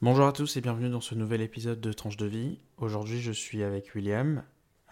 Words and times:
Bonjour 0.00 0.28
à 0.28 0.32
tous 0.32 0.56
et 0.56 0.60
bienvenue 0.60 0.90
dans 0.90 1.00
ce 1.00 1.16
nouvel 1.16 1.40
épisode 1.40 1.80
de 1.80 1.92
Tranche 1.92 2.16
de 2.16 2.26
vie. 2.26 2.60
Aujourd'hui, 2.76 3.20
je 3.20 3.32
suis 3.32 3.64
avec 3.64 3.96
William. 3.96 4.44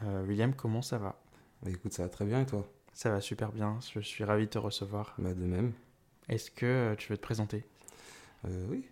Euh, 0.02 0.26
William, 0.26 0.52
comment 0.52 0.82
ça 0.82 0.98
va? 0.98 1.22
Bah 1.62 1.70
écoute, 1.70 1.92
ça 1.92 2.02
va 2.02 2.08
très 2.08 2.24
bien 2.24 2.40
et 2.40 2.46
toi? 2.46 2.68
Ça 2.92 3.10
va 3.10 3.20
super 3.20 3.52
bien, 3.52 3.78
je 3.94 4.00
suis 4.00 4.24
ravi 4.24 4.46
de 4.46 4.50
te 4.50 4.58
recevoir. 4.58 5.14
Bah 5.18 5.32
de 5.32 5.44
même. 5.44 5.74
Est-ce 6.28 6.50
que 6.50 6.66
euh, 6.66 6.96
tu 6.96 7.12
veux 7.12 7.16
te 7.16 7.22
présenter? 7.22 7.64
Euh, 8.46 8.66
oui. 8.68 8.84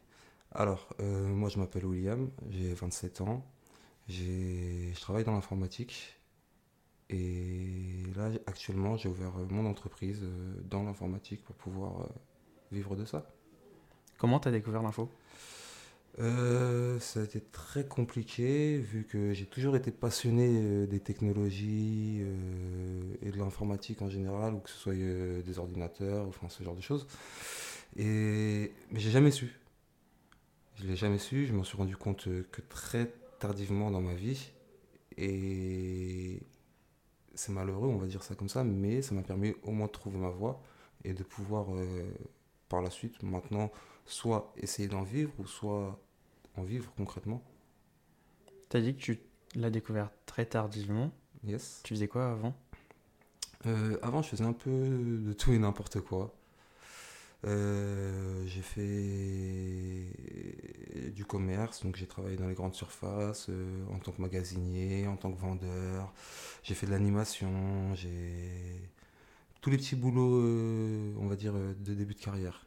Alors, 0.52 0.88
euh, 1.00 1.27
moi 1.27 1.48
je 1.48 1.59
m'appelle 1.59 1.84
William, 1.84 2.30
j'ai 2.48 2.73
27 2.74 3.20
ans, 3.23 3.45
je 4.09 4.95
travaille 5.01 5.24
dans 5.24 5.32
l'informatique 5.34 6.20
et 7.10 8.04
là 8.15 8.30
actuellement 8.46 8.96
j'ai 8.96 9.09
ouvert 9.09 9.32
mon 9.51 9.66
entreprise 9.66 10.23
dans 10.62 10.85
l'informatique 10.85 11.42
pour 11.42 11.57
pouvoir 11.57 12.09
vivre 12.70 12.95
de 12.95 13.04
ça. 13.04 13.29
Comment 14.16 14.38
t'as 14.38 14.52
découvert 14.52 14.85
l'info? 14.85 15.10
Euh, 16.20 17.01
ça 17.01 17.20
a 17.20 17.23
été 17.24 17.40
très 17.40 17.87
compliqué 17.87 18.79
vu 18.79 19.04
que 19.04 19.32
j'ai 19.32 19.46
toujours 19.46 19.74
été 19.74 19.90
passionné 19.90 20.46
euh, 20.48 20.87
des 20.87 21.01
technologies 21.01 22.20
euh, 22.23 23.16
et 23.23 23.30
de 23.32 23.37
l'informatique 23.38 24.01
en 24.01 24.09
général, 24.09 24.54
ou 24.54 24.60
que 24.60 24.70
ce 24.70 24.76
soit 24.76 24.95
des 24.95 25.59
ordinateurs, 25.59 26.26
enfin 26.29 26.48
ce 26.48 26.62
genre 26.62 26.76
de 26.76 26.80
choses. 26.80 27.07
Et 27.96 28.73
mais 28.90 29.01
j'ai 29.01 29.10
jamais 29.10 29.30
su. 29.30 29.59
Je 30.76 30.87
l'ai 30.87 30.96
jamais 30.96 31.18
su. 31.18 31.46
Je 31.46 31.52
m'en 31.52 31.65
suis 31.65 31.76
rendu 31.76 31.96
compte 31.96 32.24
que 32.51 32.60
très 32.62 33.12
tardivement 33.40 33.90
dans 33.90 34.01
ma 34.01 34.15
vie. 34.15 34.52
Et 35.16 36.40
c'est 37.35 37.52
malheureux, 37.52 37.88
on 37.88 37.98
va 37.98 38.07
dire 38.07 38.23
ça 38.23 38.35
comme 38.35 38.48
ça, 38.48 38.65
mais 38.65 39.02
ça 39.02 39.15
m'a 39.15 39.23
permis 39.23 39.54
au 39.62 39.73
moins 39.73 39.87
de 39.87 39.92
trouver 39.92 40.18
ma 40.18 40.30
voie 40.30 40.62
et 41.04 41.12
de 41.15 41.23
pouvoir 41.23 41.66
par 42.68 42.82
la 42.82 42.90
suite 42.90 43.23
maintenant 43.23 43.70
soit 44.07 44.52
essayer 44.57 44.88
d'en 44.88 45.02
vivre 45.02 45.32
ou 45.38 45.46
soit 45.46 45.98
en 46.57 46.63
vivre 46.63 46.93
concrètement. 46.97 47.43
T'as 48.69 48.80
dit 48.80 48.95
que 48.95 49.01
tu 49.01 49.21
l'as 49.55 49.71
découvert 49.71 50.10
très 50.27 50.47
tardivement. 50.47 51.13
Yes. 51.45 51.80
Tu 51.85 51.95
faisais 51.95 52.09
quoi 52.09 52.33
avant? 52.33 52.55
Euh, 53.66 53.99
avant, 54.02 54.23
je 54.23 54.29
faisais 54.29 54.45
un 54.45 54.52
peu 54.52 54.71
de 54.71 55.32
tout 55.32 55.52
et 55.52 55.59
n'importe 55.59 56.01
quoi. 56.01 56.35
Euh, 57.47 58.45
j'ai 58.47 58.63
fait 58.63 60.09
du 61.10 61.25
commerce, 61.27 61.85
donc 61.85 61.97
j'ai 61.97 62.07
travaillé 62.07 62.37
dans 62.37 62.49
les 62.49 62.55
grandes 62.55 62.75
surfaces 62.75 63.49
euh, 63.51 63.85
en 63.93 63.99
tant 63.99 64.12
que 64.12 64.22
magasinier, 64.22 65.06
en 65.06 65.16
tant 65.16 65.31
que 65.31 65.38
vendeur. 65.38 66.12
J'ai 66.62 66.75
fait 66.75 66.87
de 66.87 66.93
l'animation, 66.93 67.94
j'ai 67.94 68.91
tous 69.60 69.71
les 69.71 69.77
petits 69.77 69.97
boulots, 69.97 70.43
on 71.19 71.27
va 71.27 71.37
dire, 71.37 71.55
de 71.55 71.94
début 71.94 72.15
de 72.15 72.21
carrière. 72.21 72.66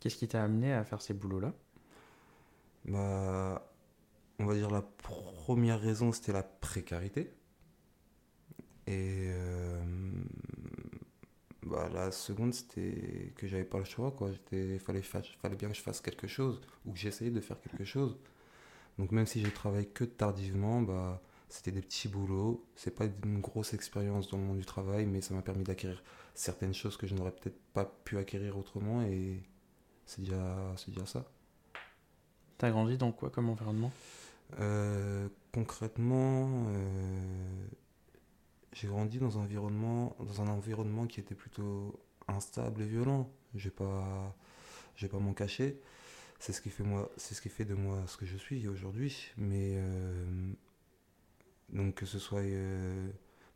Qu'est-ce 0.00 0.16
qui 0.16 0.28
t'a 0.28 0.42
amené 0.42 0.72
à 0.72 0.84
faire 0.84 1.00
ces 1.00 1.14
boulots-là? 1.14 1.54
Bah, 2.84 3.68
on 4.40 4.46
va 4.46 4.54
dire 4.54 4.70
la 4.70 4.82
première 4.82 5.80
raison, 5.80 6.12
c'était 6.12 6.32
la 6.32 6.42
précarité. 6.44 7.32
Et 8.86 9.28
euh, 9.30 9.80
bah, 11.64 11.88
la 11.92 12.10
seconde, 12.10 12.54
c'était 12.54 13.32
que 13.36 13.46
j'avais 13.46 13.64
pas 13.64 13.78
le 13.78 13.84
choix, 13.84 14.10
quoi. 14.10 14.30
Il 14.52 14.78
fallait, 14.80 15.02
fa- 15.02 15.22
fallait 15.40 15.56
bien 15.56 15.68
que 15.68 15.74
je 15.76 15.80
fasse 15.82 16.00
quelque 16.00 16.26
chose, 16.26 16.60
ou 16.84 16.92
que 16.92 16.98
j'essayais 16.98 17.30
de 17.30 17.40
faire 17.40 17.60
quelque 17.60 17.84
chose. 17.84 18.18
Donc 18.98 19.12
même 19.12 19.26
si 19.26 19.42
j'ai 19.42 19.52
travaillé 19.52 19.86
que 19.86 20.04
tardivement, 20.04 20.82
bah, 20.82 21.22
c'était 21.48 21.72
des 21.72 21.82
petits 21.82 22.08
boulots. 22.08 22.66
C'est 22.76 22.94
pas 22.96 23.06
une 23.24 23.40
grosse 23.40 23.74
expérience 23.74 24.28
dans 24.30 24.38
le 24.38 24.44
monde 24.44 24.58
du 24.58 24.66
travail, 24.66 25.06
mais 25.06 25.20
ça 25.22 25.34
m'a 25.34 25.42
permis 25.42 25.64
d'acquérir 25.64 26.02
certaines 26.34 26.74
choses 26.74 26.96
que 26.98 27.06
je 27.08 27.14
n'aurais 27.16 27.32
peut-être 27.32 27.60
pas 27.74 27.86
pu 28.04 28.18
acquérir 28.18 28.58
autrement, 28.58 29.02
et 29.04 29.42
c'est 30.06 30.22
c'est 30.76 30.90
déjà 30.92 31.06
ça. 31.06 31.26
T'as 32.62 32.70
grandi 32.70 32.96
dans 32.96 33.10
quoi 33.10 33.28
comme 33.28 33.50
environnement? 33.50 33.90
Euh, 34.60 35.26
concrètement, 35.52 36.48
euh, 36.68 37.66
j'ai 38.72 38.86
grandi 38.86 39.18
dans 39.18 39.36
un 39.36 39.42
environnement, 39.42 40.14
dans 40.20 40.42
un 40.42 40.46
environnement 40.46 41.08
qui 41.08 41.18
était 41.18 41.34
plutôt 41.34 41.98
instable 42.28 42.82
et 42.82 42.86
violent. 42.86 43.28
Je 43.56 43.64
vais 43.64 43.74
pas, 43.74 44.36
pas 45.10 45.18
m'en 45.18 45.32
cacher. 45.32 45.80
C'est 46.38 46.52
ce 46.52 46.60
qui 46.60 46.70
fait 46.70 46.84
moi, 46.84 47.10
c'est 47.16 47.34
ce 47.34 47.42
qui 47.42 47.48
fait 47.48 47.64
de 47.64 47.74
moi 47.74 47.98
ce 48.06 48.16
que 48.16 48.26
je 48.26 48.36
suis 48.36 48.68
aujourd'hui. 48.68 49.32
Mais 49.36 49.72
euh, 49.74 50.52
donc 51.70 51.96
que 51.96 52.06
ce 52.06 52.20
soit 52.20 52.44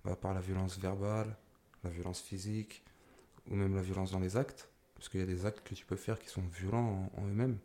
bah, 0.05 0.17
par 0.17 0.35
la 0.35 0.41
violence 0.41 0.81
verbale, 0.81 1.37
la 1.85 1.91
violence 1.91 2.21
physique, 2.21 2.83
ou 3.49 3.55
même 3.55 3.77
la 3.77 3.83
violence 3.83 4.11
dans 4.11 4.19
les 4.19 4.37
actes, 4.37 4.69
parce 4.97 5.09
qu'il 5.09 5.21
y 5.21 5.23
a 5.23 5.27
des 5.27 5.47
actes 5.47 5.63
que 5.63 5.77
tu 5.77 5.87
peux 5.87 5.95
faire 5.95 6.19
qui 6.19 6.29
sont 6.29 6.43
violents 6.53 7.09
en, 7.17 7.23
en 7.23 7.27
eux-mêmes, 7.29 7.61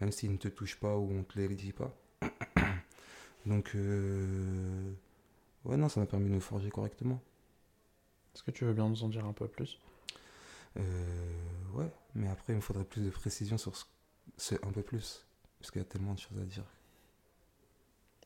même 0.00 0.12
s'ils 0.12 0.32
ne 0.32 0.36
te 0.36 0.48
touchent 0.48 0.78
pas 0.78 0.96
ou 0.96 1.10
on 1.12 1.22
te 1.24 1.38
les 1.38 1.48
dit 1.54 1.72
pas. 1.72 1.94
Donc, 3.46 3.72
euh, 3.74 4.92
ouais, 5.64 5.76
non, 5.76 5.88
ça 5.88 6.00
m'a 6.00 6.06
permis 6.06 6.28
de 6.28 6.34
me 6.34 6.40
forger 6.40 6.70
correctement. 6.70 7.20
Est-ce 8.34 8.42
que 8.42 8.50
tu 8.50 8.64
veux 8.64 8.74
bien 8.74 8.88
nous 8.88 9.02
en 9.02 9.08
dire 9.08 9.24
un 9.24 9.32
peu 9.32 9.48
plus? 9.48 9.78
Euh, 10.78 10.82
ouais, 11.74 11.90
mais 12.14 12.28
après, 12.28 12.52
il 12.52 12.56
me 12.56 12.60
faudrait 12.60 12.84
plus 12.84 13.02
de 13.02 13.10
précision 13.10 13.58
sur 13.58 13.76
ce, 13.76 13.84
ce 14.36 14.54
un 14.66 14.70
peu 14.70 14.82
plus, 14.82 15.26
parce 15.58 15.70
qu'il 15.70 15.80
y 15.80 15.84
a 15.84 15.88
tellement 15.88 16.14
de 16.14 16.18
choses 16.18 16.38
à 16.38 16.44
dire. 16.44 16.64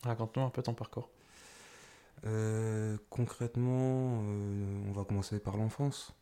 Raconte-nous 0.03 0.43
un 0.43 0.51
peu 0.51 0.63
ton 0.63 0.75
parcours. 0.75 1.09
Euh, 2.25 2.97
concrètement, 3.11 4.23
euh, 4.25 4.85
on 4.89 4.93
va 4.93 5.05
commencer 5.05 5.39
par 5.41 5.57
l'enfance. 5.57 6.15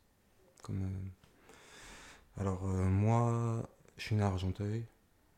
Comme, 0.63 0.83
euh, 0.83 2.41
Alors, 2.41 2.63
moi, 2.63 3.63
je 3.97 4.05
suis 4.05 4.15
né 4.15 4.23
à 4.23 4.27
Argenteuil, 4.27 4.85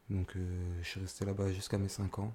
donc 0.09 0.35
euh, 0.35 0.79
je 0.81 0.87
suis 0.87 0.99
resté 0.99 1.25
là-bas 1.25 1.51
jusqu'à 1.51 1.77
mes 1.77 1.89
5 1.89 2.19
ans. 2.19 2.33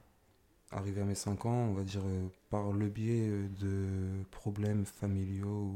Arrivé 0.70 1.00
à 1.00 1.04
mes 1.04 1.14
5 1.14 1.46
ans, 1.46 1.68
on 1.70 1.72
va 1.72 1.82
dire 1.82 2.02
euh, 2.04 2.28
par 2.50 2.72
le 2.72 2.88
biais 2.88 3.28
euh, 3.28 3.48
de 3.60 4.24
problèmes 4.30 4.84
familiaux 4.84 5.74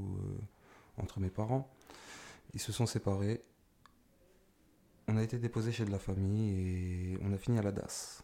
entre 0.98 1.20
mes 1.20 1.30
parents, 1.30 1.70
ils 2.54 2.60
se 2.60 2.72
sont 2.72 2.86
séparés. 2.86 3.42
On 5.08 5.16
a 5.16 5.22
été 5.22 5.38
déposé 5.38 5.72
chez 5.72 5.84
de 5.84 5.90
la 5.90 5.98
famille 5.98 7.14
et 7.14 7.18
on 7.22 7.32
a 7.32 7.38
fini 7.38 7.58
à 7.58 7.62
la 7.62 7.72
DAS. 7.72 8.22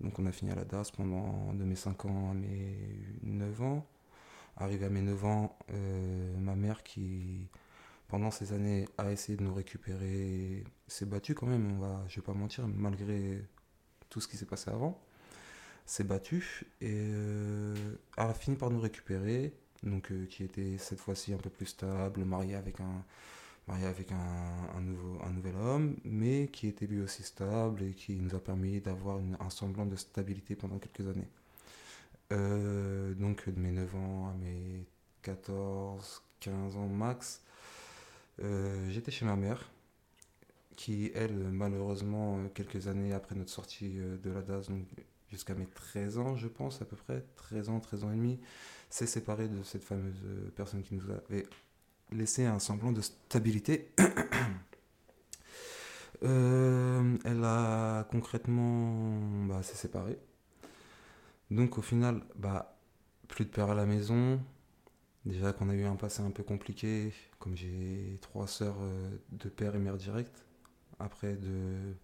Donc 0.00 0.18
on 0.18 0.26
a 0.26 0.32
fini 0.32 0.52
à 0.52 0.54
la 0.54 0.64
DAS 0.64 0.90
pendant 0.96 1.52
de 1.54 1.64
mes 1.64 1.74
5 1.74 2.04
ans 2.06 2.30
à 2.30 2.34
mes 2.34 2.76
9 3.22 3.62
ans. 3.62 3.86
Arrivé 4.56 4.86
à 4.86 4.90
mes 4.90 5.02
9 5.02 5.24
ans, 5.24 5.58
ma 6.38 6.56
mère 6.56 6.82
qui, 6.82 7.48
pendant 8.08 8.30
ces 8.30 8.52
années, 8.52 8.88
a 8.98 9.12
essayé 9.12 9.36
de 9.36 9.44
nous 9.44 9.54
récupérer, 9.54 10.64
s'est 10.86 11.06
battue 11.06 11.34
quand 11.34 11.46
même, 11.46 11.72
on 11.72 11.78
va, 11.78 12.04
je 12.08 12.16
vais 12.16 12.24
pas 12.24 12.32
mentir, 12.32 12.66
malgré 12.66 13.44
tout 14.08 14.20
ce 14.20 14.28
qui 14.28 14.36
s'est 14.36 14.46
passé 14.46 14.70
avant, 14.70 15.00
s'est 15.86 16.04
battue 16.04 16.64
et 16.80 16.90
euh, 16.92 17.96
a 18.16 18.32
fini 18.34 18.56
par 18.56 18.70
nous 18.70 18.80
récupérer, 18.80 19.52
donc 19.82 20.10
euh, 20.10 20.26
qui 20.26 20.42
était 20.42 20.78
cette 20.78 21.00
fois-ci 21.00 21.34
un 21.34 21.38
peu 21.38 21.50
plus 21.50 21.66
stable, 21.66 22.24
marié 22.24 22.54
avec 22.54 22.80
un, 22.80 23.04
marié 23.68 23.86
avec 23.86 24.10
un, 24.12 24.80
nouveau, 24.80 25.18
un 25.22 25.30
nouvel 25.30 25.56
homme, 25.56 25.96
mais 26.04 26.48
qui 26.48 26.66
était 26.66 26.86
lui 26.86 27.00
aussi 27.00 27.22
stable 27.22 27.82
et 27.82 27.92
qui 27.92 28.16
nous 28.16 28.34
a 28.34 28.40
permis 28.40 28.80
d'avoir 28.80 29.20
un 29.40 29.50
semblant 29.50 29.86
de 29.86 29.96
stabilité 29.96 30.56
pendant 30.56 30.78
quelques 30.78 31.08
années. 31.08 31.28
Euh, 32.32 33.14
donc 33.14 33.48
de 33.48 33.58
mes 33.58 33.70
9 33.72 33.94
ans 33.96 34.28
à 34.28 34.34
mes 34.34 34.86
14, 35.22 36.22
15 36.40 36.76
ans 36.76 36.86
max, 36.86 37.42
euh, 38.42 38.88
j'étais 38.90 39.10
chez 39.10 39.24
ma 39.24 39.36
mère, 39.36 39.70
qui 40.76 41.10
elle, 41.14 41.50
malheureusement, 41.50 42.48
quelques 42.54 42.88
années 42.88 43.12
après 43.12 43.34
notre 43.34 43.50
sortie 43.50 43.98
euh, 43.98 44.16
de 44.18 44.30
la 44.30 44.42
DAS, 44.42 44.68
donc 44.68 44.86
jusqu'à 45.30 45.54
mes 45.54 45.66
13 45.66 46.18
ans, 46.18 46.36
je 46.36 46.48
pense 46.48 46.80
à 46.82 46.84
peu 46.84 46.96
près, 46.96 47.24
13 47.36 47.68
ans, 47.68 47.80
13 47.80 48.04
ans 48.04 48.12
et 48.12 48.16
demi, 48.16 48.38
s'est 48.90 49.06
séparée 49.06 49.48
de 49.48 49.62
cette 49.62 49.84
fameuse 49.84 50.22
euh, 50.24 50.50
personne 50.54 50.82
qui 50.82 50.94
nous 50.94 51.10
avait 51.10 51.46
laissé 52.12 52.46
un 52.46 52.58
semblant 52.58 52.92
de 52.92 53.00
stabilité. 53.00 53.92
Elle 56.20 57.44
a 57.44 58.08
concrètement 58.10 59.20
bah, 59.46 59.62
s'est 59.62 59.76
séparée. 59.76 60.18
Donc 61.50 61.78
au 61.78 61.82
final, 61.82 62.22
bah, 62.34 62.76
plus 63.28 63.44
de 63.44 63.50
père 63.50 63.70
à 63.70 63.74
la 63.74 63.86
maison. 63.86 64.40
Déjà 65.28 65.52
qu'on 65.52 65.68
a 65.68 65.74
eu 65.74 65.84
un 65.84 65.94
passé 65.94 66.22
un 66.22 66.30
peu 66.30 66.42
compliqué, 66.42 67.12
comme 67.38 67.54
j'ai 67.54 68.18
trois 68.22 68.46
sœurs 68.46 68.78
euh, 68.80 69.10
de 69.32 69.50
père 69.50 69.76
et 69.76 69.78
mère 69.78 69.98
direct. 69.98 70.46
Après 70.98 71.36
de 71.36 71.94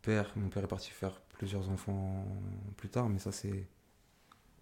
père, 0.00 0.32
mon 0.34 0.48
père 0.48 0.64
est 0.64 0.68
parti 0.68 0.90
faire 0.90 1.20
plusieurs 1.34 1.68
enfants 1.68 2.26
plus 2.78 2.88
tard, 2.88 3.10
mais 3.10 3.18
ça 3.18 3.32
c'est 3.32 3.68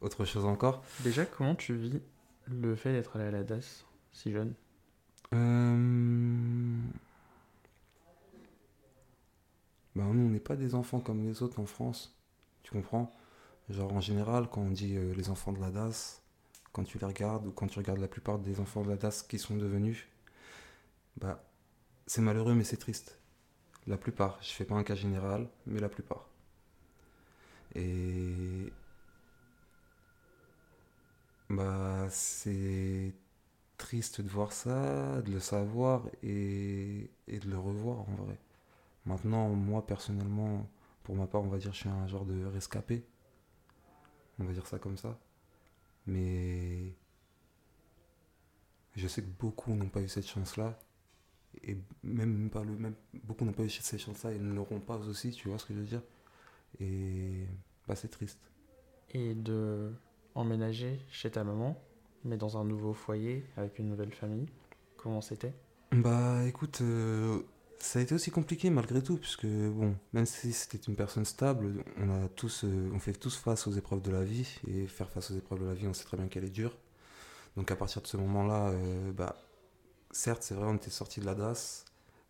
autre 0.01 0.25
chose 0.25 0.47
encore. 0.47 0.83
Déjà, 1.05 1.25
comment 1.25 1.55
tu 1.55 1.77
vis 1.77 2.03
le 2.49 2.75
fait 2.75 2.93
d'être 2.93 3.15
allé 3.15 3.27
à 3.27 3.31
la 3.31 3.45
DAS 3.45 3.87
si 4.13 4.33
jeune? 4.33 4.53
Euh... 5.33 6.77
Bah, 9.95 10.03
nous, 10.13 10.27
on 10.27 10.31
n'est 10.31 10.41
pas 10.41 10.57
des 10.57 10.75
enfants 10.75 10.99
comme 10.99 11.25
les 11.25 11.41
autres 11.41 11.61
en 11.61 11.67
France. 11.67 12.19
Tu 12.65 12.73
comprends? 12.73 13.13
Genre, 13.69 13.93
en 13.93 14.01
général, 14.01 14.49
quand 14.51 14.61
on 14.61 14.71
dit 14.71 14.97
euh, 14.97 15.15
les 15.15 15.31
enfants 15.31 15.53
de 15.53 15.61
la 15.61 15.71
DAS, 15.71 16.21
quand 16.77 16.85
tu 16.85 16.99
les 16.99 17.07
regardes, 17.07 17.47
ou 17.47 17.53
quand 17.53 17.69
tu 17.69 17.79
regardes 17.79 18.01
la 18.01 18.07
plupart 18.07 18.39
des 18.39 18.61
enfants 18.61 18.83
de 18.83 18.91
la 18.91 18.97
DAS 18.97 19.23
qui 19.27 19.39
sont 19.39 19.57
devenus, 19.57 20.07
bah, 21.17 21.43
c'est 22.07 22.21
malheureux, 22.21 22.55
mais 22.55 22.65
c'est 22.65 22.77
triste. 22.77 23.19
La 23.87 23.97
plupart. 23.97 24.39
Je 24.43 24.51
fais 24.51 24.67
pas 24.67 24.75
un 24.75 24.83
cas 24.83 24.95
général, 24.95 25.49
mais 25.67 25.81
la 25.81 25.89
plupart. 25.89 26.29
Et. 27.75 28.71
Bah, 31.49 32.09
c'est 32.11 33.15
triste 33.79 34.21
de 34.21 34.29
voir 34.29 34.53
ça, 34.53 35.23
de 35.23 35.31
le 35.33 35.41
savoir 35.41 36.03
et, 36.23 37.11
de 37.27 37.49
le 37.49 37.59
revoir 37.59 38.01
en 38.01 38.15
vrai. 38.17 38.39
Maintenant, 39.07 39.49
moi 39.49 39.87
personnellement, 39.87 40.69
pour 41.05 41.17
ma 41.17 41.27
part, 41.27 41.43
on 41.43 41.49
va 41.49 41.57
dire 41.57 41.73
je 41.73 41.79
suis 41.79 41.89
un 41.89 42.07
genre 42.07 42.27
de 42.27 42.45
rescapé. 42.45 43.03
On 44.39 44.45
va 44.45 44.53
dire 44.53 44.67
ça 44.67 44.79
comme 44.79 44.99
ça. 44.99 45.19
Mais 46.07 46.95
je 48.95 49.07
sais 49.09 49.23
que 49.23 49.29
beaucoup 49.39 49.75
n'ont 49.75 49.89
pas 49.89 50.01
eu 50.01 50.09
cette 50.09 50.27
chance-là. 50.27 50.79
Et 51.63 51.79
même 52.03 52.51
pas 52.51 52.63
le 52.63 52.77
même. 52.77 52.95
Beaucoup 53.25 53.45
n'ont 53.45 53.53
pas 53.53 53.65
eu 53.65 53.71
cette 53.71 54.01
chance-là 54.01 54.33
et 54.33 54.39
ne 54.39 54.53
l'auront 54.53 54.81
pas 54.81 54.99
aussi, 54.99 55.31
tu 55.31 55.49
vois 55.49 55.59
ce 55.59 55.67
que 55.67 55.75
je 55.75 55.79
veux 55.81 55.87
dire. 55.87 56.03
Et 56.81 57.47
bah 57.87 57.97
c'est 57.97 58.09
triste. 58.09 58.41
Et 59.11 59.35
de 59.35 59.93
emménager 60.35 61.01
chez 61.11 61.31
ta 61.31 61.45
maman, 61.45 61.81
mais 62.25 62.37
dans 62.37 62.59
un 62.59 62.65
nouveau 62.65 62.93
foyer, 62.93 63.45
avec 63.57 63.79
une 63.79 63.89
nouvelle 63.89 64.13
famille, 64.13 64.47
comment 64.97 65.23
c'était? 65.23 65.55
Bah 65.93 66.45
écoute, 66.47 66.81
euh, 66.83 67.43
ça 67.79 67.99
a 67.99 68.03
été 68.03 68.15
aussi 68.15 68.31
compliqué 68.31 68.71
malgré 68.71 69.03
tout, 69.03 69.17
puisque 69.17 69.47
bon, 69.47 69.97
même 70.13 70.27
si 70.27 70.53
c'était 70.53 70.79
une 70.79 70.97
personne 70.97 71.25
stable, 71.25 71.85
on 71.99 72.25
a 72.25 72.29
tous, 72.29 72.65
euh, 72.65 72.91
on 72.95 72.99
fait 72.99 73.13
tous 73.13 73.37
face 73.37 73.67
aux 73.67 73.73
épreuves 73.73 74.03
de 74.03 74.11
la 74.11 74.25
vie, 74.25 74.49
et 74.67 74.87
faire 74.87 75.11
face 75.11 75.31
aux 75.31 75.37
épreuves 75.37 75.61
de 75.61 75.67
la 75.67 75.75
vie, 75.75 75.87
on 75.87 75.95
sait 75.95 76.05
très 76.05 76.17
bien 76.17 76.29
qu'elle 76.29 76.45
est 76.45 76.51
dure. 76.51 76.77
Donc 77.57 77.71
à 77.71 77.77
partir 77.77 78.03
de 78.03 78.07
ce 78.07 78.17
moment-là, 78.17 78.71
euh, 78.71 79.13
bah, 79.13 79.37
certes, 80.11 80.43
c'est 80.43 80.55
vrai, 80.55 80.67
on 80.67 80.77
était 80.77 80.91
sorti 80.91 81.21
de 81.21 81.27
la 81.27 81.35
DAS, 81.35 81.85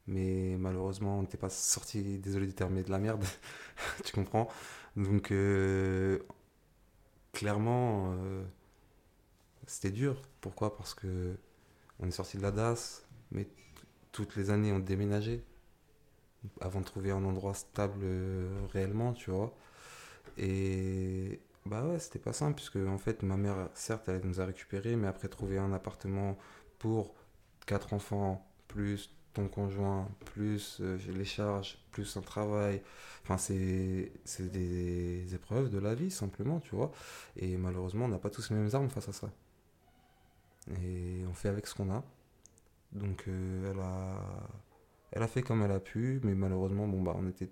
mais 0.07 0.57
malheureusement, 0.59 1.19
on 1.19 1.23
n'était 1.23 1.39
pas 1.39 1.51
sorti, 1.51 2.19
désolé 2.19 2.47
du 2.47 2.55
terme, 2.55 2.75
mais 2.75 2.83
de 2.83 2.91
la 2.91 2.99
merde, 2.99 3.25
tu 4.05 4.13
comprends. 4.13 4.49
Donc 4.97 5.33
euh, 5.33 6.21
clairement, 7.33 8.17
c'était 9.67 9.91
dur. 9.91 10.23
Pourquoi? 10.41 10.77
Parce 10.77 10.95
que 10.95 11.37
on 12.01 12.09
est 12.09 12.13
sorti 12.13 12.37
de 12.37 12.43
la 12.43 12.51
DAS, 12.51 13.03
mais 13.31 13.49
toutes 14.17 14.35
les 14.37 14.49
années 14.49 14.73
on 14.73 14.79
déménageait 14.79 15.43
avant 16.63 16.81
de 16.81 16.87
trouver 16.87 17.11
un 17.11 17.25
endroit 17.25 17.53
stable 17.53 18.01
euh, 18.03 18.49
réellement, 18.73 19.13
tu 19.13 19.31
vois. 19.31 19.53
Et 20.39 21.41
bah 21.67 21.85
ouais, 21.85 21.99
c'était 21.99 22.19
pas 22.19 22.33
simple, 22.33 22.55
puisque 22.55 22.77
en 22.77 22.99
fait, 22.99 23.23
ma 23.23 23.37
mère, 23.37 23.69
certes, 23.75 24.09
elle 24.09 24.23
nous 24.25 24.41
a 24.41 24.47
récupérés, 24.47 24.97
mais 24.97 25.09
après 25.09 25.29
trouver 25.29 25.59
un 25.59 25.73
appartement 25.73 26.39
pour 26.79 27.15
quatre 27.67 27.93
enfants, 27.93 28.47
plus 28.69 29.11
ton 29.35 29.49
conjoint, 29.49 30.09
plus 30.25 30.79
euh, 30.81 30.99
les 31.09 31.25
charges, 31.27 31.79
plus 31.91 32.17
un 32.17 32.23
travail, 32.23 32.83
enfin, 33.23 33.37
c'est 33.37 34.11
des 34.39 35.35
épreuves 35.35 35.69
de 35.69 35.79
la 35.79 35.95
vie, 35.95 36.11
simplement, 36.11 36.61
tu 36.61 36.75
vois. 36.75 36.91
Et 37.37 37.57
malheureusement, 37.59 38.07
on 38.07 38.09
n'a 38.09 38.19
pas 38.19 38.31
tous 38.31 38.49
les 38.51 38.57
mêmes 38.57 38.75
armes 38.75 38.89
face 38.89 39.09
à 39.11 39.13
ça. 39.13 39.31
Et 40.83 41.25
on 41.29 41.35
fait 41.35 41.49
avec 41.49 41.67
ce 41.67 41.75
qu'on 41.75 41.91
a. 41.91 42.03
Donc 42.97 43.25
euh, 43.29 43.71
elle, 43.71 43.81
a, 43.81 44.23
elle 45.13 45.23
a 45.23 45.29
fait 45.29 45.43
comme 45.43 45.63
elle 45.63 45.73
a 45.73 45.81
pu, 45.81 46.21
mais 46.25 46.35
malheureusement, 46.35 46.89
bon, 46.89 47.03
bah, 47.03 47.15
on 47.17 47.29
était 47.29 47.51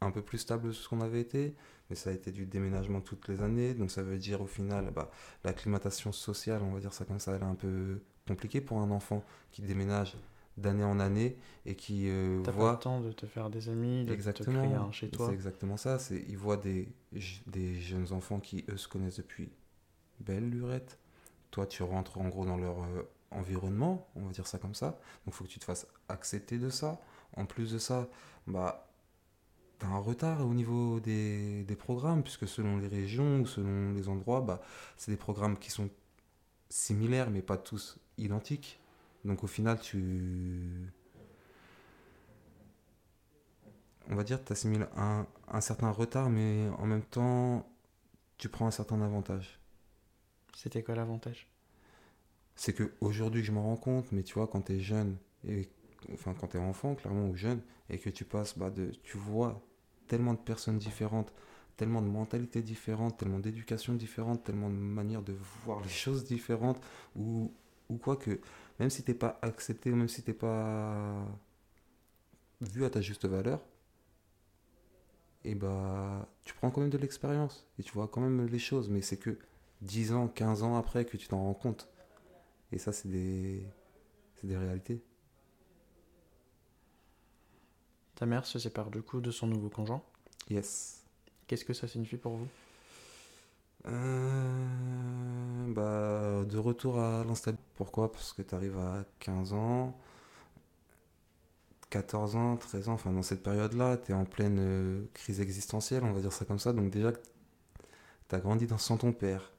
un 0.00 0.10
peu 0.10 0.22
plus 0.22 0.38
stable 0.38 0.68
que 0.68 0.72
ce 0.72 0.88
qu'on 0.88 1.00
avait 1.00 1.20
été, 1.20 1.54
mais 1.88 1.96
ça 1.96 2.10
a 2.10 2.12
été 2.12 2.32
du 2.32 2.46
déménagement 2.46 3.00
toutes 3.00 3.28
les 3.28 3.42
années, 3.42 3.74
donc 3.74 3.90
ça 3.90 4.02
veut 4.02 4.18
dire 4.18 4.40
au 4.40 4.46
final, 4.46 4.90
bah, 4.94 5.10
l'acclimatation 5.44 6.10
sociale, 6.10 6.62
on 6.62 6.72
va 6.72 6.80
dire 6.80 6.92
ça 6.92 7.04
comme 7.04 7.20
ça, 7.20 7.34
elle 7.36 7.42
est 7.42 7.44
un 7.44 7.54
peu 7.54 8.00
compliquée 8.26 8.60
pour 8.60 8.78
un 8.78 8.90
enfant 8.90 9.22
qui 9.52 9.62
déménage 9.62 10.16
d'année 10.56 10.84
en 10.84 11.00
année 11.00 11.36
et 11.66 11.74
qui 11.74 12.08
euh, 12.08 12.42
T'as 12.42 12.50
voit... 12.50 12.70
pas 12.70 12.72
le 12.72 12.78
temps 12.78 13.00
de 13.00 13.12
te 13.12 13.26
faire 13.26 13.50
des 13.50 13.68
amis, 13.68 14.04
de 14.04 14.12
exactement, 14.12 14.62
te 14.62 14.66
créer 14.66 14.76
un 14.76 14.92
chez 14.92 15.08
toi. 15.10 15.26
C'est 15.28 15.34
exactement 15.34 15.76
ça, 15.76 15.98
c'est 15.98 16.24
il 16.28 16.36
voit 16.36 16.56
des, 16.56 16.88
des 17.46 17.74
jeunes 17.80 18.12
enfants 18.12 18.40
qui, 18.40 18.64
eux, 18.68 18.76
se 18.76 18.88
connaissent 18.88 19.18
depuis 19.18 19.50
belle 20.20 20.50
lurette. 20.50 20.98
Toi, 21.50 21.66
tu 21.66 21.82
rentres 21.82 22.18
en 22.18 22.28
gros 22.28 22.44
dans 22.44 22.56
leur... 22.56 22.82
Euh, 22.82 23.02
environnement, 23.30 24.08
on 24.16 24.24
va 24.24 24.32
dire 24.32 24.46
ça 24.46 24.58
comme 24.58 24.74
ça. 24.74 24.98
Donc 25.24 25.34
faut 25.34 25.44
que 25.44 25.48
tu 25.48 25.58
te 25.58 25.64
fasses 25.64 25.86
accepter 26.08 26.58
de 26.58 26.70
ça. 26.70 27.00
En 27.36 27.46
plus 27.46 27.72
de 27.72 27.78
ça, 27.78 28.08
bah, 28.46 28.88
tu 29.78 29.86
as 29.86 29.88
un 29.88 29.98
retard 29.98 30.46
au 30.46 30.54
niveau 30.54 31.00
des, 31.00 31.76
programmes, 31.78 32.22
puisque 32.22 32.48
selon 32.48 32.78
les 32.78 32.88
régions 32.88 33.40
ou 33.40 33.46
selon 33.46 33.92
les 33.92 34.08
endroits, 34.08 34.40
bah, 34.40 34.60
c'est 34.96 35.10
des 35.10 35.16
programmes 35.16 35.58
qui 35.58 35.70
sont 35.70 35.90
similaires, 36.68 37.30
mais 37.30 37.42
pas 37.42 37.56
tous 37.56 37.98
identiques. 38.18 38.80
Donc 39.24 39.44
au 39.44 39.46
final, 39.46 39.80
tu... 39.80 40.92
On 44.08 44.16
va 44.16 44.24
dire, 44.24 44.44
tu 44.44 44.52
assimiles 44.52 44.88
un 44.96 45.60
certain 45.60 45.90
retard, 45.90 46.30
mais 46.30 46.68
en 46.78 46.86
même 46.86 47.04
temps, 47.04 47.64
tu 48.38 48.48
prends 48.48 48.66
un 48.66 48.72
certain 48.72 49.00
avantage. 49.02 49.60
C'était 50.54 50.82
quoi 50.82 50.96
l'avantage? 50.96 51.46
C'est 52.60 52.74
que 52.74 52.92
aujourd'hui 53.00 53.42
je 53.42 53.52
m'en 53.52 53.62
rends 53.62 53.78
compte, 53.78 54.12
mais 54.12 54.22
tu 54.22 54.34
vois, 54.34 54.46
quand 54.46 54.60
tu 54.60 54.74
es 54.74 54.80
jeune, 54.80 55.16
et, 55.48 55.66
enfin 56.12 56.34
quand 56.38 56.48
tu 56.48 56.58
es 56.58 56.60
enfant, 56.60 56.94
clairement, 56.94 57.26
ou 57.30 57.34
jeune, 57.34 57.62
et 57.88 57.96
que 57.96 58.10
tu 58.10 58.26
passes, 58.26 58.58
bah, 58.58 58.68
de, 58.68 58.90
tu 59.02 59.16
vois 59.16 59.62
tellement 60.08 60.34
de 60.34 60.38
personnes 60.40 60.76
différentes, 60.76 61.32
tellement 61.78 62.02
de 62.02 62.06
mentalités 62.06 62.60
différentes, 62.60 63.16
tellement 63.16 63.38
d'éducation 63.38 63.94
différente, 63.94 64.44
tellement 64.44 64.68
de 64.68 64.74
manières 64.74 65.22
de 65.22 65.32
voir 65.64 65.80
les 65.80 65.88
choses 65.88 66.22
différentes, 66.24 66.78
ou, 67.16 67.50
ou 67.88 67.96
quoi 67.96 68.16
que, 68.16 68.38
même 68.78 68.90
si 68.90 69.02
t'es 69.04 69.14
pas 69.14 69.38
accepté, 69.40 69.90
même 69.92 70.08
si 70.08 70.22
t'es 70.22 70.34
pas 70.34 71.16
vu 72.60 72.84
à 72.84 72.90
ta 72.90 73.00
juste 73.00 73.24
valeur, 73.24 73.62
et 75.44 75.54
bah 75.54 76.28
tu 76.44 76.52
prends 76.52 76.70
quand 76.70 76.82
même 76.82 76.90
de 76.90 76.98
l'expérience, 76.98 77.66
et 77.78 77.82
tu 77.82 77.92
vois 77.92 78.06
quand 78.06 78.20
même 78.20 78.44
les 78.44 78.58
choses, 78.58 78.90
mais 78.90 79.00
c'est 79.00 79.16
que 79.16 79.38
10 79.80 80.12
ans, 80.12 80.28
15 80.28 80.62
ans 80.62 80.76
après 80.76 81.06
que 81.06 81.16
tu 81.16 81.26
t'en 81.26 81.42
rends 81.42 81.54
compte. 81.54 81.88
Et 82.72 82.78
ça, 82.78 82.92
c'est 82.92 83.08
des, 83.08 83.64
des 84.44 84.56
réalités. 84.56 85.02
Ta 88.14 88.24
mère 88.26 88.46
se 88.46 88.58
sépare 88.60 88.90
du 88.90 89.02
coup 89.02 89.20
de 89.20 89.30
son 89.32 89.46
nouveau 89.48 89.68
conjoint? 89.68 90.02
Yes. 90.48 91.04
Qu'est-ce 91.46 91.64
que 91.64 91.72
ça 91.74 91.88
signifie 91.88 92.16
pour 92.16 92.36
vous? 92.36 92.48
Euh, 93.86 95.72
bah, 95.74 96.44
De 96.44 96.58
retour 96.58 96.98
à 96.98 97.24
l'instabilité. 97.24 97.64
Pourquoi? 97.76 98.12
Parce 98.12 98.32
que 98.32 98.42
tu 98.42 98.54
arrives 98.54 98.78
à 98.78 99.04
15 99.20 99.52
ans, 99.52 99.96
14 101.90 102.36
ans, 102.36 102.56
13 102.56 102.88
ans, 102.88 102.92
enfin 102.94 103.12
dans 103.12 103.22
cette 103.22 103.42
période-là, 103.42 103.96
tu 103.96 104.12
es 104.12 104.14
en 104.14 104.24
pleine 104.24 104.58
euh, 104.60 105.04
crise 105.14 105.40
existentielle, 105.40 106.04
on 106.04 106.12
va 106.12 106.20
dire 106.20 106.32
ça 106.32 106.44
comme 106.44 106.58
ça. 106.58 106.72
Donc 106.72 106.90
déjà, 106.90 107.12
tu 107.12 108.34
as 108.34 108.40
grandi 108.40 108.66
dans, 108.66 108.78
sans 108.78 108.96
ton 108.96 109.12
père. 109.12 109.52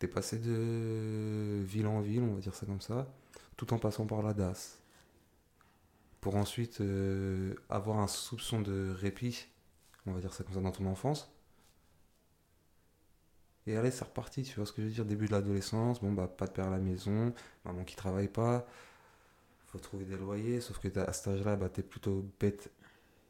T'es 0.00 0.08
passé 0.08 0.38
de 0.38 1.62
ville 1.62 1.86
en 1.86 2.00
ville, 2.00 2.22
on 2.22 2.34
va 2.34 2.40
dire 2.40 2.54
ça 2.54 2.66
comme 2.66 2.80
ça, 2.80 3.06
tout 3.56 3.74
en 3.74 3.78
passant 3.78 4.06
par 4.06 4.22
la 4.22 4.32
DAS. 4.34 4.80
Pour 6.22 6.36
ensuite 6.36 6.80
euh, 6.80 7.54
avoir 7.68 7.98
un 8.00 8.06
soupçon 8.08 8.62
de 8.62 8.94
répit, 8.96 9.46
on 10.06 10.12
va 10.12 10.20
dire 10.20 10.32
ça 10.32 10.42
comme 10.42 10.54
ça, 10.54 10.60
dans 10.60 10.72
ton 10.72 10.86
enfance. 10.86 11.30
Et 13.66 13.76
allez, 13.76 13.90
c'est 13.90 14.04
reparti, 14.04 14.42
tu 14.42 14.56
vois 14.56 14.66
ce 14.66 14.72
que 14.72 14.82
je 14.82 14.86
veux 14.86 14.92
dire, 14.92 15.04
début 15.04 15.26
de 15.26 15.32
l'adolescence, 15.32 16.00
bon 16.00 16.12
bah 16.12 16.28
pas 16.28 16.46
de 16.46 16.52
père 16.52 16.68
à 16.68 16.70
la 16.70 16.78
maison, 16.78 17.34
maman 17.66 17.84
qui 17.84 17.94
travaille 17.94 18.28
pas, 18.28 18.66
faut 19.66 19.78
trouver 19.78 20.06
des 20.06 20.16
loyers, 20.16 20.60
sauf 20.62 20.78
que 20.78 20.88
à 20.98 21.12
cet 21.12 21.28
âge-là, 21.28 21.56
bah, 21.56 21.68
t'es 21.68 21.82
plutôt 21.82 22.26
bête 22.40 22.70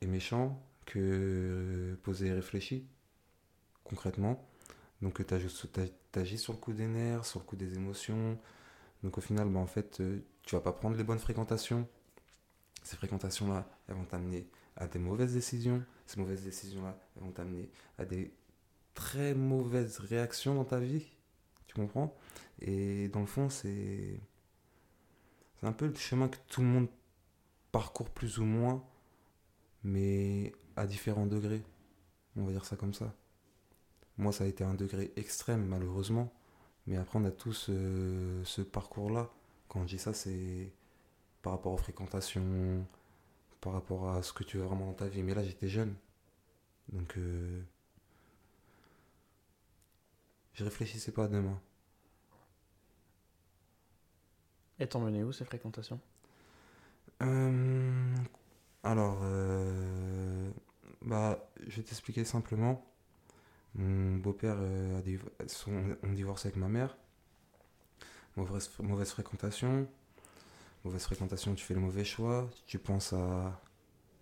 et 0.01 0.07
méchant 0.07 0.63
que 0.87 1.99
posé 2.05 2.29
et 2.29 2.33
réfléchi, 2.33 2.87
concrètement. 3.85 4.49
Donc 5.03 5.25
tu 5.27 5.35
agis 6.19 6.39
sur 6.39 6.53
le 6.53 6.59
coup 6.59 6.73
des 6.73 6.87
nerfs, 6.87 7.25
sur 7.25 7.41
le 7.41 7.45
coup 7.45 7.57
des 7.57 7.75
émotions. 7.75 8.39
Donc 9.03 9.19
au 9.19 9.21
final, 9.21 9.49
bah, 9.49 9.61
en 9.61 9.67
fait, 9.67 10.01
euh, 10.01 10.21
tu 10.43 10.55
vas 10.55 10.61
pas 10.61 10.73
prendre 10.73 10.97
les 10.97 11.05
bonnes 11.05 11.19
fréquentations. 11.19 11.89
Ces 12.83 12.97
fréquentations-là, 12.97 13.69
elles 13.89 13.95
vont 13.95 14.05
t'amener 14.05 14.49
à 14.77 14.87
des 14.87 14.99
mauvaises 14.99 15.35
décisions. 15.35 15.85
Ces 16.07 16.21
mauvaises 16.21 16.43
décisions-là, 16.43 16.99
elles 17.17 17.23
vont 17.23 17.33
t'amener 17.33 17.71
à 17.99 18.05
des 18.05 18.33
très 18.95 19.35
mauvaises 19.35 19.99
réactions 19.99 20.55
dans 20.55 20.65
ta 20.65 20.81
vie. 20.81 21.07
Tu 21.67 21.75
comprends? 21.75 22.17
Et 22.61 23.09
dans 23.09 23.21
le 23.21 23.27
fond, 23.27 23.49
c'est 23.49 24.21
c'est 25.61 25.67
un 25.67 25.73
peu 25.73 25.87
le 25.87 25.95
chemin 25.95 26.29
que 26.29 26.39
tout 26.49 26.63
le 26.63 26.67
monde 26.67 26.89
parcourt 27.71 28.11
plus 28.11 28.39
ou 28.39 28.45
moins, 28.45 28.83
mais 29.85 30.53
à 30.77 30.87
différents 30.87 31.27
degrés. 31.27 31.63
On 32.37 32.45
va 32.45 32.53
dire 32.53 32.65
ça 32.65 32.77
comme 32.77 32.95
ça. 32.95 33.15
Moi, 34.21 34.33
ça 34.33 34.45
a 34.45 34.49
été 34.49 34.65
un 34.65 34.75
degré 34.75 35.13
extrême, 35.17 35.67
malheureusement. 35.67 36.33
Mais 36.87 36.97
après, 36.99 37.19
on 37.21 37.25
a 37.27 37.33
tous 37.33 37.69
euh, 37.71 38.43
ce 38.45 38.63
parcours-là. 38.63 39.31
Quand 39.69 39.83
je 39.87 39.97
dis 39.97 39.99
ça, 40.01 40.15
c'est 40.15 40.73
par 41.43 41.53
rapport 41.55 41.73
aux 41.75 41.79
fréquentations, 41.79 42.87
par 43.63 43.75
rapport 43.75 44.11
à 44.11 44.23
ce 44.23 44.33
que 44.35 44.45
tu 44.45 44.59
veux 44.59 44.65
vraiment 44.65 44.87
dans 44.89 44.95
ta 44.95 45.09
vie. 45.09 45.23
Mais 45.25 45.35
là, 45.35 45.45
j'étais 45.45 45.69
jeune. 45.69 45.95
Donc, 46.93 47.17
euh, 47.19 47.63
je 50.53 50.63
réfléchissais 50.65 51.11
pas 51.13 51.25
à 51.25 51.29
demain. 51.29 51.61
Et 54.81 54.89
t'en 54.89 54.99
menais 54.99 55.23
où 55.23 55.31
ces 55.31 55.45
fréquentations? 55.45 56.01
Euh, 57.23 58.15
Alors, 58.85 59.21
euh, 59.25 60.51
bah, 61.03 61.51
je 61.67 61.79
vais 61.79 61.83
t'expliquer 61.85 62.25
simplement. 62.25 62.85
Mon 63.75 64.17
beau-père 64.17 64.57
euh, 64.59 65.01
on 66.03 66.13
divorce 66.13 66.47
avec 66.47 66.57
ma 66.57 66.69
mère. 66.69 66.97
Mauvaise, 68.37 69.11
fréquentation. 69.11 69.89
Mauvaise 70.85 71.03
fréquentation, 71.03 71.55
tu 71.55 71.65
fais 71.65 71.75
le 71.75 71.81
mauvais 71.81 72.05
choix. 72.05 72.49
Tu 72.67 72.79
penses 72.79 73.13
à 73.13 73.61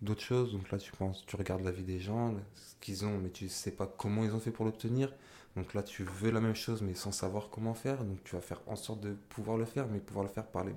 d'autres 0.01 0.21
choses. 0.21 0.53
Donc 0.53 0.71
là, 0.71 0.77
tu 0.77 0.91
penses, 0.91 1.25
tu 1.25 1.35
regardes 1.35 1.63
la 1.63 1.71
vie 1.71 1.83
des 1.83 1.99
gens, 1.99 2.35
ce 2.55 2.75
qu'ils 2.81 3.05
ont, 3.05 3.17
mais 3.17 3.29
tu 3.29 3.49
sais 3.49 3.71
pas 3.71 3.87
comment 3.87 4.23
ils 4.23 4.33
ont 4.33 4.39
fait 4.39 4.51
pour 4.51 4.65
l'obtenir. 4.65 5.13
Donc 5.55 5.73
là, 5.73 5.83
tu 5.83 6.03
veux 6.03 6.31
la 6.31 6.41
même 6.41 6.55
chose, 6.55 6.81
mais 6.81 6.93
sans 6.93 7.11
savoir 7.11 7.49
comment 7.49 7.73
faire. 7.73 8.03
Donc 8.03 8.23
tu 8.23 8.35
vas 8.35 8.41
faire 8.41 8.61
en 8.67 8.75
sorte 8.75 9.01
de 9.01 9.13
pouvoir 9.29 9.57
le 9.57 9.65
faire, 9.65 9.87
mais 9.87 9.99
pouvoir 9.99 10.25
le 10.25 10.31
faire 10.31 10.47
par 10.47 10.63
les 10.63 10.73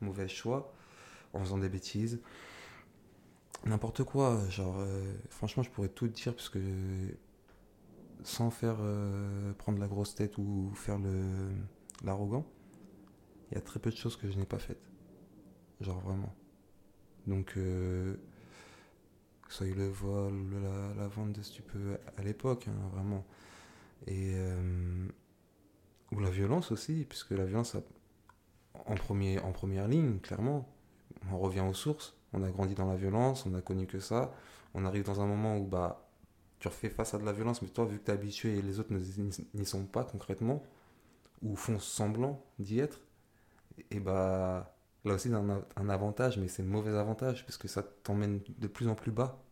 mauvais 0.00 0.28
choix, 0.28 0.72
en 1.32 1.40
faisant 1.40 1.58
des 1.58 1.68
bêtises. 1.68 2.20
N'importe 3.66 4.04
quoi, 4.04 4.40
euh, 4.58 5.14
franchement, 5.28 5.62
je 5.62 5.70
pourrais 5.70 5.88
tout 5.88 6.08
dire, 6.08 6.34
parce 6.34 6.48
que 6.48 6.58
sans 8.24 8.50
faire 8.50 8.76
euh, 8.80 9.52
prendre 9.54 9.78
la 9.78 9.88
grosse 9.88 10.14
tête 10.14 10.38
ou 10.38 10.70
faire 10.74 10.98
le 10.98 11.50
l'arrogant, 12.04 12.46
il 13.50 13.54
y 13.54 13.58
a 13.58 13.60
très 13.60 13.78
peu 13.78 13.90
de 13.90 13.96
choses 13.96 14.16
que 14.16 14.30
je 14.30 14.38
n'ai 14.38 14.46
pas 14.46 14.58
faites. 14.58 14.82
Genre 15.80 16.00
vraiment. 16.00 16.34
Donc, 17.26 17.54
euh, 17.56 18.14
que 19.42 19.52
ce 19.52 19.64
soit 19.64 19.76
le 19.76 19.88
vol, 19.88 20.34
la, 20.96 21.08
vente 21.08 21.32
de 21.32 21.42
stupes 21.42 21.72
à 22.16 22.22
l'époque, 22.22 22.68
hein, 22.68 22.88
vraiment. 22.92 23.24
Et. 24.06 24.34
euh, 24.34 25.08
ou 26.12 26.20
la 26.20 26.30
violence 26.30 26.72
aussi, 26.72 27.04
puisque 27.08 27.30
la 27.32 27.44
violence, 27.44 27.76
en, 28.86 28.94
premier, 28.94 29.38
en 29.40 29.52
première 29.52 29.88
ligne, 29.88 30.18
clairement, 30.18 30.68
on 31.30 31.38
revient 31.38 31.60
aux 31.60 31.74
sources. 31.74 32.16
On 32.32 32.42
a 32.42 32.50
grandi 32.50 32.74
dans 32.74 32.86
la 32.86 32.96
violence, 32.96 33.46
on 33.46 33.54
a 33.54 33.60
connu 33.60 33.86
que 33.86 34.00
ça. 34.00 34.32
On 34.74 34.84
arrive 34.84 35.04
dans 35.04 35.20
un 35.20 35.26
moment 35.26 35.56
où 35.58 35.66
bah, 35.66 36.09
tu 36.60 36.68
refais 36.68 36.90
face 36.90 37.14
à 37.14 37.18
de 37.18 37.24
la 37.24 37.32
violence, 37.32 37.62
mais 37.62 37.68
toi, 37.68 37.86
vu 37.86 37.98
que 37.98 38.04
tu 38.04 38.10
es 38.10 38.14
habitué 38.14 38.58
et 38.58 38.62
les 38.62 38.78
autres 38.80 38.92
n'y 39.54 39.66
sont 39.66 39.86
pas 39.86 40.04
concrètement, 40.04 40.62
ou 41.42 41.56
font 41.56 41.78
semblant 41.80 42.44
d'y 42.58 42.80
être, 42.80 43.00
et 43.90 44.00
bah 44.00 44.76
là 45.04 45.14
aussi, 45.14 45.32
un, 45.32 45.64
un 45.76 45.88
avantage, 45.88 46.38
mais 46.38 46.48
c'est 46.48 46.62
un 46.62 46.66
mauvais 46.66 46.96
avantage, 46.96 47.44
parce 47.46 47.58
que 47.58 47.68
ça 47.68 47.82
t'emmène 47.82 48.40
de 48.58 48.68
plus 48.68 48.88
en 48.88 48.94
plus 48.94 49.12
bas, 49.12 49.42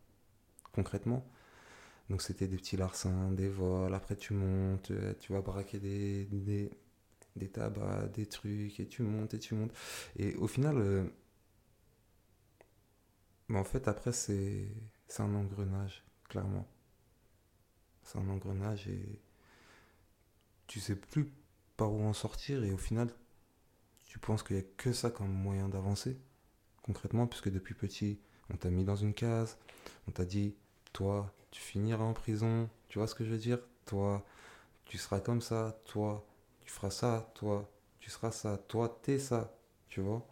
concrètement. 0.73 1.25
Donc 2.09 2.21
c'était 2.21 2.47
des 2.47 2.57
petits 2.57 2.77
larcins, 2.77 3.31
des 3.31 3.49
vols, 3.49 3.93
après 3.93 4.15
tu 4.15 4.33
montes, 4.33 4.91
euh, 4.91 5.13
tu 5.19 5.33
vas 5.33 5.41
braquer 5.41 5.79
des, 5.79 6.25
des, 6.25 6.71
des 7.35 7.49
tabacs, 7.49 8.11
des 8.13 8.25
trucs, 8.27 8.79
et 8.79 8.87
tu 8.87 9.03
montes 9.03 9.33
et 9.35 9.39
tu 9.39 9.55
montes. 9.55 9.73
Et 10.17 10.35
au 10.35 10.47
final, 10.47 10.77
euh, 10.79 11.03
bah, 13.49 13.59
en 13.59 13.63
fait, 13.63 13.87
après, 13.87 14.11
c'est 14.11 14.67
un 15.19 15.35
engrenage, 15.35 16.03
clairement. 16.29 16.67
C'est 18.11 18.17
un 18.17 18.29
engrenage 18.29 18.87
et 18.87 19.19
tu 20.65 20.79
sais 20.79 20.95
plus 20.95 21.31
par 21.77 21.93
où 21.93 22.01
en 22.01 22.13
sortir 22.13 22.63
et 22.63 22.71
au 22.71 22.77
final, 22.77 23.07
tu 24.07 24.17
penses 24.17 24.41
qu'il 24.41 24.55
n'y 24.55 24.63
a 24.63 24.65
que 24.77 24.93
ça 24.93 25.11
comme 25.11 25.31
moyen 25.31 25.69
d'avancer, 25.69 26.17
concrètement, 26.81 27.27
puisque 27.27 27.51
depuis 27.51 27.75
petit, 27.75 28.19
on 28.51 28.57
t'a 28.57 28.71
mis 28.71 28.83
dans 28.83 28.95
une 28.95 29.13
case, 29.13 29.59
on 30.07 30.11
t'a 30.11 30.25
dit, 30.25 30.55
toi, 30.91 31.31
tu 31.51 31.61
finiras 31.61 32.03
en 32.03 32.13
prison, 32.13 32.67
tu 32.87 32.97
vois 32.97 33.05
ce 33.05 33.13
que 33.13 33.23
je 33.23 33.29
veux 33.29 33.37
dire? 33.37 33.59
Toi, 33.85 34.25
tu 34.85 34.97
seras 34.97 35.19
comme 35.19 35.41
ça, 35.41 35.79
toi, 35.85 36.25
tu 36.61 36.71
feras 36.71 36.89
ça, 36.89 37.31
toi, 37.35 37.69
tu 37.99 38.09
seras 38.09 38.31
ça, 38.31 38.57
toi, 38.57 38.99
t'es 39.03 39.19
ça, 39.19 39.55
tu 39.87 40.01
vois? 40.01 40.27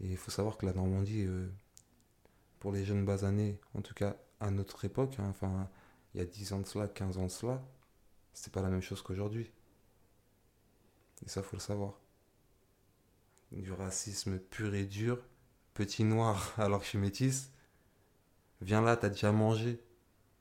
Et 0.00 0.08
il 0.08 0.16
faut 0.16 0.32
savoir 0.32 0.58
que 0.58 0.66
la 0.66 0.72
Normandie, 0.72 1.24
euh, 1.24 1.48
pour 2.58 2.72
les 2.72 2.84
jeunes 2.84 3.04
basanés, 3.04 3.60
en 3.74 3.80
tout 3.80 3.94
cas 3.94 4.16
à 4.40 4.50
notre 4.50 4.84
époque, 4.84 5.14
hein, 5.20 5.28
enfin, 5.30 5.68
il 6.16 6.20
y 6.20 6.22
a 6.22 6.24
10 6.24 6.54
ans 6.54 6.60
de 6.60 6.66
cela, 6.66 6.88
15 6.88 7.18
ans 7.18 7.24
de 7.24 7.30
cela, 7.30 7.62
c'était 8.32 8.50
pas 8.50 8.62
la 8.62 8.70
même 8.70 8.80
chose 8.80 9.02
qu'aujourd'hui. 9.02 9.52
Et 11.26 11.28
ça, 11.28 11.42
faut 11.42 11.56
le 11.56 11.60
savoir. 11.60 12.00
Du 13.52 13.70
racisme 13.72 14.38
pur 14.38 14.74
et 14.74 14.86
dur, 14.86 15.22
petit 15.74 16.04
noir 16.04 16.54
alors 16.58 16.78
que 16.78 16.84
je 16.84 16.90
suis 16.90 16.98
métisse, 16.98 17.52
viens 18.62 18.80
là, 18.80 18.96
t'as 18.96 19.10
déjà 19.10 19.30
mangé, 19.30 19.78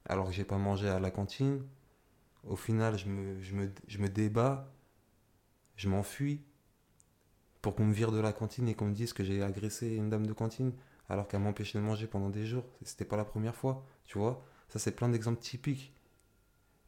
alors 0.05 0.27
que 0.27 0.31
j'ai 0.31 0.45
pas 0.45 0.57
mangé 0.57 0.87
à 0.87 1.01
la 1.01 1.11
cantine. 1.11 1.61
Au 2.45 2.55
final, 2.55 2.97
je 2.97 3.07
me, 3.09 3.41
je 3.41 3.53
me, 3.53 3.69
je 3.87 3.99
je 5.75 5.89
m'enfuis 5.89 6.41
pour 7.61 7.75
qu'on 7.75 7.85
me 7.85 7.93
vire 7.93 8.13
de 8.13 8.19
la 8.19 8.31
cantine 8.31 8.69
et 8.69 8.75
qu'on 8.75 8.85
me 8.85 8.93
dise 8.93 9.11
que 9.11 9.25
j'ai 9.25 9.43
agressé 9.43 9.89
une 9.89 10.09
dame 10.09 10.25
de 10.25 10.31
cantine 10.31 10.71
alors 11.09 11.27
qu'elle 11.27 11.41
m'empêchait 11.41 11.79
de 11.79 11.83
manger 11.83 12.07
pendant 12.07 12.29
des 12.29 12.45
jours. 12.45 12.63
C'était 12.83 13.03
pas 13.03 13.17
la 13.17 13.25
première 13.25 13.55
fois, 13.55 13.85
tu 14.05 14.17
vois. 14.17 14.41
Ça, 14.69 14.79
c'est 14.79 14.91
plein 14.91 15.09
d'exemples 15.09 15.41
typiques. 15.41 15.93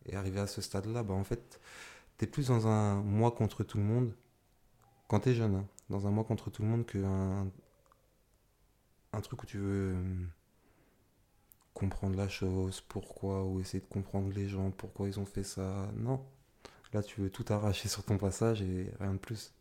Et 0.06 0.16
arrivé 0.16 0.40
à 0.40 0.48
ce 0.48 0.62
stade-là, 0.62 1.04
bah 1.04 1.14
en 1.14 1.24
fait, 1.24 1.60
t'es 2.18 2.28
plus 2.28 2.48
dans 2.48 2.68
un 2.68 3.02
moi 3.04 3.32
contre 3.32 3.64
tout 3.64 3.78
le 3.78 3.84
monde 3.84 4.14
quand 5.08 5.22
t'es 5.22 5.34
jeune, 5.34 5.56
hein, 5.56 5.68
dans 5.90 6.08
un 6.08 6.12
moi 6.12 6.24
contre 6.24 6.50
tout 6.50 6.62
le 6.64 6.68
monde 6.70 6.86
qu'un 6.86 7.48
un 9.14 9.22
truc 9.22 9.44
où 9.44 9.46
tu 9.46 9.58
veux 9.58 9.94
hum, 9.94 10.30
comprendre 11.74 12.18
la 12.18 12.28
chose, 12.28 12.82
pourquoi, 12.82 13.44
ou 13.46 13.60
essayer 13.60 13.80
de 13.82 13.88
comprendre 13.88 14.32
les 14.34 14.48
gens, 14.50 14.72
pourquoi 14.72 15.08
ils 15.08 15.20
ont 15.20 15.26
fait 15.26 15.44
ça. 15.44 15.90
Non. 15.96 16.26
Là, 16.94 17.04
tu 17.04 17.22
veux 17.22 17.30
tout 17.30 17.46
arracher 17.50 17.90
sur 17.90 18.04
ton 18.04 18.18
passage 18.18 18.62
et 18.62 18.92
rien 19.00 19.14
de 19.14 19.20
plus. 19.20 19.54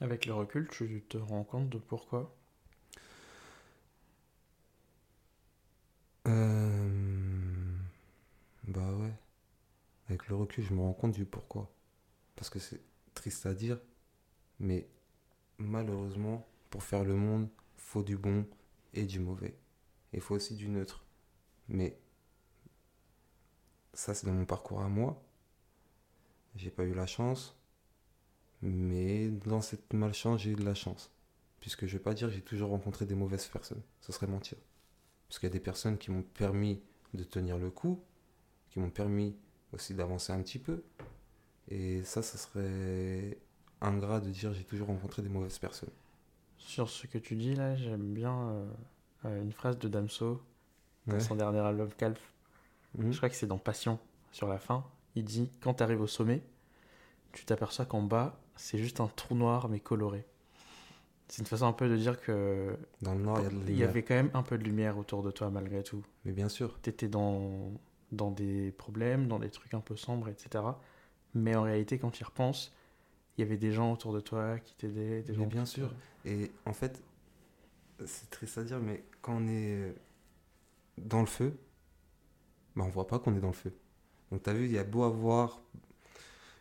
Avec 0.00 0.26
le 0.26 0.34
recul, 0.34 0.68
tu 0.68 1.02
te 1.08 1.18
rends 1.18 1.44
compte 1.44 1.68
de 1.70 1.78
pourquoi? 1.78 2.34
Euh... 6.26 6.77
Bah 8.68 8.92
ouais. 8.92 9.12
Avec 10.08 10.28
le 10.28 10.36
recul, 10.36 10.62
je 10.62 10.74
me 10.74 10.80
rends 10.80 10.92
compte 10.92 11.12
du 11.12 11.24
pourquoi. 11.24 11.72
Parce 12.36 12.50
que 12.50 12.58
c'est 12.58 12.82
triste 13.14 13.46
à 13.46 13.54
dire, 13.54 13.80
mais 14.60 14.86
malheureusement, 15.56 16.46
pour 16.70 16.82
faire 16.82 17.04
le 17.04 17.14
monde, 17.14 17.48
faut 17.76 18.02
du 18.02 18.16
bon 18.16 18.46
et 18.92 19.04
du 19.04 19.20
mauvais. 19.20 19.56
Et 20.12 20.20
faut 20.20 20.34
aussi 20.34 20.54
du 20.54 20.68
neutre. 20.68 21.04
Mais 21.68 21.98
ça, 23.94 24.12
c'est 24.12 24.26
dans 24.26 24.34
mon 24.34 24.44
parcours 24.44 24.82
à 24.82 24.88
moi. 24.88 25.22
J'ai 26.54 26.70
pas 26.70 26.84
eu 26.84 26.94
la 26.94 27.06
chance. 27.06 27.56
Mais 28.60 29.28
dans 29.28 29.62
cette 29.62 29.94
malchance, 29.94 30.42
j'ai 30.42 30.50
eu 30.50 30.56
de 30.56 30.64
la 30.64 30.74
chance. 30.74 31.10
Puisque 31.60 31.86
je 31.86 31.96
vais 31.96 32.02
pas 32.02 32.14
dire 32.14 32.28
que 32.28 32.34
j'ai 32.34 32.42
toujours 32.42 32.70
rencontré 32.70 33.06
des 33.06 33.14
mauvaises 33.14 33.46
personnes. 33.46 33.82
Ce 34.00 34.12
serait 34.12 34.26
mentir. 34.26 34.58
Parce 35.26 35.38
qu'il 35.38 35.48
y 35.48 35.52
a 35.52 35.54
des 35.54 35.60
personnes 35.60 35.96
qui 35.96 36.10
m'ont 36.10 36.22
permis 36.22 36.82
de 37.14 37.24
tenir 37.24 37.56
le 37.56 37.70
coup, 37.70 38.02
qui 38.70 38.78
m'ont 38.80 38.90
permis 38.90 39.36
aussi 39.72 39.94
d'avancer 39.94 40.32
un 40.32 40.42
petit 40.42 40.58
peu. 40.58 40.82
Et 41.70 42.02
ça, 42.02 42.22
ça 42.22 42.38
serait 42.38 43.38
ingrat 43.80 44.20
de 44.20 44.30
dire 44.30 44.52
j'ai 44.54 44.64
toujours 44.64 44.88
rencontré 44.88 45.22
des 45.22 45.28
mauvaises 45.28 45.58
personnes. 45.58 45.90
Sur 46.56 46.88
ce 46.88 47.06
que 47.06 47.18
tu 47.18 47.36
dis 47.36 47.54
là, 47.54 47.76
j'aime 47.76 48.12
bien 48.14 48.36
euh, 48.50 48.66
euh, 49.26 49.42
une 49.42 49.52
phrase 49.52 49.78
de 49.78 49.88
Damso 49.88 50.40
dans 51.06 51.14
Ouais. 51.14 51.20
son 51.20 51.36
dernier 51.36 51.60
album 51.60 51.88
Calf. 51.96 52.20
Mhm. 52.96 53.12
Je 53.12 53.16
crois 53.16 53.28
que 53.28 53.36
c'est 53.36 53.46
dans 53.46 53.58
Passion, 53.58 53.98
sur 54.32 54.48
la 54.48 54.58
fin. 54.58 54.84
Il 55.14 55.24
dit 55.24 55.50
Quand 55.60 55.74
tu 55.74 55.82
arrives 55.82 56.00
au 56.00 56.06
sommet, 56.06 56.42
tu 57.32 57.44
t'aperçois 57.44 57.84
qu'en 57.84 58.02
bas, 58.02 58.38
c'est 58.56 58.78
juste 58.78 59.00
un 59.00 59.08
trou 59.08 59.34
noir 59.34 59.68
mais 59.68 59.80
coloré. 59.80 60.24
C'est 61.28 61.40
une 61.42 61.46
façon 61.46 61.66
un 61.66 61.72
peu 61.74 61.88
de 61.88 61.96
dire 61.96 62.18
que 62.20 62.74
Dans 63.02 63.14
le 63.14 63.20
nord, 63.22 63.38
il 63.40 63.42
y 63.42 63.46
a 63.46 63.50
de 63.50 63.54
la 63.64 63.70
il 63.70 63.76
y 63.78 63.84
avait 63.84 64.02
quand 64.02 64.14
même 64.14 64.30
un 64.34 64.42
peu 64.42 64.56
de 64.58 64.64
lumière 64.64 64.96
autour 64.98 65.22
de 65.22 65.30
toi 65.30 65.50
malgré 65.50 65.82
tout. 65.82 66.02
Mais 66.24 66.32
bien 66.32 66.48
sûr. 66.48 66.78
T'étais 66.80 67.08
dans, 67.08 67.70
dans 68.12 68.30
des 68.30 68.72
problèmes, 68.72 69.28
dans 69.28 69.38
des 69.38 69.50
trucs 69.50 69.74
un 69.74 69.80
peu 69.80 69.96
sombres, 69.96 70.28
etc. 70.28 70.64
Mais 71.34 71.54
en 71.54 71.62
réalité, 71.62 71.98
quand 71.98 72.10
tu 72.10 72.22
y 72.22 72.24
repenses, 72.24 72.74
il 73.36 73.42
y 73.42 73.44
avait 73.44 73.56
des 73.56 73.72
gens 73.72 73.92
autour 73.92 74.12
de 74.12 74.20
toi 74.20 74.58
qui 74.58 74.74
t'aidaient. 74.74 75.22
Des 75.22 75.32
Mais 75.32 75.38
gens 75.38 75.46
bien 75.46 75.64
qui 75.64 75.70
sûr. 75.70 75.94
Et 76.24 76.50
en 76.66 76.72
fait, 76.72 77.02
c'est 78.04 78.30
triste 78.30 78.58
à 78.58 78.64
dire, 78.64 78.80
mais 78.80 79.04
quand 79.22 79.36
on 79.36 79.48
est 79.48 79.94
dans 80.98 81.20
le 81.20 81.26
feu, 81.26 81.56
bah 82.76 82.84
on 82.86 82.88
voit 82.88 83.06
pas 83.06 83.18
qu'on 83.18 83.34
est 83.36 83.40
dans 83.40 83.48
le 83.48 83.52
feu. 83.52 83.72
Donc 84.30 84.42
t'as 84.42 84.52
vu, 84.52 84.66
il 84.66 84.72
y 84.72 84.78
a 84.78 84.84
beau 84.84 85.04
avoir 85.04 85.60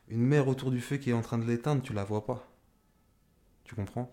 une 0.10 0.22
mer 0.22 0.48
autour 0.48 0.72
du 0.72 0.82
feu 0.82 0.98
qui 0.98 1.10
est 1.10 1.14
en 1.14 1.22
train 1.22 1.38
de 1.38 1.46
l'éteindre, 1.46 1.82
tu 1.82 1.94
la 1.94 2.04
vois 2.04 2.26
pas. 2.26 2.48
Tu 3.64 3.76
comprends? 3.76 4.12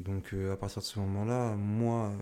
Donc 0.00 0.32
euh, 0.34 0.52
à 0.52 0.56
partir 0.56 0.80
de 0.82 0.86
ce 0.86 0.98
moment-là, 1.00 1.56
moi, 1.56 2.12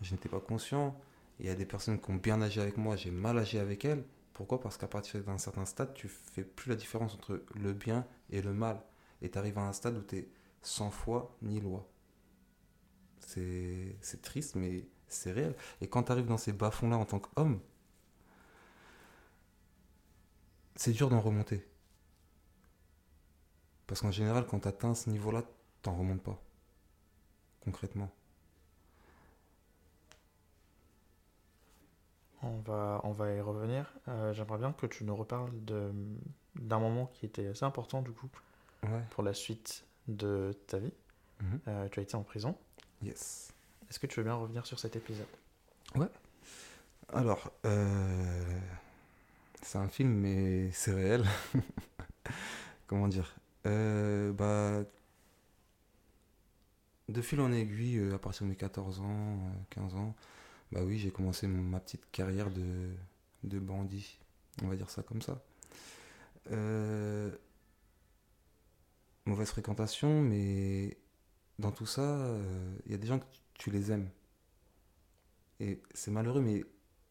je 0.00 0.12
n'étais 0.12 0.28
pas 0.28 0.40
conscient. 0.40 0.98
Il 1.38 1.46
y 1.46 1.50
a 1.50 1.54
des 1.54 1.66
personnes 1.66 2.00
qui 2.00 2.10
ont 2.10 2.16
bien 2.16 2.40
agi 2.40 2.60
avec 2.60 2.76
moi, 2.76 2.96
j'ai 2.96 3.10
mal 3.10 3.38
agi 3.38 3.58
avec 3.58 3.84
elles. 3.84 4.04
Pourquoi? 4.32 4.60
Parce 4.60 4.76
qu'à 4.76 4.86
partir 4.88 5.22
d'un 5.22 5.38
certain 5.38 5.64
stade, 5.64 5.94
tu 5.94 6.08
fais 6.08 6.44
plus 6.44 6.70
la 6.70 6.76
différence 6.76 7.14
entre 7.14 7.42
le 7.54 7.72
bien 7.72 8.06
et 8.30 8.42
le 8.42 8.52
mal. 8.52 8.82
Et 9.22 9.30
tu 9.30 9.38
arrives 9.38 9.58
à 9.58 9.62
un 9.62 9.72
stade 9.72 9.96
où 9.96 10.02
tu 10.02 10.16
es 10.16 10.28
sans 10.62 10.90
foi 10.90 11.36
ni 11.42 11.60
loi. 11.60 11.88
C'est 13.18 14.22
triste, 14.22 14.54
mais 14.56 14.86
c'est 15.08 15.32
réel. 15.32 15.54
Et 15.80 15.88
quand 15.88 16.04
tu 16.04 16.12
arrives 16.12 16.26
dans 16.26 16.38
ces 16.38 16.52
bas-fonds-là 16.52 16.96
en 16.96 17.04
tant 17.04 17.18
qu'homme, 17.18 17.60
c'est 20.74 20.92
dur 20.92 21.08
d'en 21.08 21.20
remonter. 21.20 21.66
Parce 23.86 24.00
qu'en 24.00 24.10
général, 24.10 24.46
quand 24.46 24.60
tu 24.60 24.68
atteins 24.68 24.94
ce 24.94 25.10
niveau-là, 25.10 25.42
t'en 25.82 25.96
remontes 25.96 26.22
pas. 26.22 26.42
Concrètement. 27.60 28.10
On 32.42 32.58
va, 32.58 33.00
on 33.04 33.10
va 33.12 33.32
y 33.32 33.40
revenir. 33.40 33.92
Euh, 34.08 34.32
J'aimerais 34.32 34.58
bien 34.58 34.72
que 34.72 34.86
tu 34.86 35.04
nous 35.04 35.16
reparles 35.16 35.50
d'un 36.54 36.78
moment 36.78 37.06
qui 37.06 37.26
était 37.26 37.46
assez 37.48 37.64
important 37.64 38.02
du 38.02 38.12
coup 38.12 38.28
Ouais. 38.82 39.02
pour 39.10 39.22
la 39.22 39.34
suite 39.34 39.84
de 40.06 40.52
ta 40.66 40.78
vie. 40.78 40.92
Mhm. 41.40 41.60
Euh, 41.68 41.88
tu 41.88 41.98
as 41.98 42.02
été 42.02 42.14
en 42.14 42.22
prison. 42.22 42.56
Yes. 43.02 43.52
Est-ce 43.90 43.98
que 43.98 44.06
tu 44.06 44.20
veux 44.20 44.24
bien 44.24 44.34
revenir 44.34 44.64
sur 44.66 44.78
cet 44.78 44.96
épisode? 44.96 45.26
Alors, 47.12 47.50
euh, 47.64 48.58
c'est 49.62 49.78
un 49.78 49.88
film, 49.88 50.10
mais 50.10 50.70
c'est 50.72 50.92
réel. 50.92 51.24
Comment 52.86 53.08
dire? 53.08 53.34
Bah, 53.64 54.82
de 57.08 57.22
fil 57.22 57.40
en 57.40 57.52
aiguille, 57.52 58.12
à 58.12 58.18
partir 58.18 58.44
de 58.44 58.50
mes 58.50 58.56
14 58.56 59.00
ans, 59.00 59.04
euh, 59.08 59.50
15 59.70 59.94
ans, 59.94 60.14
bah 60.72 60.80
oui, 60.84 60.98
j'ai 60.98 61.10
commencé 61.10 61.46
ma 61.46 61.80
petite 61.80 62.10
carrière 62.10 62.50
de, 62.50 63.58
bandit. 63.58 64.18
On 64.62 64.68
va 64.68 64.76
dire 64.76 64.90
ça 64.90 65.02
comme 65.02 65.22
ça. 65.22 65.42
Euh, 66.50 67.30
mauvaise 69.26 69.48
fréquentation, 69.50 70.22
mais 70.22 70.96
dans 71.58 71.72
tout 71.72 71.86
ça, 71.86 72.02
euh, 72.02 72.76
il 72.86 72.92
y 72.92 72.96
a 72.96 72.98
des 72.98 73.06
gens 73.08 73.18
que 73.20 73.26
tu- 73.54 73.70
les 73.70 73.92
aimes. 73.92 74.10
Et 75.60 75.80
c'est 75.94 76.10
malheureux, 76.10 76.40
mais 76.40 76.64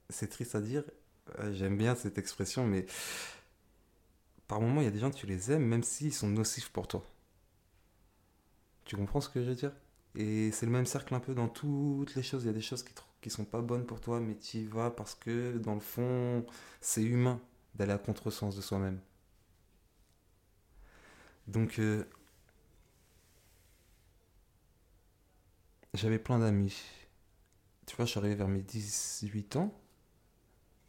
c'est 0.10 0.30
triste 0.30 0.56
à 0.56 0.62
dire. 0.62 0.84
Euh, 1.40 1.54
J'aime 1.54 1.78
bien 1.78 1.96
cette 1.96 2.18
expression, 2.18 2.66
mais 2.68 2.86
par 4.48 4.60
moments, 4.60 4.82
il 4.82 4.86
y 4.86 4.88
a 4.88 4.92
des 4.92 4.98
gens 5.00 5.12
que 5.12 5.18
tu 5.18 5.28
les 5.28 5.52
aimes, 5.52 5.66
même 5.66 5.84
s'ils 5.84 6.12
sont 6.14 6.28
nocifs 6.30 6.70
pour 6.70 6.88
toi. 6.88 7.04
Tu 8.86 8.96
comprends 8.96 9.22
ce 9.22 9.30
que 9.30 9.42
je 9.42 9.50
veux 9.50 9.56
dire? 9.56 9.72
Et 10.16 10.52
c'est 10.52 10.66
le 10.66 10.72
même 10.72 10.86
cercle 10.86 11.14
un 11.16 11.20
peu 11.20 11.34
dans 11.34 11.48
toutes 11.50 12.16
les 12.16 12.24
choses. 12.24 12.44
Il 12.44 12.48
y 12.48 12.50
a 12.50 12.54
des 12.54 12.62
choses 12.62 12.84
qui, 12.84 12.94
tr- 12.94 13.04
qui 13.26 13.32
sont 13.32 13.44
pas 13.46 13.62
bonnes 13.62 13.88
pour 13.88 14.02
toi, 14.02 14.20
mais 14.20 14.36
tu 14.36 14.58
y 14.60 14.66
vas 14.66 14.92
parce 14.92 15.16
que, 15.16 15.58
dans 15.58 15.74
le 15.74 15.80
fond, 15.80 16.46
c'est 16.80 17.02
humain 17.02 17.42
d'aller 17.74 17.94
à 17.94 17.98
contresens 17.98 18.56
de 18.56 18.62
soi-même. 18.62 19.00
Donc, 21.48 21.80
euh, 21.80 22.04
j'avais 25.94 26.20
plein 26.20 26.40
d'amis. 26.40 26.76
Tu 27.88 27.96
vois, 27.96 28.06
je 28.06 28.12
suis 28.12 28.20
arrivé 28.20 28.36
vers 28.36 28.48
mes 28.48 28.62
18 28.62 29.56
ans. 29.58 29.74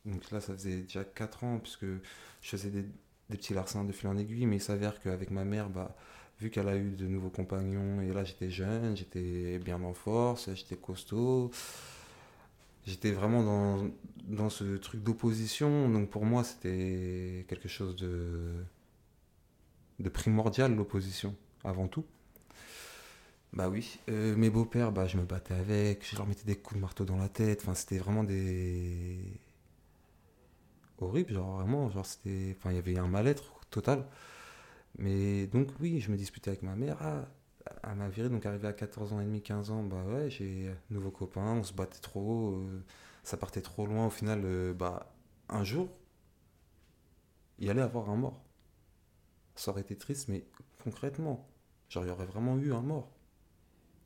Donc 0.04 0.30
là, 0.30 0.40
ça 0.40 0.52
faisait 0.54 0.82
déjà 0.82 1.04
4 1.04 1.44
ans, 1.44 1.58
puisque 1.58 1.84
je 1.84 2.48
faisais 2.48 2.70
des, 2.70 2.82
des 2.82 3.36
petits 3.36 3.54
larcins 3.54 3.84
de 3.84 3.92
fil 3.92 4.08
en 4.08 4.16
aiguille, 4.16 4.46
mais 4.46 4.56
il 4.56 4.60
s'avère 4.62 5.00
qu'avec 5.00 5.30
ma 5.30 5.44
mère, 5.44 5.68
bah, 5.68 5.96
vu 6.40 6.50
qu'elle 6.50 6.68
a 6.68 6.76
eu 6.76 6.90
de 6.92 7.06
nouveaux 7.06 7.30
compagnons, 7.30 8.00
et 8.02 8.12
là 8.12 8.24
j'étais 8.24 8.50
jeune, 8.50 8.96
j'étais 8.96 9.58
bien 9.58 9.82
en 9.82 9.94
force, 9.94 10.54
j'étais 10.54 10.76
costaud, 10.76 11.50
j'étais 12.86 13.12
vraiment 13.12 13.42
dans, 13.42 13.90
dans 14.28 14.50
ce 14.50 14.76
truc 14.76 15.02
d'opposition, 15.02 15.88
donc 15.90 16.10
pour 16.10 16.24
moi 16.24 16.44
c'était 16.44 17.44
quelque 17.48 17.68
chose 17.68 17.96
de, 17.96 18.52
de 19.98 20.08
primordial, 20.08 20.74
l'opposition, 20.74 21.34
avant 21.64 21.88
tout. 21.88 22.04
Bah 23.52 23.68
oui, 23.68 23.98
Euh, 24.08 24.36
mes 24.36 24.50
beaux-pères, 24.50 24.92
bah, 24.92 25.06
je 25.06 25.16
me 25.16 25.24
battais 25.24 25.54
avec, 25.54 26.04
je 26.08 26.16
leur 26.16 26.26
mettais 26.26 26.44
des 26.44 26.56
coups 26.56 26.76
de 26.76 26.80
marteau 26.80 27.04
dans 27.04 27.16
la 27.16 27.28
tête, 27.28 27.60
enfin 27.62 27.74
c'était 27.74 27.98
vraiment 27.98 28.24
des... 28.24 29.18
horrible, 30.98 31.32
genre 31.34 31.56
vraiment, 31.58 31.90
genre 31.90 32.06
c'était... 32.06 32.56
Enfin 32.58 32.70
il 32.72 32.76
y 32.76 32.78
avait 32.78 32.98
un 32.98 33.08
mal-être 33.08 33.60
total. 33.70 34.06
Mais 34.98 35.46
donc 35.48 35.68
oui, 35.80 36.00
je 36.00 36.10
me 36.10 36.16
disputais 36.16 36.50
avec 36.50 36.62
ma 36.62 36.76
mère, 36.76 36.98
ah, 37.00 37.28
elle 37.86 37.96
m'a 37.96 38.08
viré, 38.08 38.28
donc 38.28 38.44
arrivé 38.46 38.68
à 38.68 38.72
14 38.72 39.12
ans 39.12 39.20
et 39.20 39.24
demi, 39.24 39.42
15 39.42 39.70
ans, 39.70 39.82
bah 39.82 40.02
ouais, 40.04 40.30
j'ai 40.30 40.74
nouveau 40.90 41.10
copain, 41.10 41.54
on 41.58 41.62
se 41.62 41.72
battait 41.72 42.00
trop, 42.00 42.54
euh, 42.54 42.84
ça 43.22 43.36
partait 43.36 43.62
trop 43.62 43.86
loin, 43.86 44.06
au 44.06 44.10
final, 44.10 44.42
euh, 44.44 44.74
bah 44.74 45.12
un 45.48 45.64
jour, 45.64 45.88
il 47.58 47.70
allait 47.70 47.82
avoir 47.82 48.10
un 48.10 48.16
mort. 48.16 48.42
Ça 49.54 49.70
aurait 49.70 49.80
été 49.82 49.96
triste, 49.96 50.28
mais 50.28 50.44
concrètement, 50.84 51.48
genre 51.88 52.04
il 52.04 52.08
y 52.08 52.10
aurait 52.10 52.26
vraiment 52.26 52.58
eu 52.58 52.72
un 52.72 52.82
mort. 52.82 53.10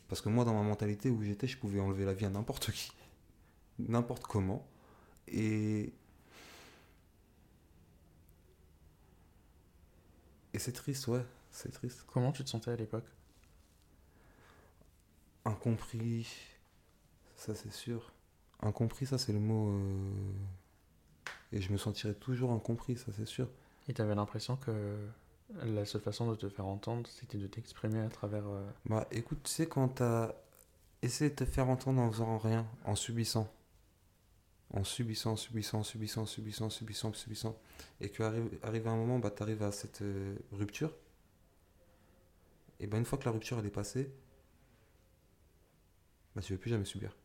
Parce 0.09 0.21
que 0.21 0.29
moi, 0.29 0.45
dans 0.45 0.55
ma 0.55 0.63
mentalité 0.63 1.11
où 1.11 1.23
j'étais, 1.23 1.47
je 1.47 1.59
pouvais 1.59 1.81
enlever 1.81 2.05
la 2.05 2.15
vie 2.15 2.27
à 2.27 2.31
n'importe 2.31 2.73
qui, 2.73 2.93
n'importe 3.79 4.25
comment. 4.25 4.67
Et. 5.29 5.93
Et 10.53 10.59
c'est 10.59 10.73
triste, 10.73 11.07
ouais, 11.09 11.25
c'est 11.53 11.71
triste. 11.73 12.05
Comment 12.13 12.33
tu 12.33 12.45
te 12.45 12.51
sentais 12.51 12.73
à 12.73 12.77
l'époque? 12.77 13.07
Incompris, 15.45 16.29
ça 17.37 17.55
c'est 17.55 17.73
sûr. 17.73 18.13
Incompris, 18.61 19.07
ça 19.07 19.19
c'est 19.19 19.33
le 19.33 19.41
mot. 19.41 19.71
euh, 19.71 20.33
Et 21.53 21.61
je 21.61 21.73
me 21.73 21.79
sentirais 21.79 22.15
toujours 22.15 22.53
incompris, 22.53 22.97
ça 22.97 23.13
c'est 23.17 23.27
sûr. 23.27 23.49
Et 23.89 23.95
tu 23.95 24.03
avais 24.03 24.15
l'impression 24.15 24.57
que 24.57 24.97
la 25.65 25.85
seule 25.85 26.03
façon 26.03 26.31
de 26.31 26.37
te 26.37 26.49
faire 26.49 26.67
entendre, 26.67 27.09
c'était 27.09 27.39
de 27.39 27.47
t'exprimer 27.47 28.01
à 28.01 28.09
travers... 28.09 28.47
euh, 28.47 28.71
Bah 28.87 29.07
écoute, 29.11 29.41
tu 29.45 29.51
sais, 29.51 29.67
quand 29.67 29.89
t'as 29.89 30.33
essayé 31.03 31.31
de 31.31 31.35
te 31.35 31.45
faire 31.45 31.69
entendre 31.69 32.01
en 32.01 32.11
faisant 32.13 32.39
rien, 32.39 32.67
en 32.85 32.95
subissant, 32.95 33.53
en 34.73 34.85
subissant, 34.85 35.35
subissant, 35.37 35.83
subissant, 35.83 36.27
subissant, 36.27 36.71
subissant, 36.71 37.13
subissant, 37.15 37.59
et 38.01 38.11
qu'arrive 38.11 38.59
arrive 38.63 38.87
un 38.87 38.95
moment, 38.97 39.19
bah 39.19 39.31
t'arrives 39.31 39.63
à 39.63 39.73
cette 39.73 40.03
euh, 40.03 40.37
rupture, 40.53 40.93
et 42.79 42.87
bah 42.87 42.99
une 42.99 43.05
fois 43.07 43.19
que 43.19 43.25
la 43.25 43.33
rupture 43.33 43.59
elle 43.59 43.67
est 43.67 43.71
passée, 43.71 44.13
bah 46.35 46.43
tu 46.43 46.53
veux 46.53 46.59
plus 46.59 46.71
jamais 46.71 46.85
subir. 46.85 47.17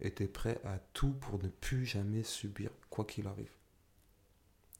Et 0.00 0.12
t'es 0.12 0.26
prêt 0.26 0.60
à 0.64 0.78
tout 0.92 1.12
pour 1.12 1.42
ne 1.42 1.48
plus 1.48 1.84
jamais 1.84 2.22
subir, 2.22 2.70
quoi 2.88 3.04
qu'il 3.04 3.26
arrive. 3.26 3.52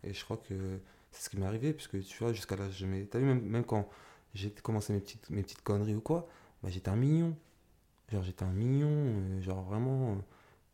Et 0.02 0.14
je 0.14 0.24
crois 0.24 0.38
que 0.38 0.80
c'est 1.12 1.24
ce 1.24 1.30
qui 1.30 1.36
m'est 1.36 1.46
arrivé, 1.46 1.72
puisque 1.72 2.02
tu 2.02 2.18
vois, 2.18 2.32
jusqu'à 2.32 2.56
l'âge 2.56 2.80
de 2.80 2.86
mes... 2.86 3.06
T'as 3.06 3.18
vu, 3.18 3.26
même, 3.26 3.42
même 3.42 3.64
quand 3.64 3.88
j'ai 4.34 4.50
commencé 4.50 4.92
mes 4.92 5.00
petites, 5.00 5.28
mes 5.30 5.42
petites 5.42 5.62
conneries 5.62 5.94
ou 5.94 6.00
quoi, 6.00 6.28
bah 6.62 6.70
j'étais 6.70 6.88
un 6.88 6.96
mignon. 6.96 7.36
Genre 8.10 8.22
j'étais 8.22 8.44
un 8.44 8.52
mignon, 8.52 8.88
euh, 8.90 9.42
genre 9.42 9.62
vraiment... 9.62 10.12
euh, 10.12 10.16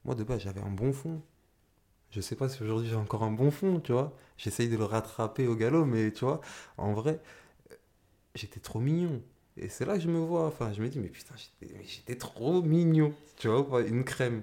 moi 0.05 0.15
de 0.15 0.25
base 0.25 0.41
j'avais 0.43 0.61
un 0.61 0.71
bon 0.71 0.93
fond. 0.93 1.23
Je 2.11 2.21
sais 2.21 2.37
pas 2.37 2.49
si 2.49 2.63
aujourd'hui 2.63 2.89
j'ai 2.89 2.97
encore 2.97 3.25
un 3.25 3.33
bon 3.33 3.51
fond, 3.51 3.81
tu 3.81 3.93
vois. 3.93 4.17
J'essaye 4.39 4.69
de 4.69 4.77
le 4.77 4.85
rattraper 4.85 5.47
au 5.49 5.57
galop, 5.57 5.85
mais 5.85 6.13
tu 6.13 6.25
vois, 6.25 6.41
en 6.77 6.93
vrai, 6.93 7.21
euh, 7.73 7.75
j'étais 8.35 8.61
trop 8.61 8.81
mignon. 8.81 9.23
Et 9.57 9.69
c'est 9.69 9.85
là 9.87 9.95
que 9.95 10.01
je 10.01 10.09
me 10.09 10.19
vois, 10.19 10.47
enfin 10.47 10.73
je 10.73 10.83
me 10.83 10.89
dis, 10.89 10.99
mais 10.99 11.09
putain, 11.09 11.35
j'étais 11.85 12.17
trop 12.17 12.63
mignon, 12.63 13.15
tu 13.37 13.49
vois, 13.49 13.83
une 13.83 14.05
crème. 14.05 14.43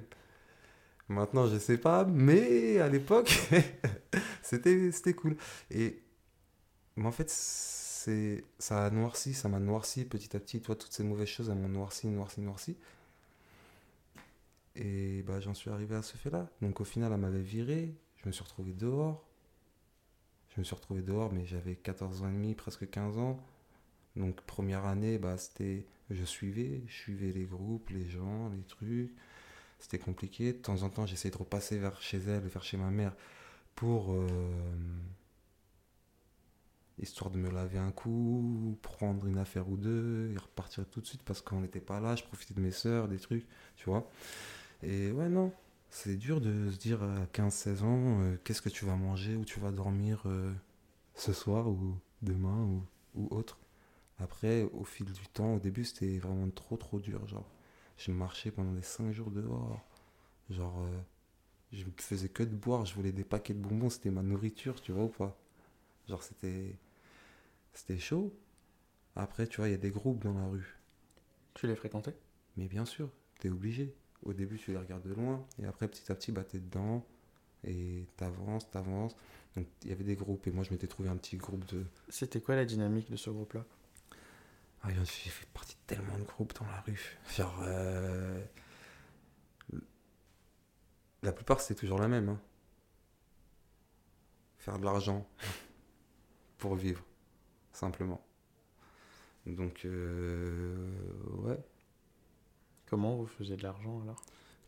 Maintenant 1.09 1.47
je 1.47 1.57
sais 1.57 1.77
pas, 1.77 2.05
mais 2.05 2.79
à 2.79 2.89
l'époque, 2.89 3.31
c'était 4.41 4.91
c'était 4.91 5.13
cool. 5.13 5.37
Et 5.69 6.01
mais 6.95 7.07
en 7.07 7.11
fait, 7.11 7.29
c'est 7.29 8.43
ça 8.59 8.85
a 8.85 8.89
noirci, 8.89 9.33
ça 9.33 9.49
m'a 9.49 9.59
noirci 9.59 10.05
petit 10.05 10.35
à 10.35 10.39
petit. 10.39 10.61
Toi, 10.61 10.75
toutes 10.75 10.93
ces 10.93 11.03
mauvaises 11.03 11.27
choses, 11.27 11.49
elles 11.49 11.57
m'ont 11.57 11.69
noirci, 11.69 12.07
noirci, 12.07 12.41
noirci. 12.41 12.77
Et 14.75 15.23
bah, 15.23 15.39
j'en 15.39 15.53
suis 15.53 15.69
arrivé 15.69 15.95
à 15.95 16.01
ce 16.01 16.17
fait-là. 16.17 16.49
Donc 16.61 16.81
au 16.81 16.83
final, 16.83 17.11
elle 17.13 17.19
m'avait 17.19 17.41
viré. 17.41 17.93
Je 18.17 18.27
me 18.27 18.31
suis 18.31 18.43
retrouvé 18.43 18.73
dehors. 18.73 19.23
Je 20.49 20.59
me 20.59 20.63
suis 20.63 20.75
retrouvé 20.75 21.01
dehors, 21.01 21.31
mais 21.33 21.45
j'avais 21.45 21.75
14 21.75 22.21
ans 22.23 22.29
et 22.29 22.31
demi, 22.31 22.55
presque 22.55 22.89
15 22.89 23.17
ans. 23.17 23.39
Donc 24.15 24.41
première 24.41 24.85
année, 24.85 25.17
bah, 25.17 25.37
c'était, 25.37 25.85
je 26.09 26.23
suivais, 26.23 26.83
je 26.87 26.93
suivais 26.93 27.31
les 27.31 27.45
groupes, 27.45 27.89
les 27.89 28.07
gens, 28.09 28.49
les 28.49 28.63
trucs. 28.63 29.11
C'était 29.79 29.99
compliqué. 29.99 30.53
De 30.53 30.57
temps 30.59 30.83
en 30.83 30.89
temps, 30.89 31.05
j'essayais 31.05 31.31
de 31.31 31.37
repasser 31.37 31.77
vers 31.77 32.01
chez 32.01 32.19
elle, 32.19 32.47
vers 32.47 32.63
chez 32.63 32.77
ma 32.77 32.89
mère, 32.91 33.13
pour 33.75 34.13
euh, 34.13 34.27
histoire 36.99 37.31
de 37.31 37.37
me 37.37 37.49
laver 37.49 37.79
un 37.79 37.91
coup, 37.91 38.77
prendre 38.81 39.25
une 39.25 39.37
affaire 39.37 39.69
ou 39.69 39.77
deux 39.77 40.31
et 40.33 40.37
repartir 40.37 40.85
tout 40.89 41.01
de 41.01 41.05
suite 41.05 41.23
parce 41.23 41.41
qu'on 41.41 41.61
n'était 41.61 41.81
pas 41.81 41.99
là. 41.99 42.15
Je 42.15 42.23
profitais 42.23 42.53
de 42.53 42.61
mes 42.61 42.71
sœurs, 42.71 43.07
des 43.07 43.19
trucs, 43.19 43.45
tu 43.75 43.85
vois. 43.89 44.09
Et 44.83 45.11
ouais, 45.11 45.29
non, 45.29 45.51
c'est 45.89 46.15
dur 46.17 46.41
de 46.41 46.69
se 46.71 46.77
dire 46.77 47.03
à 47.03 47.25
15-16 47.33 47.83
ans, 47.83 48.21
euh, 48.21 48.37
qu'est-ce 48.43 48.61
que 48.61 48.69
tu 48.69 48.85
vas 48.85 48.95
manger, 48.95 49.35
où 49.35 49.45
tu 49.45 49.59
vas 49.59 49.71
dormir 49.71 50.23
euh, 50.27 50.53
ce 51.15 51.33
soir 51.33 51.67
ou 51.67 51.97
demain 52.21 52.67
ou 53.15 53.27
autre. 53.31 53.57
Après, 54.23 54.63
au 54.73 54.85
fil 54.85 55.05
du 55.11 55.27
temps, 55.27 55.55
au 55.55 55.59
début, 55.59 55.83
c'était 55.83 56.17
vraiment 56.17 56.49
trop 56.49 56.77
trop 56.77 56.99
dur. 56.99 57.27
Genre, 57.27 57.49
je 57.97 58.11
marchais 58.11 58.51
pendant 58.51 58.71
des 58.71 58.81
5 58.81 59.11
jours 59.11 59.31
dehors. 59.31 59.81
Genre, 60.49 60.81
euh, 60.81 61.01
je 61.73 61.83
faisais 61.97 62.29
que 62.29 62.43
de 62.43 62.55
boire, 62.55 62.85
je 62.85 62.95
voulais 62.95 63.11
des 63.11 63.25
paquets 63.25 63.53
de 63.53 63.59
bonbons, 63.59 63.89
c'était 63.89 64.11
ma 64.11 64.23
nourriture, 64.23 64.81
tu 64.81 64.93
vois 64.93 65.05
ou 65.05 65.09
pas? 65.09 65.37
Genre, 66.07 66.23
c'était. 66.23 66.77
C'était 67.73 67.99
chaud. 67.99 68.33
Après, 69.15 69.47
tu 69.47 69.57
vois, 69.57 69.67
il 69.67 69.71
y 69.71 69.75
a 69.75 69.77
des 69.77 69.91
groupes 69.91 70.23
dans 70.23 70.33
la 70.33 70.45
rue. 70.47 70.77
Tu 71.55 71.67
les 71.67 71.75
fréquentais? 71.75 72.15
Mais 72.57 72.67
bien 72.67 72.85
sûr, 72.85 73.09
t'es 73.39 73.49
obligé. 73.49 73.93
Au 74.23 74.33
début, 74.33 74.57
tu 74.57 74.71
les 74.71 74.77
regardes 74.77 75.03
de 75.07 75.13
loin, 75.13 75.45
et 75.61 75.65
après, 75.65 75.87
petit 75.89 76.09
à 76.11 76.15
petit, 76.15 76.31
bah, 76.31 76.45
t'es 76.45 76.59
dedans, 76.59 77.05
et 77.65 78.07
t'avances, 78.17 78.69
t'avances. 78.71 79.15
Donc, 79.57 79.67
il 79.83 79.89
y 79.89 79.91
avait 79.91 80.05
des 80.05 80.15
groupes, 80.15 80.47
et 80.47 80.51
moi, 80.51 80.63
je 80.63 80.71
m'étais 80.71 80.87
trouvé 80.87 81.09
un 81.09 81.17
petit 81.17 81.37
groupe 81.37 81.65
de. 81.73 81.85
C'était 82.09 82.41
quoi 82.41 82.55
la 82.55 82.65
dynamique 82.65 83.11
de 83.11 83.17
ce 83.17 83.29
groupe-là? 83.29 83.65
J'ai 84.89 85.29
fait 85.29 85.45
partie 85.53 85.75
de 85.75 85.81
tellement 85.95 86.17
de 86.17 86.23
groupes 86.23 86.53
dans 86.59 86.65
la 86.65 86.81
rue. 86.81 87.17
Genre. 87.35 87.59
euh, 87.63 88.43
la 91.21 91.31
plupart, 91.31 91.61
c'est 91.61 91.75
toujours 91.75 91.99
la 91.99 92.07
même. 92.07 92.29
hein. 92.29 92.41
Faire 94.57 94.77
de 94.79 94.85
l'argent 94.85 95.27
pour 96.57 96.75
vivre, 96.75 97.03
simplement. 97.73 98.21
Donc, 99.45 99.81
euh, 99.85 100.87
ouais, 101.43 101.59
Comment 102.85 103.15
vous 103.15 103.25
faisiez 103.25 103.57
de 103.57 103.63
l'argent 103.63 104.01
alors? 104.03 104.21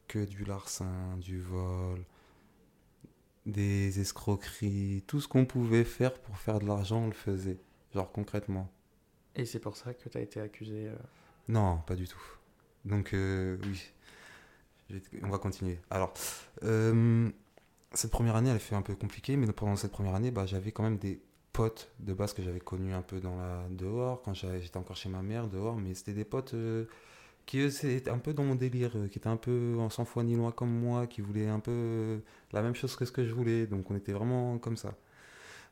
Que 0.07 0.25
du 0.25 0.45
larcin, 0.45 1.17
du 1.17 1.39
vol, 1.39 2.03
des 3.45 3.99
escroqueries, 3.99 5.03
tout 5.07 5.21
ce 5.21 5.27
qu'on 5.27 5.45
pouvait 5.45 5.83
faire 5.83 6.13
pour 6.21 6.37
faire 6.37 6.59
de 6.59 6.65
l'argent, 6.65 7.03
on 7.03 7.07
le 7.07 7.13
faisait. 7.13 7.59
Genre 7.93 8.11
concrètement. 8.11 8.71
Et 9.35 9.45
c'est 9.45 9.59
pour 9.59 9.75
ça 9.77 9.93
que 9.93 10.09
tu 10.09 10.17
as 10.17 10.21
été 10.21 10.39
accusé. 10.39 10.87
euh, 10.87 10.95
Non, 11.47 11.79
pas 11.85 11.95
du 11.95 12.07
tout. 12.07 12.21
Donc, 12.85 13.13
euh, 13.13 13.57
oui. 13.63 13.91
On 15.23 15.29
va 15.29 15.39
continuer. 15.39 15.79
Alors, 15.89 16.13
euh, 16.63 17.29
cette 17.93 18.11
première 18.11 18.35
année, 18.35 18.51
elle 18.51 18.59
fait 18.59 18.75
un 18.75 18.83
peu 18.83 18.95
compliquée, 18.95 19.35
mais 19.35 19.47
pendant 19.51 19.75
cette 19.75 19.91
première 19.91 20.13
année, 20.15 20.31
bah, 20.31 20.45
j'avais 20.45 20.71
quand 20.71 20.83
même 20.83 20.97
des 20.97 21.19
potes 21.53 21.91
de 21.99 22.13
base 22.13 22.33
que 22.33 22.43
j'avais 22.43 22.59
connus 22.59 22.93
un 22.93 23.01
peu 23.01 23.19
dans 23.19 23.35
la 23.37 23.67
dehors, 23.71 24.21
quand 24.21 24.33
j'étais 24.33 24.77
encore 24.77 24.95
chez 24.95 25.09
ma 25.09 25.21
mère 25.23 25.47
dehors, 25.47 25.77
mais 25.77 25.93
c'était 25.95 26.13
des 26.13 26.25
potes 26.25 26.53
qui, 27.45 27.71
c'était 27.71 28.09
un 28.11 28.19
peu 28.19 28.33
dans 28.33 28.43
mon 28.43 28.55
délire, 28.55 28.91
qui 29.11 29.19
étaient 29.19 29.27
un 29.27 29.37
peu 29.37 29.75
en 29.79 29.89
sans 29.89 30.05
foi 30.05 30.23
ni 30.23 30.35
loi 30.35 30.51
comme 30.51 30.71
moi, 30.71 31.07
qui 31.07 31.21
voulaient 31.21 31.47
un 31.49 31.59
peu 31.59 32.21
la 32.51 32.61
même 32.61 32.75
chose 32.75 32.95
que 32.95 33.05
ce 33.05 33.11
que 33.11 33.25
je 33.25 33.33
voulais, 33.33 33.67
donc 33.67 33.89
on 33.91 33.95
était 33.95 34.13
vraiment 34.13 34.57
comme 34.59 34.77
ça. 34.77 34.95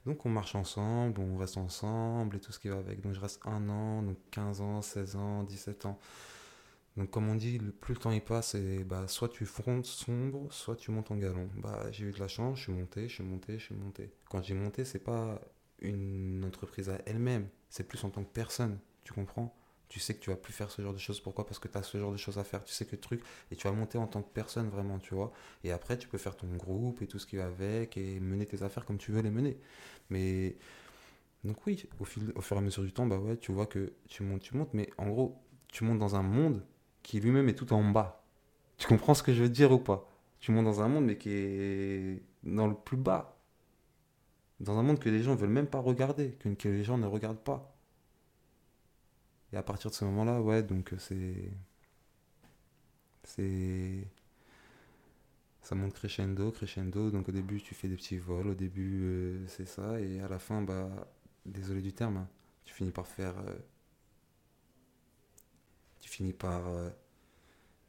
Donc 0.06 0.26
on 0.26 0.30
marche 0.30 0.56
ensemble, 0.56 1.22
on 1.22 1.38
reste 1.38 1.58
ensemble 1.58 2.36
et 2.36 2.40
tout 2.40 2.52
ce 2.52 2.60
qui 2.60 2.68
va 2.68 2.78
avec. 2.78 3.02
Donc 3.02 3.14
je 3.14 3.20
reste 3.20 3.40
un 3.46 3.70
an, 3.70 4.02
donc 4.02 4.18
15 4.32 4.62
ans, 4.62 4.82
16 4.82 5.16
ans, 5.16 5.44
17 5.44 5.86
ans. 5.86 6.00
Donc 6.98 7.10
comme 7.10 7.28
on 7.30 7.36
dit, 7.36 7.60
plus 7.82 7.96
le 7.96 8.00
temps 8.00 8.12
il 8.12 8.22
passe, 8.22 8.56
et 8.56 8.84
bah, 8.84 9.08
soit 9.08 9.30
tu 9.30 9.46
frontes 9.46 9.86
sombre, 9.86 10.52
soit 10.52 10.76
tu 10.76 10.92
montes 10.92 11.12
en 11.12 11.18
galon. 11.18 11.50
Bah, 11.58 11.92
j'ai 11.92 12.06
eu 12.06 12.12
de 12.12 12.20
la 12.20 12.28
chance, 12.28 12.58
je 12.60 12.64
suis 12.64 12.74
monté, 12.74 13.08
je 13.08 13.16
suis 13.16 13.24
monté, 13.24 13.58
je 13.58 13.64
suis 13.64 13.76
monté. 13.76 14.12
Quand 14.30 14.44
j'ai 14.44 14.54
monté, 14.54 14.86
c'est 14.86 15.00
pas 15.00 15.42
une 15.80 16.44
entreprise 16.46 16.90
à 16.90 17.02
elle-même, 17.06 17.48
c'est 17.70 17.88
plus 17.88 18.04
en 18.04 18.10
tant 18.10 18.24
que 18.24 18.32
personne, 18.32 18.80
tu 19.04 19.14
comprends? 19.14 19.56
Tu 19.94 20.00
sais 20.00 20.16
que 20.16 20.20
tu 20.20 20.32
vas 20.32 20.36
plus 20.36 20.54
faire 20.54 20.72
ce 20.72 20.82
genre 20.82 20.92
de 20.92 20.98
choses. 20.98 21.20
Pourquoi? 21.22 21.46
Parce 21.46 21.60
que 21.60 21.68
tu 21.68 21.78
as 21.78 21.84
ce 21.84 22.00
genre 22.00 22.12
de 22.12 22.18
choses 22.18 22.40
à 22.40 22.44
faire. 22.44 22.64
Tu 22.64 22.74
sais 22.74 22.84
que 22.84 22.96
truc, 22.96 23.22
et 23.52 23.56
tu 23.56 23.68
vas 23.68 23.74
monter 23.74 24.00
en 24.00 24.08
tant 24.08 24.24
que 24.24 24.30
personne 24.34 24.68
vraiment, 24.68 24.98
tu 24.98 25.14
vois. 25.14 25.32
Et 25.64 25.72
après, 25.72 26.00
tu 26.00 26.08
peux 26.08 26.18
faire 26.18 26.36
ton 26.36 26.48
groupe 26.56 27.04
et 27.04 27.08
tout 27.08 27.20
ce 27.20 27.28
qui 27.28 27.36
va 27.36 27.46
avec, 27.46 27.96
et 27.96 28.20
mener 28.20 28.48
tes 28.48 28.64
affaires 28.64 28.86
comme 28.86 28.98
tu 28.98 29.12
veux 29.12 29.22
les 29.22 29.30
mener. 29.30 29.56
Mais 30.10 30.58
donc 31.44 31.58
oui, 31.68 31.86
au, 32.00 32.06
fil, 32.06 32.32
au 32.36 32.42
fur 32.42 32.58
et 32.58 32.60
à 32.60 32.64
mesure 32.64 32.82
du 32.84 32.92
temps, 32.92 33.06
bah 33.06 33.20
ouais, 33.20 33.38
tu 33.38 33.52
vois 33.52 33.68
que 33.68 33.94
tu 34.08 34.24
montes, 34.24 34.42
tu 34.42 34.58
montes, 34.58 34.74
mais 34.74 34.90
en 34.98 35.10
gros, 35.10 35.38
tu 35.68 35.84
montes 35.84 36.00
dans 36.00 36.16
un 36.16 36.24
monde 36.24 36.66
qui 37.04 37.20
lui-même 37.20 37.48
est 37.50 37.56
tout 37.56 37.72
en 37.72 37.84
bas. 37.84 38.24
Tu 38.78 38.88
comprends 38.88 39.14
ce 39.14 39.22
que 39.22 39.32
je 39.34 39.44
veux 39.44 39.50
dire 39.50 39.72
ou 39.72 39.78
pas? 39.78 40.10
Tu 40.40 40.52
montes 40.52 40.66
dans 40.66 40.82
un 40.82 40.88
monde, 40.88 41.06
mais 41.06 41.20
qui 41.20 41.30
est 41.32 42.24
dans 42.44 42.66
le 42.68 42.74
plus 42.76 42.98
bas. 42.98 43.38
Dans 44.60 44.80
un 44.80 44.84
monde 44.84 45.00
que 45.00 45.10
les 45.10 45.22
gens 45.22 45.36
veulent 45.36 45.50
même 45.50 45.68
pas 45.68 45.80
regarder, 45.80 46.32
que 46.32 46.68
les 46.70 46.84
gens 46.84 46.98
ne 46.98 47.06
regardent 47.08 47.44
pas. 47.44 47.73
Et 49.54 49.58
à 49.58 49.64
partir 49.64 49.90
de 49.90 49.96
ce 49.96 50.04
moment-là, 50.06 50.42
ouais, 50.42 50.64
donc 50.64 50.92
euh, 50.94 50.98
c'est. 51.00 51.50
C'est. 53.24 54.08
Ça 55.62 55.74
monte 55.76 55.94
crescendo, 55.96 56.52
crescendo. 56.52 57.10
Donc 57.10 57.28
au 57.30 57.32
début, 57.32 57.60
tu 57.62 57.74
fais 57.74 57.88
des 57.88 57.96
petits 57.96 58.18
vols. 58.18 58.48
Au 58.50 58.54
début, 58.54 59.02
euh, 59.04 59.48
c'est 59.48 59.68
ça. 59.68 60.00
Et 60.00 60.20
à 60.22 60.28
la 60.28 60.40
fin, 60.40 60.62
bah. 60.62 60.90
Désolé 61.46 61.82
du 61.82 61.92
terme, 61.94 62.18
hein, 62.18 62.30
tu 62.66 62.74
finis 62.74 62.92
par 62.92 63.06
faire. 63.08 63.38
euh, 63.40 63.54
tu 66.02 66.10
finis 66.10 66.34
par. 66.34 66.64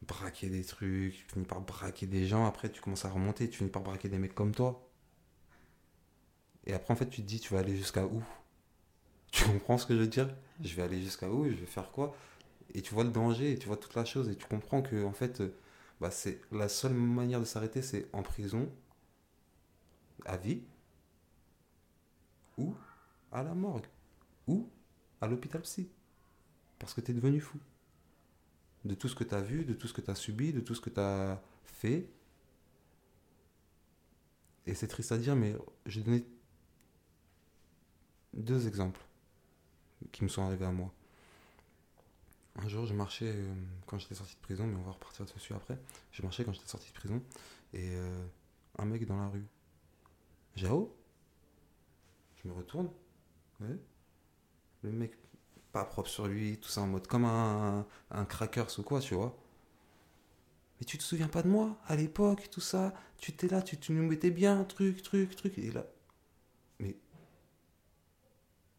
braquer 0.02 0.48
des 0.50 0.64
trucs, 0.64 1.14
tu 1.14 1.24
finis 1.32 1.44
par 1.46 1.60
braquer 1.60 2.06
des 2.06 2.26
gens. 2.26 2.46
Après, 2.46 2.70
tu 2.70 2.80
commences 2.80 3.04
à 3.04 3.10
remonter. 3.10 3.48
Tu 3.50 3.58
finis 3.58 3.70
par 3.70 3.82
braquer 3.82 4.08
des 4.08 4.18
mecs 4.18 4.34
comme 4.34 4.54
toi. 4.54 4.88
Et 6.66 6.74
après, 6.74 6.92
en 6.92 6.96
fait, 6.96 7.08
tu 7.08 7.22
te 7.22 7.26
dis, 7.26 7.40
tu 7.40 7.54
vas 7.54 7.60
aller 7.60 7.76
jusqu'à 7.76 8.04
où? 8.06 8.22
Tu 9.34 9.44
comprends 9.46 9.78
ce 9.78 9.84
que 9.86 9.94
je 9.96 10.00
veux 10.00 10.06
dire? 10.06 10.32
Je 10.62 10.76
vais 10.76 10.82
aller 10.82 11.02
jusqu'à 11.02 11.28
où? 11.28 11.44
Je 11.44 11.56
vais 11.56 11.66
faire 11.66 11.90
quoi? 11.90 12.16
Et 12.72 12.82
tu 12.82 12.94
vois 12.94 13.02
le 13.02 13.10
danger, 13.10 13.52
et 13.52 13.58
tu 13.58 13.66
vois 13.66 13.76
toute 13.76 13.96
la 13.96 14.04
chose, 14.04 14.28
et 14.28 14.36
tu 14.36 14.46
comprends 14.46 14.80
que, 14.80 15.04
en 15.04 15.12
fait, 15.12 15.40
euh, 15.40 15.52
bah, 16.00 16.12
c'est 16.12 16.40
la 16.52 16.68
seule 16.68 16.94
manière 16.94 17.40
de 17.40 17.44
s'arrêter, 17.44 17.82
c'est 17.82 18.08
en 18.12 18.22
prison, 18.22 18.70
à 20.24 20.36
vie, 20.36 20.62
ou 22.58 22.76
à 23.32 23.42
la 23.42 23.54
morgue, 23.54 23.86
ou 24.46 24.68
à 25.20 25.26
l'hôpital 25.26 25.62
psy. 25.62 25.88
Parce 26.78 26.94
que 26.94 27.00
tu 27.00 27.10
es 27.10 27.14
devenu 27.14 27.40
fou. 27.40 27.58
De 28.84 28.94
tout 28.94 29.08
ce 29.08 29.16
que 29.16 29.24
tu 29.24 29.34
as 29.34 29.40
vu, 29.40 29.64
de 29.64 29.74
tout 29.74 29.88
ce 29.88 29.94
que 29.94 30.00
tu 30.00 30.12
as 30.12 30.14
subi, 30.14 30.52
de 30.52 30.60
tout 30.60 30.76
ce 30.76 30.80
que 30.80 30.90
tu 30.90 31.00
as 31.00 31.42
fait. 31.64 32.08
Et 34.66 34.74
c'est 34.74 34.86
triste 34.86 35.10
à 35.10 35.18
dire, 35.18 35.34
mais 35.34 35.56
je 35.86 35.98
vais 35.98 36.04
donner 36.04 36.24
deux 38.32 38.68
exemples 38.68 39.00
qui 40.12 40.24
me 40.24 40.28
sont 40.28 40.42
arrivés 40.42 40.66
à 40.66 40.72
moi. 40.72 40.92
Un 42.56 42.68
jour, 42.68 42.86
je 42.86 42.94
marchais 42.94 43.32
euh, 43.34 43.54
quand 43.86 43.98
j'étais 43.98 44.14
sorti 44.14 44.34
de 44.36 44.40
prison, 44.40 44.66
mais 44.66 44.76
on 44.76 44.82
va 44.82 44.92
repartir 44.92 45.24
dessus 45.24 45.54
après. 45.54 45.78
Je 46.12 46.22
marchais 46.22 46.44
quand 46.44 46.52
j'étais 46.52 46.68
sorti 46.68 46.88
de 46.88 46.94
prison 46.94 47.22
et 47.72 47.90
euh, 47.96 48.26
un 48.78 48.84
mec 48.84 49.06
dans 49.06 49.16
la 49.16 49.28
rue. 49.28 49.44
Jao? 50.54 50.94
Je 52.36 52.48
me 52.48 52.54
retourne. 52.54 52.90
Le 54.82 54.92
mec, 54.92 55.16
pas 55.72 55.84
propre 55.84 56.08
sur 56.08 56.26
lui, 56.28 56.58
tout 56.58 56.68
ça 56.68 56.82
en 56.82 56.86
mode 56.86 57.06
comme 57.06 57.24
un, 57.24 57.86
un 58.10 58.24
crackers 58.24 58.78
ou 58.78 58.82
quoi, 58.82 59.00
tu 59.00 59.14
vois. 59.14 59.36
Mais 60.78 60.86
tu 60.86 60.98
te 60.98 61.02
souviens 61.02 61.28
pas 61.28 61.42
de 61.42 61.48
moi 61.48 61.76
à 61.86 61.96
l'époque, 61.96 62.50
tout 62.50 62.60
ça 62.60 62.92
Tu 63.18 63.30
étais 63.32 63.48
là, 63.48 63.62
tu, 63.62 63.78
tu 63.78 63.92
nous 63.92 64.06
mettais 64.06 64.30
bien, 64.30 64.64
truc, 64.64 65.02
truc, 65.02 65.34
truc. 65.34 65.58
Et 65.58 65.70
là. 65.70 65.86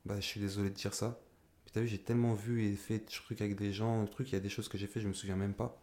Bah, 0.05 0.15
je 0.19 0.25
suis 0.25 0.39
désolé 0.39 0.69
de 0.69 0.75
dire 0.75 0.93
ça. 0.93 1.19
Mais 1.65 1.71
t'as 1.73 1.81
vu, 1.81 1.87
j'ai 1.87 2.01
tellement 2.01 2.33
vu 2.33 2.63
et 2.63 2.75
fait 2.75 2.99
de 2.99 3.05
trucs 3.05 3.41
avec 3.41 3.55
des 3.55 3.73
gens, 3.73 4.05
trucs, 4.05 4.29
il 4.29 4.33
y 4.33 4.37
a 4.37 4.41
des 4.41 4.49
choses 4.49 4.69
que 4.69 4.77
j'ai 4.77 4.87
fait, 4.87 5.01
je 5.01 5.07
me 5.07 5.13
souviens 5.13 5.35
même 5.35 5.53
pas. 5.53 5.81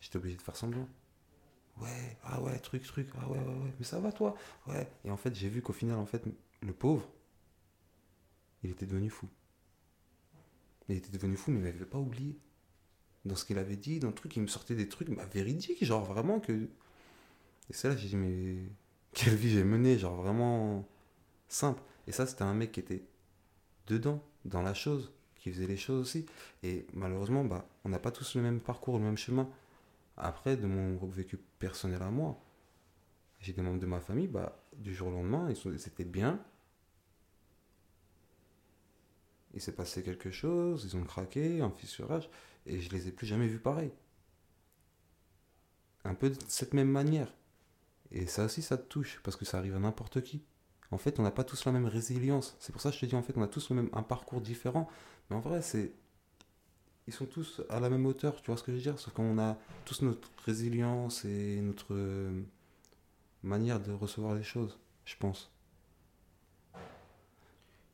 J'étais 0.00 0.16
obligé 0.16 0.36
de 0.36 0.42
faire 0.42 0.56
semblant. 0.56 0.88
Ouais, 1.80 2.16
ah 2.24 2.40
ouais, 2.40 2.58
truc, 2.58 2.82
truc, 2.84 3.08
ah 3.20 3.28
ouais, 3.28 3.38
ouais, 3.38 3.44
ouais, 3.44 3.74
mais 3.78 3.84
ça 3.84 4.00
va 4.00 4.10
toi? 4.10 4.34
Ouais. 4.66 4.90
Et 5.04 5.10
en 5.10 5.16
fait, 5.18 5.34
j'ai 5.34 5.50
vu 5.50 5.60
qu'au 5.60 5.74
final, 5.74 5.98
en 5.98 6.06
fait, 6.06 6.24
le 6.62 6.72
pauvre, 6.72 7.06
il 8.62 8.70
était 8.70 8.86
devenu 8.86 9.10
fou. 9.10 9.28
Il 10.88 10.96
était 10.96 11.10
devenu 11.10 11.36
fou, 11.36 11.50
mais 11.50 11.58
il 11.58 11.64
m'avait 11.64 11.84
pas 11.84 11.98
oublié. 11.98 12.38
Dans 13.26 13.36
ce 13.36 13.44
qu'il 13.44 13.58
avait 13.58 13.76
dit, 13.76 13.98
dans 13.98 14.08
le 14.08 14.14
truc, 14.14 14.36
il 14.36 14.42
me 14.42 14.46
sortait 14.46 14.74
des 14.74 14.88
trucs 14.88 15.10
bah, 15.10 15.26
véridiques, 15.26 15.84
genre 15.84 16.04
vraiment 16.04 16.40
que. 16.40 16.52
Et 17.68 17.72
c'est 17.72 17.88
là 17.88 17.96
j'ai 17.96 18.08
dit, 18.08 18.16
mais 18.16 18.56
quelle 19.12 19.34
vie 19.34 19.50
j'ai 19.50 19.64
menée, 19.64 19.98
genre 19.98 20.16
vraiment 20.16 20.88
simple. 21.48 21.82
Et 22.06 22.12
ça, 22.12 22.26
c'était 22.26 22.42
un 22.42 22.54
mec 22.54 22.72
qui 22.72 22.80
était 22.80 23.02
dedans, 23.86 24.22
dans 24.44 24.62
la 24.62 24.74
chose, 24.74 25.12
qui 25.36 25.52
faisait 25.52 25.66
les 25.66 25.76
choses 25.76 26.00
aussi. 26.00 26.26
Et 26.62 26.86
malheureusement, 26.92 27.44
bah, 27.44 27.68
on 27.84 27.88
n'a 27.88 27.98
pas 27.98 28.10
tous 28.10 28.34
le 28.34 28.42
même 28.42 28.60
parcours, 28.60 28.98
le 28.98 29.04
même 29.04 29.16
chemin. 29.16 29.48
Après, 30.16 30.56
de 30.56 30.66
mon 30.66 30.96
vécu 31.06 31.38
personnel 31.58 32.02
à 32.02 32.10
moi, 32.10 32.40
j'ai 33.40 33.52
des 33.52 33.62
membres 33.62 33.80
de 33.80 33.86
ma 33.86 34.00
famille, 34.00 34.28
bah, 34.28 34.60
du 34.76 34.94
jour 34.94 35.08
au 35.08 35.12
lendemain, 35.12 35.48
ils, 35.50 35.74
étaient 35.74 36.04
bien. 36.04 36.42
Il 39.54 39.60
s'est 39.60 39.74
passé 39.74 40.02
quelque 40.02 40.30
chose, 40.30 40.84
ils 40.84 40.96
ont 40.96 41.04
craqué, 41.04 41.60
un 41.60 41.70
fissurage, 41.70 42.28
et 42.66 42.80
je 42.80 42.90
les 42.90 43.08
ai 43.08 43.12
plus 43.12 43.26
jamais 43.26 43.46
vus 43.46 43.58
pareil. 43.58 43.92
Un 46.04 46.14
peu 46.14 46.30
de 46.30 46.38
cette 46.48 46.74
même 46.74 46.90
manière. 46.90 47.32
Et 48.10 48.26
ça 48.26 48.44
aussi, 48.44 48.62
ça 48.62 48.76
te 48.78 48.86
touche, 48.88 49.20
parce 49.22 49.36
que 49.36 49.44
ça 49.44 49.58
arrive 49.58 49.76
à 49.76 49.80
n'importe 49.80 50.22
qui. 50.22 50.42
En 50.90 50.98
fait, 50.98 51.18
on 51.18 51.22
n'a 51.22 51.30
pas 51.30 51.44
tous 51.44 51.64
la 51.64 51.72
même 51.72 51.86
résilience. 51.86 52.56
C'est 52.60 52.72
pour 52.72 52.80
ça 52.80 52.90
que 52.90 52.96
je 52.96 53.00
te 53.00 53.06
dis, 53.06 53.14
en 53.16 53.22
fait, 53.22 53.34
on 53.36 53.42
a 53.42 53.48
tous 53.48 53.70
le 53.70 53.76
même, 53.76 53.90
un 53.92 54.02
parcours 54.02 54.40
différent. 54.40 54.88
Mais 55.28 55.36
en 55.36 55.40
vrai, 55.40 55.62
c'est. 55.62 55.92
Ils 57.08 57.12
sont 57.12 57.26
tous 57.26 57.62
à 57.68 57.78
la 57.78 57.88
même 57.88 58.04
hauteur, 58.04 58.42
tu 58.42 58.50
vois 58.50 58.56
ce 58.56 58.64
que 58.64 58.72
je 58.72 58.76
veux 58.76 58.82
dire? 58.82 58.98
Sauf 58.98 59.14
qu'on 59.14 59.38
a 59.38 59.56
tous 59.84 60.02
notre 60.02 60.28
résilience 60.44 61.24
et 61.24 61.60
notre 61.60 61.94
euh, 61.94 62.42
manière 63.44 63.80
de 63.80 63.92
recevoir 63.92 64.34
les 64.34 64.42
choses, 64.42 64.76
je 65.04 65.14
pense. 65.16 65.52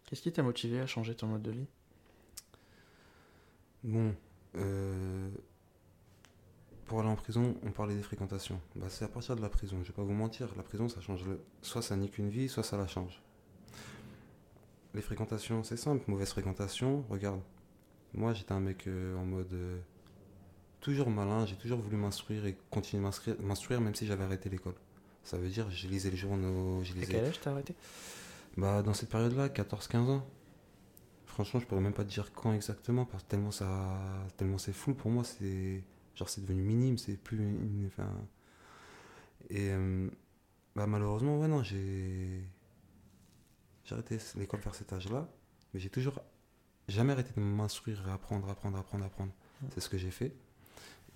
Qu'est-ce 0.07 0.23
qui 0.23 0.33
t'a 0.33 0.43
motivé 0.43 0.81
à 0.81 0.87
changer 0.87 1.15
ton 1.15 1.27
mode 1.27 1.43
de 1.43 1.51
vie? 1.51 1.67
Bon, 3.85 4.15
euh, 4.57 5.31
pour 6.87 7.01
aller 7.01 7.09
en 7.09 7.17
prison, 7.17 7.55
on 7.65 7.71
parlait 7.71 7.95
des 7.95 8.03
fréquentations. 8.03 8.61
Bah, 8.77 8.87
c'est 8.89 9.05
à 9.05 9.09
partir 9.09 9.37
de 9.37 9.41
la 9.43 9.49
prison, 9.49 9.79
je 9.83 9.89
vais 9.89 9.95
pas 9.95 10.03
vous 10.03 10.13
mentir. 10.13 10.49
La 10.57 10.63
prison, 10.63 10.89
ça 10.89 11.01
change 11.01 11.25
le... 11.25 11.41
Soit 11.63 11.83
ça 11.83 11.97
nique 11.97 12.19
une 12.19 12.29
vie, 12.29 12.49
soit 12.49 12.63
ça 12.63 12.77
la 12.77 12.87
change. 12.87 13.23
Les 14.95 15.01
fréquentations, 15.03 15.63
c'est 15.65 15.77
simple. 15.77 16.05
Mauvaise 16.11 16.31
fréquentation, 16.31 17.05
regarde. 17.09 17.41
Moi, 18.15 18.35
j'étais 18.35 18.53
un 18.53 18.61
mec 18.61 18.87
euh, 18.87 19.17
en 19.17 19.25
mode. 19.25 19.53
euh, 19.53 19.79
toujours 20.81 21.09
malin, 21.09 21.47
j'ai 21.47 21.57
toujours 21.57 21.79
voulu 21.79 21.97
m'instruire 21.97 22.45
et 22.45 22.57
continuer 22.71 23.03
de 23.03 23.43
m'instruire- 23.43 23.81
même 23.81 23.95
si 23.95 24.07
j'avais 24.07 24.25
arrêté 24.25 24.51
l'école. 24.51 24.75
Ça 25.25 25.39
veut 25.39 25.49
dire, 25.49 25.71
j'ai 25.71 25.89
lisé 25.89 26.11
les 26.11 26.17
journaux, 26.17 26.83
j'ai 26.83 26.93
À 26.93 26.97
lisé. 26.97 27.13
quel 27.13 27.25
âge 27.25 27.41
t'as 27.41 27.53
arrêté? 27.53 27.75
Bah, 28.57 28.83
dans 28.83 28.93
cette 28.93 29.09
période-là, 29.09 29.49
14-15 29.49 29.97
ans. 30.11 30.27
Franchement, 31.27 31.61
je 31.61 31.67
pourrais 31.67 31.81
même 31.81 31.95
pas 31.95 32.05
te 32.05 32.11
dire 32.11 32.31
quand 32.35 32.53
exactement, 32.53 33.07
parce 33.07 33.23
que 33.23 33.29
tellement 33.31 33.51
ça, 33.53 33.97
tellement 34.37 34.59
c'est 34.59 34.75
flou 34.75 34.93
pour 34.93 35.11
moi, 35.11 35.25
c'est 35.25 35.83
genre 36.17 36.29
c'est 36.29 36.41
devenu 36.43 36.63
minime, 36.63 36.99
c'est 36.99 37.17
plus 37.17 37.39
une, 37.39 37.87
enfin. 37.89 38.11
Et 39.51 39.71
euh, 39.71 40.09
bah, 40.77 40.87
malheureusement, 40.87 41.39
ouais, 41.41 41.49
non, 41.49 41.63
j'ai. 41.63 42.43
J'ai 43.85 43.95
arrêté 43.95 44.19
l'école 44.37 44.61
vers 44.61 44.75
cet 44.75 44.93
âge-là, 44.93 45.29
mais 45.75 45.81
j'ai 45.81 45.91
toujours 45.91 46.21
jamais 46.89 47.13
arrêté 47.13 47.33
de 47.37 47.41
m'instruire, 47.41 48.09
apprendre, 48.11 48.49
apprendre, 48.49 48.79
apprendre, 48.79 49.05
apprendre. 49.05 49.33
C'est 49.75 49.81
ce 49.81 49.89
que 49.89 49.99
j'ai 49.99 50.11
fait. 50.11 50.35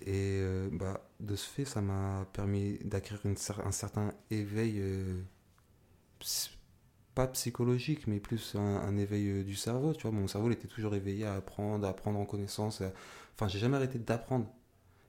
Et 0.01 0.39
euh, 0.41 0.69
bah, 0.71 1.09
de 1.19 1.35
ce 1.35 1.47
fait, 1.47 1.65
ça 1.65 1.81
m'a 1.81 2.27
permis 2.33 2.79
d'acquérir 2.85 3.21
un 3.65 3.71
certain 3.71 4.13
éveil, 4.31 4.79
euh, 4.79 5.21
pas 7.15 7.27
psychologique, 7.27 8.07
mais 8.07 8.19
plus 8.19 8.55
un, 8.55 8.59
un 8.59 8.97
éveil 8.97 9.27
euh, 9.29 9.43
du 9.43 9.55
cerveau. 9.55 9.93
Tu 9.93 10.03
vois, 10.03 10.11
mon 10.11 10.27
cerveau 10.27 10.49
il 10.49 10.53
était 10.53 10.67
toujours 10.67 10.93
éveillé 10.95 11.25
à 11.25 11.35
apprendre, 11.35 11.87
à 11.87 11.93
prendre 11.93 12.19
en 12.19 12.25
connaissance. 12.25 12.81
à- 12.81 12.91
Enfin, 13.35 13.47
j'ai 13.47 13.59
jamais 13.59 13.77
arrêté 13.77 13.99
d'apprendre. 13.99 14.47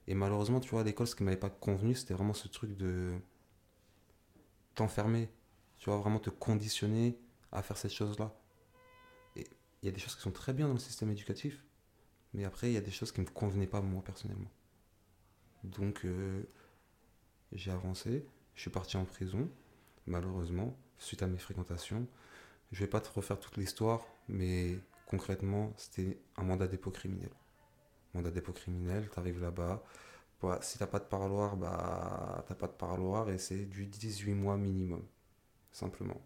Et 0.08 0.14
malheureusement, 0.14 0.58
tu 0.58 0.70
vois, 0.70 0.80
à 0.80 0.84
l'école, 0.84 1.06
ce 1.06 1.14
qui 1.14 1.22
m'avait 1.22 1.36
pas 1.36 1.50
convenu, 1.50 1.94
c'était 1.94 2.14
vraiment 2.14 2.32
ce 2.32 2.48
truc 2.48 2.74
de 2.78 3.12
t'enfermer. 4.74 5.28
Tu 5.76 5.90
vois, 5.90 5.98
vraiment 5.98 6.18
te 6.18 6.30
conditionner 6.30 7.18
à 7.52 7.62
faire 7.62 7.76
cette 7.76 7.92
chose-là. 7.92 8.34
Et 9.36 9.46
il 9.82 9.86
y 9.86 9.88
a 9.90 9.92
des 9.92 10.00
choses 10.00 10.16
qui 10.16 10.22
sont 10.22 10.32
très 10.32 10.54
bien 10.54 10.66
dans 10.66 10.72
le 10.72 10.78
système 10.78 11.10
éducatif, 11.10 11.62
mais 12.32 12.44
après, 12.44 12.70
il 12.70 12.72
y 12.72 12.78
a 12.78 12.80
des 12.80 12.90
choses 12.90 13.12
qui 13.12 13.20
ne 13.20 13.26
me 13.26 13.30
convenaient 13.30 13.66
pas, 13.66 13.82
moi, 13.82 14.02
personnellement. 14.02 14.50
Donc, 15.62 16.06
euh, 16.06 16.42
j'ai 17.52 17.70
avancé, 17.70 18.24
je 18.54 18.62
suis 18.62 18.70
parti 18.70 18.96
en 18.96 19.04
prison, 19.04 19.50
malheureusement, 20.06 20.74
suite 20.96 21.22
à 21.22 21.26
mes 21.26 21.38
fréquentations. 21.38 22.06
Je 22.72 22.80
vais 22.80 22.90
pas 22.90 23.02
te 23.02 23.10
refaire 23.10 23.38
toute 23.38 23.58
l'histoire, 23.58 24.06
mais 24.26 24.78
concrètement, 25.06 25.74
c'était 25.76 26.18
un 26.38 26.44
mandat 26.44 26.66
dépôt 26.66 26.90
criminel. 26.90 27.30
Mandat 28.14 28.30
dépôt 28.30 28.52
criminel, 28.52 29.08
tu 29.12 29.18
arrives 29.18 29.40
là-bas. 29.40 29.82
Si 30.62 30.78
t'as 30.78 30.86
pas 30.86 31.00
de 31.00 31.04
parloir, 31.04 31.56
bah 31.56 32.44
t'as 32.46 32.54
pas 32.54 32.68
de 32.68 32.72
parloir 32.72 33.28
et 33.30 33.38
c'est 33.38 33.64
du 33.64 33.86
18 33.86 34.34
mois 34.34 34.56
minimum, 34.56 35.02
simplement. 35.72 36.20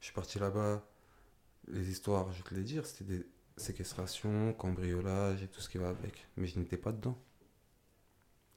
Je 0.00 0.06
suis 0.06 0.14
parti 0.14 0.38
là-bas, 0.38 0.84
les 1.68 1.90
histoires, 1.90 2.32
je 2.32 2.42
te 2.42 2.54
les 2.54 2.62
dire, 2.62 2.86
c'était 2.86 3.04
des 3.04 3.26
séquestrations, 3.56 4.52
cambriolages 4.52 5.42
et 5.42 5.48
tout 5.48 5.60
ce 5.60 5.68
qui 5.68 5.78
va 5.78 5.88
avec. 5.88 6.26
Mais 6.36 6.46
je 6.46 6.58
n'étais 6.58 6.76
pas 6.76 6.92
dedans. 6.92 7.18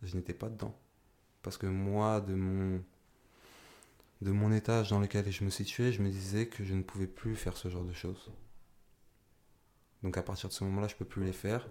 Je 0.02 0.15
n'étais 0.15 0.34
pas 0.34 0.50
dedans. 0.50 0.78
Parce 1.41 1.58
que 1.58 1.67
moi, 1.67 2.22
de 2.22 2.34
mon, 2.36 2.84
de 4.22 4.32
mon 4.32 4.52
étage 4.52 4.89
dans 4.89 5.00
lequel 5.00 5.32
je 5.32 5.43
me 5.43 5.50
situais, 5.50 5.91
je 5.91 6.02
me 6.02 6.10
disais 6.10 6.48
que 6.48 6.63
je 6.63 6.74
ne 6.74 6.84
pouvais 6.84 7.08
plus 7.08 7.36
faire 7.36 7.58
ce 7.58 7.69
genre 7.69 7.86
de 7.86 7.93
choses. 7.93 8.32
Donc 10.04 10.18
à 10.18 10.24
partir 10.24 10.50
de 10.50 10.54
ce 10.54 10.64
moment-là, 10.66 10.88
je 10.88 10.96
peux 10.96 11.06
plus 11.06 11.24
les 11.24 11.34
faire. 11.34 11.68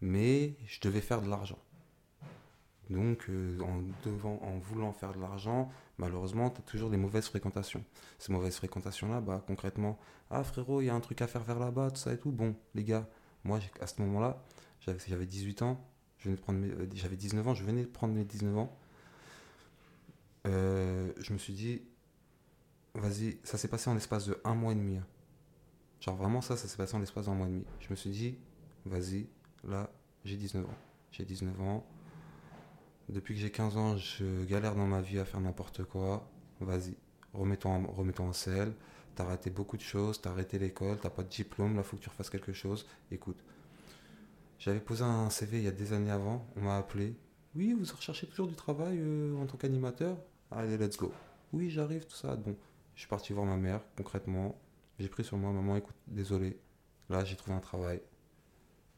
Mais 0.00 0.56
je 0.66 0.80
devais 0.80 1.00
faire 1.00 1.22
de 1.22 1.28
l'argent. 1.28 1.58
Donc 2.90 3.28
euh, 3.28 3.58
en, 3.60 4.58
voulant 4.58 4.92
faire 4.92 5.12
de 5.12 5.20
l'argent, 5.20 5.70
malheureusement, 5.98 6.50
tu 6.50 6.60
as 6.60 6.62
toujours 6.62 6.90
des 6.90 6.96
mauvaises 6.96 7.26
fréquentations. 7.26 7.84
Ces 8.18 8.32
mauvaises 8.32 8.56
fréquentations-là, 8.56 9.20
bah 9.20 9.42
concrètement, 9.46 9.98
ah 10.30 10.44
frérot, 10.44 10.82
il 10.82 10.86
y 10.86 10.90
a 10.90 10.94
un 10.94 11.00
truc 11.00 11.20
à 11.22 11.26
faire 11.26 11.42
vers 11.42 11.58
là-bas, 11.58 11.90
tout 11.90 11.96
ça 11.96 12.12
et 12.12 12.18
tout. 12.18 12.30
Bon, 12.30 12.54
les 12.74 12.84
gars, 12.84 13.08
moi 13.44 13.58
à 13.80 13.86
ce 13.86 14.00
moment-là, 14.02 14.42
j'avais 14.80 14.98
j'avais 15.08 15.26
18 15.26 15.62
ans, 15.62 15.84
euh, 16.26 16.36
j'avais 16.94 17.16
19 17.16 17.48
ans, 17.48 17.54
je 17.54 17.64
venais 17.64 17.82
de 17.82 17.88
prendre 17.88 18.14
mes 18.14 18.24
19 18.24 18.56
ans. 18.56 18.76
Euh, 20.46 21.12
je 21.18 21.32
me 21.32 21.38
suis 21.38 21.54
dit, 21.54 21.82
vas-y, 22.94 23.38
ça 23.42 23.58
s'est 23.58 23.68
passé 23.68 23.90
en 23.90 23.94
l'espace 23.94 24.26
de 24.26 24.40
un 24.44 24.54
mois 24.54 24.72
et 24.72 24.76
demi. 24.76 24.96
hein. 24.98 25.06
Genre 26.00 26.16
vraiment 26.16 26.40
ça, 26.40 26.56
ça 26.56 26.68
s'est 26.68 26.76
passé 26.76 26.94
en 26.94 26.98
l'espace 26.98 27.26
d'un 27.26 27.34
mois 27.34 27.46
et 27.46 27.50
demi. 27.50 27.64
Je 27.80 27.88
me 27.90 27.96
suis 27.96 28.10
dit, 28.10 28.38
vas-y, 28.84 29.26
là, 29.64 29.90
j'ai 30.24 30.36
19 30.36 30.64
ans. 30.64 30.74
J'ai 31.12 31.24
19 31.24 31.60
ans. 31.60 31.86
Depuis 33.08 33.34
que 33.34 33.40
j'ai 33.40 33.50
15 33.50 33.76
ans, 33.76 33.96
je 33.96 34.44
galère 34.44 34.74
dans 34.74 34.86
ma 34.86 35.00
vie 35.00 35.18
à 35.18 35.24
faire 35.24 35.40
n'importe 35.40 35.84
quoi. 35.84 36.28
Vas-y, 36.60 36.96
remets-toi 37.32 37.70
en, 37.70 37.86
remets-toi 37.86 38.26
en 38.26 38.32
selle. 38.32 38.72
T'as 39.14 39.24
raté 39.24 39.48
beaucoup 39.48 39.76
de 39.76 39.82
choses, 39.82 40.20
t'as 40.20 40.30
arrêté 40.30 40.58
l'école, 40.58 40.98
t'as 41.00 41.08
pas 41.08 41.22
de 41.22 41.28
diplôme, 41.28 41.76
là 41.76 41.82
faut 41.82 41.96
que 41.96 42.02
tu 42.02 42.10
refasses 42.10 42.28
quelque 42.28 42.52
chose. 42.52 42.86
Écoute, 43.10 43.42
j'avais 44.58 44.80
posé 44.80 45.04
un 45.04 45.30
CV 45.30 45.58
il 45.58 45.64
y 45.64 45.68
a 45.68 45.72
des 45.72 45.92
années 45.94 46.10
avant, 46.10 46.46
on 46.56 46.62
m'a 46.62 46.76
appelé. 46.76 47.14
Oui, 47.54 47.72
vous 47.72 47.86
recherchez 47.96 48.26
toujours 48.26 48.46
du 48.46 48.54
travail 48.54 48.98
euh, 49.00 49.34
en 49.36 49.46
tant 49.46 49.56
qu'animateur? 49.56 50.18
Allez, 50.50 50.76
let's 50.76 50.98
go. 50.98 51.12
Oui, 51.52 51.70
j'arrive, 51.70 52.06
tout 52.06 52.16
ça. 52.16 52.36
Bon, 52.36 52.54
je 52.94 53.00
suis 53.00 53.08
parti 53.08 53.32
voir 53.32 53.46
ma 53.46 53.56
mère, 53.56 53.80
concrètement. 53.96 54.54
J'ai 54.98 55.08
pris 55.08 55.24
sur 55.24 55.36
moi, 55.38 55.52
maman, 55.52 55.76
écoute, 55.76 55.96
désolé. 56.06 56.58
Là, 57.08 57.24
j'ai 57.24 57.36
trouvé 57.36 57.56
un 57.56 57.60
travail. 57.60 58.02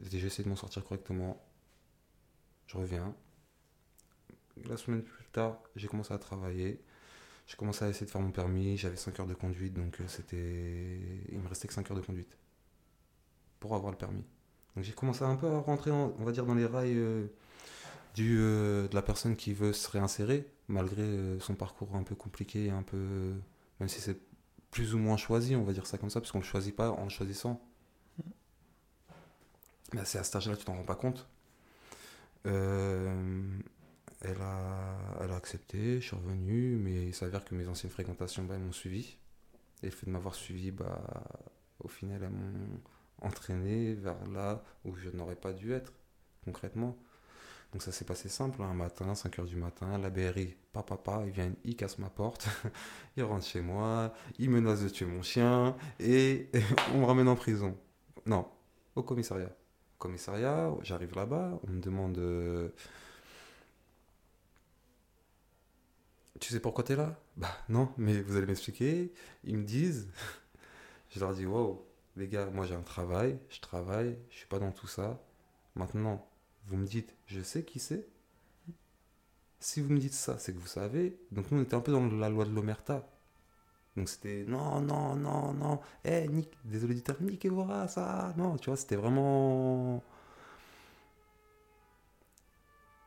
J'ai 0.00 0.24
essayé 0.26 0.44
de 0.44 0.48
m'en 0.50 0.56
sortir 0.56 0.84
correctement. 0.84 1.42
Je 2.66 2.76
reviens. 2.78 3.14
La 4.66 4.76
semaine 4.76 5.02
plus 5.02 5.24
tard, 5.32 5.58
j'ai 5.76 5.88
commencé 5.88 6.12
à 6.12 6.18
travailler. 6.18 6.80
J'ai 7.46 7.56
commencé 7.56 7.84
à 7.84 7.88
essayer 7.90 8.06
de 8.06 8.10
faire 8.12 8.20
mon 8.22 8.32
permis. 8.32 8.76
J'avais 8.78 8.96
5 8.96 9.18
heures 9.20 9.26
de 9.26 9.34
conduite, 9.34 9.74
donc 9.74 10.00
euh, 10.00 10.08
c'était. 10.08 11.00
Il 11.32 11.40
me 11.40 11.48
restait 11.48 11.68
que 11.68 11.74
5 11.74 11.90
heures 11.90 11.96
de 11.98 12.02
conduite 12.02 12.36
pour 13.60 13.74
avoir 13.74 13.92
le 13.92 13.98
permis. 13.98 14.24
Donc 14.76 14.84
j'ai 14.84 14.92
commencé 14.92 15.24
un 15.24 15.36
peu 15.36 15.46
à 15.48 15.58
rentrer, 15.60 15.90
en- 15.90 16.14
on 16.18 16.24
va 16.24 16.32
dire, 16.32 16.46
dans 16.46 16.54
les 16.54 16.66
rails 16.66 16.96
euh, 16.96 17.26
du, 18.14 18.38
euh, 18.40 18.88
de 18.88 18.94
la 18.96 19.02
personne 19.02 19.36
qui 19.36 19.54
veut 19.54 19.72
se 19.74 19.90
réinsérer, 19.90 20.48
malgré 20.68 21.38
son 21.40 21.54
parcours 21.54 21.96
un 21.96 22.02
peu 22.04 22.14
compliqué, 22.14 22.70
un 22.70 22.82
peu. 22.82 23.34
Même 23.80 23.88
si 23.90 24.00
c'est 24.00 24.18
plus 24.70 24.94
ou 24.94 24.98
moins 24.98 25.16
choisi, 25.16 25.56
on 25.56 25.64
va 25.64 25.72
dire 25.72 25.86
ça 25.86 25.98
comme 25.98 26.10
ça, 26.10 26.20
parce 26.20 26.32
qu'on 26.32 26.38
ne 26.38 26.44
choisit 26.44 26.74
pas 26.74 26.90
en 26.90 27.08
choisissant. 27.08 27.60
Mais 29.94 30.04
c'est 30.04 30.18
à 30.18 30.24
cet 30.24 30.36
âge-là, 30.36 30.56
tu 30.56 30.64
t'en 30.64 30.74
rends 30.74 30.84
pas 30.84 30.94
compte. 30.94 31.26
Euh, 32.46 33.58
elle, 34.20 34.40
a, 34.40 35.34
accepté, 35.36 36.00
je 36.00 36.06
suis 36.06 36.16
revenu, 36.16 36.76
mais 36.76 37.06
il 37.06 37.14
s'avère 37.14 37.44
que 37.44 37.54
mes 37.54 37.68
anciennes 37.68 37.92
fréquentations 37.92 38.44
bah, 38.44 38.58
m'ont 38.58 38.72
suivi. 38.72 39.16
Et 39.82 39.86
le 39.86 39.92
fait 39.92 40.06
de 40.06 40.10
m'avoir 40.10 40.34
suivi, 40.34 40.70
bah, 40.70 41.00
au 41.80 41.88
final, 41.88 42.22
elles 42.22 42.30
m'ont 42.30 42.80
entraîné 43.22 43.94
vers 43.94 44.26
là 44.28 44.62
où 44.84 44.94
je 44.94 45.08
n'aurais 45.10 45.36
pas 45.36 45.52
dû 45.52 45.72
être, 45.72 45.92
concrètement. 46.44 46.96
Donc 47.72 47.82
ça 47.82 47.92
s'est 47.92 48.04
passé 48.06 48.28
simple, 48.30 48.62
un 48.62 48.72
matin, 48.72 49.12
5h 49.14 49.44
du 49.46 49.56
matin, 49.56 49.98
la 49.98 50.08
BRI, 50.10 50.56
papa, 50.72 50.96
papa, 50.96 51.22
il 51.26 51.32
vient, 51.32 51.52
il 51.64 51.76
casse 51.76 51.98
ma 51.98 52.08
porte, 52.08 52.48
il 53.16 53.22
rentre 53.24 53.44
chez 53.44 53.60
moi, 53.60 54.14
il 54.38 54.48
menace 54.50 54.82
de 54.82 54.88
tuer 54.88 55.04
mon 55.06 55.22
chien, 55.22 55.76
et 56.00 56.48
on 56.94 57.00
me 57.00 57.04
ramène 57.04 57.28
en 57.28 57.36
prison. 57.36 57.76
Non, 58.26 58.48
au 58.96 59.02
commissariat. 59.02 59.50
Commissariat, 59.98 60.72
j'arrive 60.82 61.14
là-bas, 61.14 61.60
on 61.66 61.70
me 61.70 61.80
demande... 61.80 62.16
euh, 62.18 62.70
Tu 66.40 66.52
sais 66.52 66.60
pourquoi 66.60 66.84
t'es 66.84 66.96
là? 66.96 67.18
Bah 67.36 67.50
non, 67.68 67.92
mais 67.96 68.20
vous 68.20 68.36
allez 68.36 68.46
m'expliquer. 68.46 69.12
Ils 69.44 69.58
me 69.58 69.64
disent, 69.64 70.08
je 71.10 71.20
leur 71.20 71.34
dis, 71.34 71.46
wow, 71.46 71.84
les 72.16 72.28
gars, 72.28 72.46
moi 72.46 72.66
j'ai 72.66 72.74
un 72.74 72.82
travail, 72.82 73.38
je 73.50 73.60
travaille, 73.60 74.16
je 74.30 74.36
suis 74.38 74.46
pas 74.46 74.58
dans 74.58 74.72
tout 74.72 74.86
ça. 74.86 75.20
Maintenant, 75.76 76.26
vous 76.68 76.76
me 76.76 76.86
dites, 76.86 77.14
je 77.26 77.40
sais 77.42 77.64
qui 77.64 77.78
c'est. 77.80 78.06
Si 79.60 79.80
vous 79.80 79.90
me 79.92 79.98
dites 79.98 80.14
ça, 80.14 80.38
c'est 80.38 80.54
que 80.54 80.58
vous 80.58 80.66
savez. 80.66 81.18
Donc 81.32 81.50
nous, 81.50 81.58
on 81.58 81.62
était 81.62 81.74
un 81.74 81.80
peu 81.80 81.92
dans 81.92 82.06
la 82.06 82.28
loi 82.28 82.44
de 82.44 82.54
l'omerta. 82.54 83.08
Donc 83.96 84.08
c'était 84.08 84.44
non, 84.46 84.80
non, 84.80 85.16
non, 85.16 85.52
non. 85.54 85.80
Eh, 86.04 86.28
nique, 86.28 86.52
désolé 86.64 86.94
du 86.94 87.02
terme, 87.02 87.26
niquez-vous 87.26 87.66
ça. 87.88 88.34
Non, 88.36 88.56
tu 88.56 88.70
vois, 88.70 88.76
c'était 88.76 88.96
vraiment. 88.96 90.02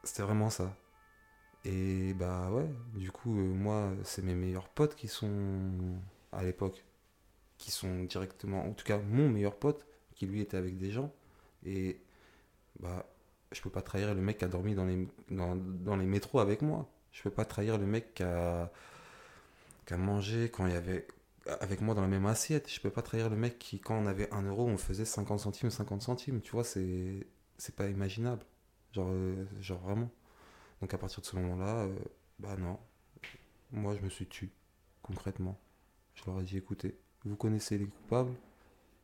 C'était 0.03 0.23
vraiment 0.23 0.49
ça. 0.49 0.75
Et 1.63 2.13
bah 2.15 2.49
ouais, 2.51 2.69
du 2.95 3.11
coup, 3.11 3.37
euh, 3.39 3.53
moi, 3.53 3.93
c'est 4.03 4.23
mes 4.23 4.35
meilleurs 4.35 4.69
potes 4.69 4.95
qui 4.95 5.07
sont 5.07 5.99
à 6.31 6.43
l'époque, 6.43 6.83
qui 7.57 7.71
sont 7.71 8.03
directement, 8.05 8.65
en 8.65 8.73
tout 8.73 8.85
cas, 8.85 8.97
mon 8.99 9.29
meilleur 9.29 9.55
pote, 9.57 9.85
qui 10.15 10.25
lui 10.25 10.41
était 10.41 10.57
avec 10.57 10.77
des 10.77 10.91
gens. 10.91 11.13
Et 11.65 12.01
bah, 12.79 13.05
je 13.51 13.61
peux 13.61 13.69
pas 13.69 13.81
trahir 13.81 14.13
le 14.13 14.21
mec 14.21 14.37
qui 14.39 14.45
a 14.45 14.47
dormi 14.47 14.75
dans 14.75 14.85
les, 14.85 15.07
dans, 15.29 15.97
métros 15.97 16.39
avec 16.39 16.61
moi. 16.61 16.89
Je 17.11 17.21
peux 17.21 17.29
pas 17.29 17.45
trahir 17.45 17.77
le 17.77 17.85
mec 17.85 18.13
qui 18.13 18.23
a, 18.23 18.71
mangé 19.97 20.49
quand 20.49 20.67
il 20.67 20.75
avait 20.75 21.05
avec 21.59 21.81
moi 21.81 21.93
dans 21.93 22.01
la 22.01 22.07
même 22.07 22.25
assiette. 22.25 22.71
Je 22.71 22.79
peux 22.79 22.89
pas 22.89 23.01
trahir 23.01 23.29
le 23.29 23.35
mec 23.35 23.59
qui, 23.59 23.79
quand 23.79 23.95
on 23.95 24.07
avait 24.07 24.31
1 24.31 24.43
euro, 24.43 24.67
on 24.67 24.77
faisait 24.77 25.03
50 25.03 25.41
centimes, 25.41 25.69
50 25.69 26.01
centimes. 26.01 26.39
Tu 26.41 26.51
vois, 26.51 26.63
c'est, 26.63 27.27
c'est 27.57 27.75
pas 27.75 27.87
imaginable. 27.89 28.45
Genre, 28.93 29.09
euh, 29.11 29.45
genre 29.59 29.79
vraiment. 29.79 30.09
Donc 30.79 30.93
à 30.93 30.97
partir 30.97 31.21
de 31.21 31.25
ce 31.25 31.35
moment-là, 31.35 31.85
euh, 31.85 31.95
bah 32.39 32.55
non. 32.57 32.79
Moi, 33.71 33.95
je 33.95 34.01
me 34.01 34.09
suis 34.09 34.27
tué, 34.27 34.49
concrètement. 35.01 35.59
Je 36.15 36.23
leur 36.25 36.39
ai 36.39 36.43
dit, 36.43 36.57
écoutez, 36.57 36.97
vous 37.25 37.35
connaissez 37.35 37.77
les 37.77 37.85
coupables, 37.85 38.33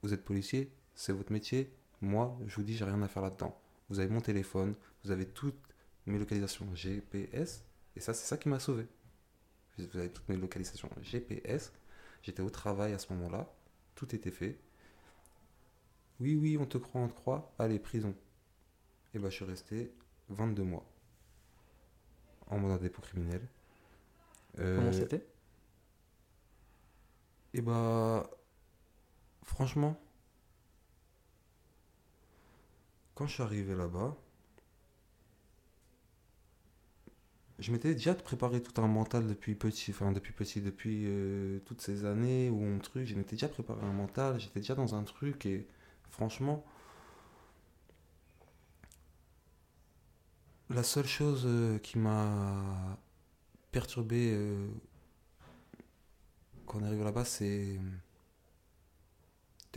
vous 0.04 0.14
êtes 0.14 0.26
policier, 0.26 0.72
c'est 0.96 1.14
votre 1.14 1.32
métier. 1.32 1.72
Moi, 2.02 2.38
je 2.48 2.56
vous 2.56 2.64
dis, 2.64 2.76
j'ai 2.76 2.86
rien 2.86 3.02
à 3.02 3.08
faire 3.08 3.24
là-dedans. 3.24 3.58
Vous 3.90 4.00
avez 4.00 4.10
mon 4.10 4.22
téléphone, 4.22 4.76
vous 5.04 5.12
avez 5.12 5.28
toutes 5.28 5.60
mes 6.06 6.18
localisations 6.20 6.68
GPS, 6.76 7.64
et 7.96 8.00
ça, 8.00 8.14
c'est 8.14 8.26
ça 8.28 8.38
qui 8.38 8.50
m'a 8.50 8.60
sauvé. 8.60 8.88
Vous 9.78 9.98
avez 9.98 10.12
toutes 10.12 10.28
mes 10.30 10.38
localisations 10.38 10.90
GPS. 11.02 11.72
J'étais 12.24 12.42
au 12.42 12.50
travail 12.50 12.94
à 12.94 13.00
ce 13.00 13.14
moment-là, 13.14 13.54
tout 13.96 14.14
était 14.16 14.32
fait. 14.32 14.60
Oui, 16.20 16.36
oui, 16.36 16.58
on 16.60 16.66
te 16.66 16.78
croit, 16.78 17.02
on 17.02 17.08
te 17.08 17.14
croit. 17.14 17.54
Allez, 17.60 17.80
prison. 17.80 18.16
Et 19.14 19.20
bah, 19.20 19.30
je 19.30 19.36
suis 19.36 19.46
resté 19.46 19.94
22 20.30 20.64
mois. 20.64 20.86
en 22.48 22.58
mandat 22.60 22.78
dépôt 22.80 23.02
criminel. 23.02 23.42
Euh, 24.60 24.78
Comment 24.78 24.92
c'était? 24.94 25.26
Et 27.54 27.62
bah, 27.62 28.30
franchement, 29.44 30.00
quand 33.18 33.26
je 33.26 33.34
suis 33.34 33.44
arrivé 33.44 33.76
là-bas, 33.76 34.16
je 37.58 37.72
m'étais 37.72 37.94
déjà 37.96 38.14
préparé 38.14 38.62
tout 38.62 38.80
un 38.80 38.88
mental 38.88 39.26
depuis 39.28 39.56
petit, 39.56 39.90
enfin 39.92 40.12
depuis 40.12 40.34
petit, 40.34 40.62
depuis 40.62 41.06
euh, 41.08 41.60
toutes 41.66 41.82
ces 41.82 42.06
années 42.06 42.52
où 42.52 42.62
on 42.62 42.78
truc, 42.78 43.08
je 43.08 43.16
m'étais 43.16 43.36
déjà 43.36 43.50
préparé 43.50 43.84
un 43.84 43.92
mental, 43.94 44.40
j'étais 44.40 44.60
déjà 44.60 44.76
dans 44.76 44.94
un 44.94 45.04
truc 45.04 45.48
et 45.48 45.68
franchement, 46.12 46.64
la 50.70 50.84
seule 50.84 51.08
chose 51.08 51.44
euh, 51.48 51.80
qui 51.80 51.98
m'a 51.98 53.00
perturbé 53.72 54.32
euh, 54.34 54.68
quand 56.68 56.80
on 56.82 56.84
arrive 56.84 57.04
là-bas, 57.04 57.26
c'est 57.26 57.80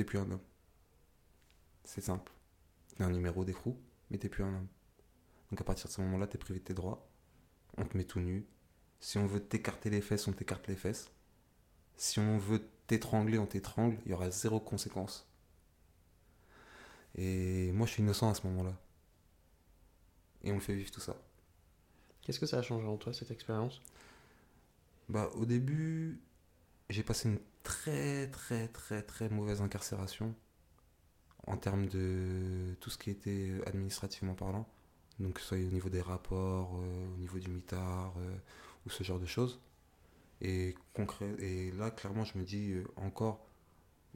plus 0.05 0.18
un 0.18 0.31
homme. 0.31 0.40
C'est 1.85 2.00
simple. 2.00 2.33
T'es 3.01 3.07
un 3.07 3.11
numéro 3.13 3.47
d'écrou, 3.47 3.81
mais 4.11 4.19
t'es 4.19 4.29
plus 4.29 4.45
un 4.45 4.55
homme. 4.55 4.69
Donc 5.51 5.59
à 5.59 5.65
partir 5.65 5.87
de 5.87 5.91
ce 5.91 6.03
moment-là, 6.03 6.27
t'es 6.27 6.37
privé 6.37 6.59
de 6.59 6.65
tes 6.67 6.75
droits. 6.75 7.09
On 7.79 7.87
te 7.87 7.97
met 7.97 8.05
tout 8.05 8.21
nu. 8.21 8.47
Si 9.01 9.17
on 9.17 9.27
veut 9.27 9.41
t'écarter 9.43 9.89
les 9.89 10.03
fesses, 10.03 10.29
on 10.29 10.35
t'écarte 10.35 10.69
les 10.69 10.77
fesses. 10.77 11.11
Si 11.97 12.19
on 12.19 12.37
veut 12.37 12.63
t'étrangler, 12.87 13.39
on 13.39 13.47
t'étrangle. 13.47 13.97
Il 14.05 14.11
y 14.11 14.13
aura 14.13 14.31
zéro 14.31 14.61
conséquence. 14.61 15.27
Et 17.15 17.73
moi, 17.73 17.87
je 17.87 17.93
suis 17.93 18.03
innocent 18.03 18.29
à 18.29 18.35
ce 18.35 18.47
moment-là. 18.49 18.79
Et 20.45 20.53
on 20.53 20.57
me 20.57 20.61
fait 20.61 20.75
vivre 20.75 20.91
tout 20.91 21.01
ça. 21.01 21.17
Qu'est-ce 22.21 22.39
que 22.39 22.45
ça 22.45 22.59
a 22.59 22.63
changé 22.63 22.87
en 22.87 22.99
toi, 22.99 23.15
cette 23.15 23.31
expérience? 23.31 23.81
Bah, 25.09 25.31
au 25.37 25.47
début, 25.47 26.21
j'ai 26.91 27.03
passé 27.03 27.31
une 27.31 27.41
très, 27.63 28.27
très, 28.27 28.69
très, 28.69 29.03
très 29.03 29.31
mauvaise 29.31 29.63
incarcération 29.63 30.35
en 31.46 31.57
termes 31.57 31.87
de 31.88 32.74
tout 32.81 32.90
ce 32.90 32.98
qui 32.98 33.11
était 33.11 33.53
administrativement 33.66 34.35
parlant. 34.35 34.68
Donc, 35.18 35.35
que 35.35 35.40
ce 35.40 35.48
soit 35.48 35.59
au 35.59 35.61
niveau 35.72 35.88
des 35.90 36.00
rapports, 36.00 36.76
euh, 36.76 37.14
au 37.14 37.18
niveau 37.18 37.38
du 37.38 37.50
mitard, 37.50 38.14
euh, 38.18 38.37
ou 38.87 38.90
ce 38.90 39.05
genre 39.05 39.20
de 39.20 39.26
choses. 39.26 39.61
Et, 40.40 40.74
et 41.38 41.70
là, 41.72 41.90
clairement, 41.90 42.24
je 42.24 42.38
me 42.38 42.44
dis 42.44 42.72
euh, 42.72 42.85
encore, 42.96 43.46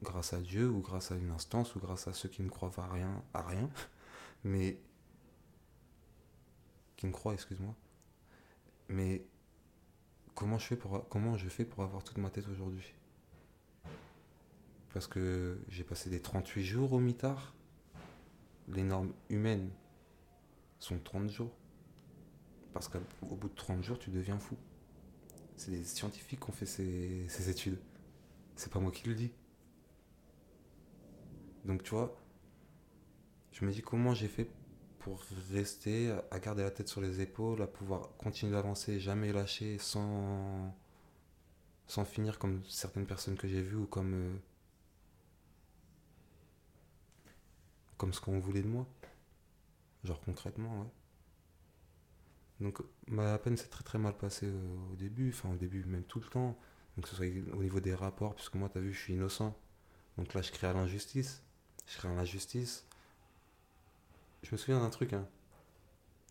grâce 0.01 0.33
à 0.33 0.41
Dieu, 0.41 0.69
ou 0.69 0.81
grâce 0.81 1.11
à 1.11 1.15
une 1.15 1.29
instance, 1.31 1.75
ou 1.75 1.79
grâce 1.79 2.07
à 2.07 2.13
ceux 2.13 2.29
qui 2.29 2.41
ne 2.41 2.49
croient 2.49 2.71
à 2.77 2.87
rien, 2.87 3.23
à 3.33 3.43
rien 3.43 3.69
mais. 4.43 4.79
qui 6.97 7.05
ne 7.07 7.11
croient, 7.11 7.33
excuse-moi. 7.33 7.75
Mais 8.89 9.25
comment 10.35 10.57
je 10.57 10.65
fais 10.67 10.75
pour, 10.75 11.07
comment 11.09 11.37
je 11.37 11.49
fais 11.49 11.65
pour 11.65 11.83
avoir 11.83 12.03
toute 12.03 12.17
ma 12.17 12.29
tête 12.29 12.47
aujourd'hui? 12.47 12.93
Parce 14.95 15.07
que 15.07 15.59
j'ai 15.67 15.83
passé 15.83 16.09
des 16.09 16.21
38 16.21 16.63
jours 16.63 16.93
au 16.93 17.01
mitard. 17.01 17.53
Les 18.69 18.81
normes 18.81 19.11
humaines 19.27 19.69
sont 20.79 20.97
30 20.99 21.29
jours. 21.29 21.51
Parce 22.71 22.87
qu'au 22.87 23.35
bout 23.35 23.49
de 23.49 23.55
30 23.55 23.83
jours, 23.83 23.99
tu 23.99 24.09
deviens 24.09 24.39
fou. 24.39 24.55
C'est 25.57 25.71
des 25.71 25.83
scientifiques 25.83 26.39
qui 26.39 26.49
ont 26.49 26.53
fait 26.53 26.65
ces, 26.65 27.27
ces 27.27 27.49
études. 27.49 27.77
C'est 28.55 28.71
pas 28.71 28.79
moi 28.79 28.89
qui 28.89 29.05
le 29.09 29.15
dis. 29.15 29.33
Donc 31.65 31.83
tu 31.83 31.89
vois, 31.89 32.17
je 33.51 33.65
me 33.65 33.73
dis 33.73 33.81
comment 33.81 34.13
j'ai 34.13 34.29
fait 34.29 34.49
pour 34.99 35.21
rester, 35.51 36.15
à 36.31 36.39
garder 36.39 36.63
la 36.63 36.71
tête 36.71 36.87
sur 36.87 37.01
les 37.01 37.19
épaules, 37.19 37.61
à 37.61 37.67
pouvoir 37.67 38.15
continuer 38.17 38.53
d'avancer, 38.53 39.01
jamais 39.01 39.33
lâcher, 39.33 39.77
sans, 39.77 40.73
sans 41.85 42.05
finir 42.05 42.39
comme 42.39 42.63
certaines 42.63 43.05
personnes 43.05 43.35
que 43.35 43.49
j'ai 43.49 43.61
vues 43.61 43.75
ou 43.75 43.87
comme, 43.87 44.13
euh, 44.13 44.37
comme 47.97 48.13
ce 48.13 48.21
qu'on 48.21 48.39
voulait 48.39 48.61
de 48.61 48.67
moi. 48.67 48.87
Genre 50.03 50.19
concrètement, 50.21 50.81
ouais. 50.81 50.87
Donc 52.61 52.79
ma 53.07 53.37
peine 53.37 53.57
s'est 53.57 53.67
très 53.67 53.83
très 53.83 53.97
mal 53.97 54.15
passée 54.15 54.47
euh, 54.47 54.91
au 54.91 54.95
début, 54.95 55.29
enfin 55.29 55.49
au 55.51 55.57
début 55.57 55.83
même 55.85 56.03
tout 56.03 56.19
le 56.19 56.25
temps. 56.25 56.57
Donc 56.95 57.05
que 57.05 57.09
ce 57.09 57.15
soit 57.15 57.25
au 57.53 57.63
niveau 57.63 57.79
des 57.79 57.93
rapports, 57.93 58.35
puisque 58.35 58.55
moi 58.55 58.69
t'as 58.69 58.79
vu 58.79 58.93
je 58.93 58.99
suis 58.99 59.13
innocent. 59.13 59.57
Donc 60.17 60.33
là 60.33 60.41
je 60.41 60.51
crée 60.51 60.67
à 60.67 60.73
l'injustice. 60.73 61.43
Je 61.87 61.97
crée 61.97 62.07
à 62.07 62.15
l'injustice. 62.15 62.85
Je 64.43 64.51
me 64.51 64.57
souviens 64.57 64.79
d'un 64.79 64.89
truc. 64.89 65.13
Hein. 65.13 65.27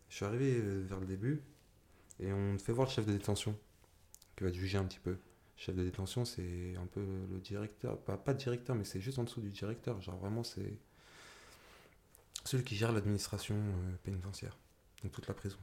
Je 0.09 0.15
suis 0.15 0.25
arrivé 0.25 0.57
euh, 0.57 0.83
vers 0.87 0.99
le 0.99 1.05
début 1.05 1.43
et 2.19 2.31
on 2.31 2.53
me 2.53 2.57
fait 2.57 2.71
voir 2.71 2.87
le 2.87 2.93
chef 2.93 3.05
de 3.05 3.11
détention 3.11 3.57
qui 4.35 4.43
va 4.43 4.51
te 4.51 4.55
juger 4.55 4.77
un 4.77 4.85
petit 4.85 4.99
peu. 4.99 5.17
Chef 5.57 5.75
de 5.75 5.83
détention, 5.83 6.25
c'est 6.25 6.75
un 6.75 6.85
peu 6.87 7.05
le 7.31 7.39
directeur. 7.39 7.97
Pas, 7.99 8.17
pas 8.17 8.33
directeur, 8.33 8.75
mais 8.75 8.83
c'est 8.83 8.99
juste 8.99 9.19
en 9.19 9.23
dessous 9.23 9.41
du 9.41 9.51
directeur. 9.51 10.01
Genre 10.01 10.17
vraiment, 10.17 10.43
c'est 10.43 10.79
celui 12.45 12.63
qui 12.63 12.75
gère 12.75 12.91
l'administration 12.91 13.55
euh, 13.55 13.95
pénitentiaire. 14.03 14.57
Donc 15.03 15.11
toute 15.11 15.27
la 15.27 15.33
prison. 15.33 15.57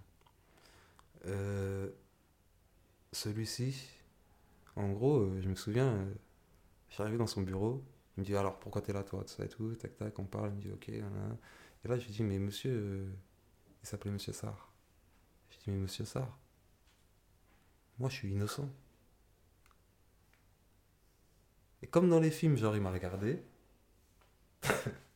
Euh, 1.26 1.88
Celui-ci, 3.12 3.88
en 4.76 4.90
gros, 4.90 5.20
euh, 5.20 5.40
je 5.40 5.48
me 5.48 5.54
souviens, 5.54 6.06
je 6.88 6.94
suis 6.94 7.02
arrivé 7.02 7.18
dans 7.18 7.26
son 7.26 7.42
bureau. 7.42 7.82
Il 8.16 8.20
me 8.20 8.26
dit 8.26 8.36
alors 8.36 8.58
pourquoi 8.58 8.82
t'es 8.82 8.92
là 8.92 9.04
toi, 9.04 9.24
tout 9.24 9.32
ça 9.32 9.44
et 9.44 9.48
tout, 9.48 9.74
tac 9.76 9.96
tac, 9.96 10.18
on 10.18 10.24
parle. 10.24 10.50
Il 10.50 10.56
me 10.56 10.60
dit 10.62 10.72
ok, 10.72 10.88
nanana. 10.88 11.36
Et 11.84 11.88
là, 11.88 11.98
je 11.98 12.06
lui 12.06 12.12
dis, 12.12 12.22
mais 12.22 12.38
monsieur, 12.38 13.06
il 13.82 13.88
s'appelait 13.88 14.10
monsieur 14.12 14.32
Sarr. 14.32 14.72
Je 15.50 15.56
dis, 15.58 15.70
mais 15.70 15.78
monsieur 15.78 16.04
Sarr, 16.04 16.38
moi 17.98 18.08
je 18.08 18.16
suis 18.16 18.30
innocent. 18.32 18.68
Et 21.82 21.86
comme 21.86 22.08
dans 22.08 22.20
les 22.20 22.30
films, 22.30 22.56
genre, 22.56 22.76
il 22.76 22.82
m'a 22.82 22.92
regardé. 22.92 23.42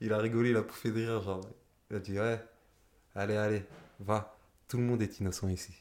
il 0.00 0.12
a 0.12 0.18
rigolé, 0.18 0.50
il 0.50 0.56
a 0.56 0.62
pouffé 0.62 0.90
de 0.90 0.96
rire, 0.96 1.22
genre. 1.22 1.42
Il 1.90 1.96
a 1.96 2.00
dit, 2.00 2.18
ouais, 2.18 2.40
allez, 3.14 3.36
allez, 3.36 3.64
va. 4.00 4.36
Tout 4.68 4.78
le 4.78 4.84
monde 4.84 5.02
est 5.02 5.20
innocent 5.20 5.48
ici. 5.48 5.74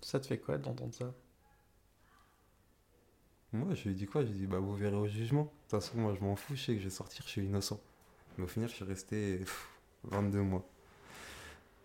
Ça 0.00 0.18
te 0.20 0.26
fait 0.26 0.38
quoi 0.38 0.56
d'entendre 0.56 0.94
ça? 0.94 1.12
Moi, 3.52 3.74
je 3.74 3.84
lui 3.84 3.90
ai 3.90 3.94
dit 3.94 4.06
quoi? 4.06 4.22
Je 4.22 4.28
lui 4.30 4.36
ai 4.36 4.40
dit, 4.40 4.46
bah, 4.46 4.58
vous 4.58 4.74
verrez 4.74 4.96
au 4.96 5.06
jugement. 5.06 5.44
De 5.44 5.48
toute 5.62 5.70
façon, 5.70 5.98
moi, 5.98 6.14
je 6.18 6.24
m'en 6.24 6.36
fous, 6.36 6.54
je 6.56 6.62
sais 6.64 6.72
que 6.74 6.78
je 6.80 6.84
vais 6.84 6.90
sortir, 6.90 7.22
je 7.24 7.30
suis 7.30 7.44
innocent. 7.44 7.80
Mais 8.38 8.44
au 8.44 8.48
final, 8.48 8.68
je 8.68 8.74
suis 8.76 8.84
resté 8.84 9.38
pff, 9.40 9.68
22 10.04 10.42
mois. 10.42 10.66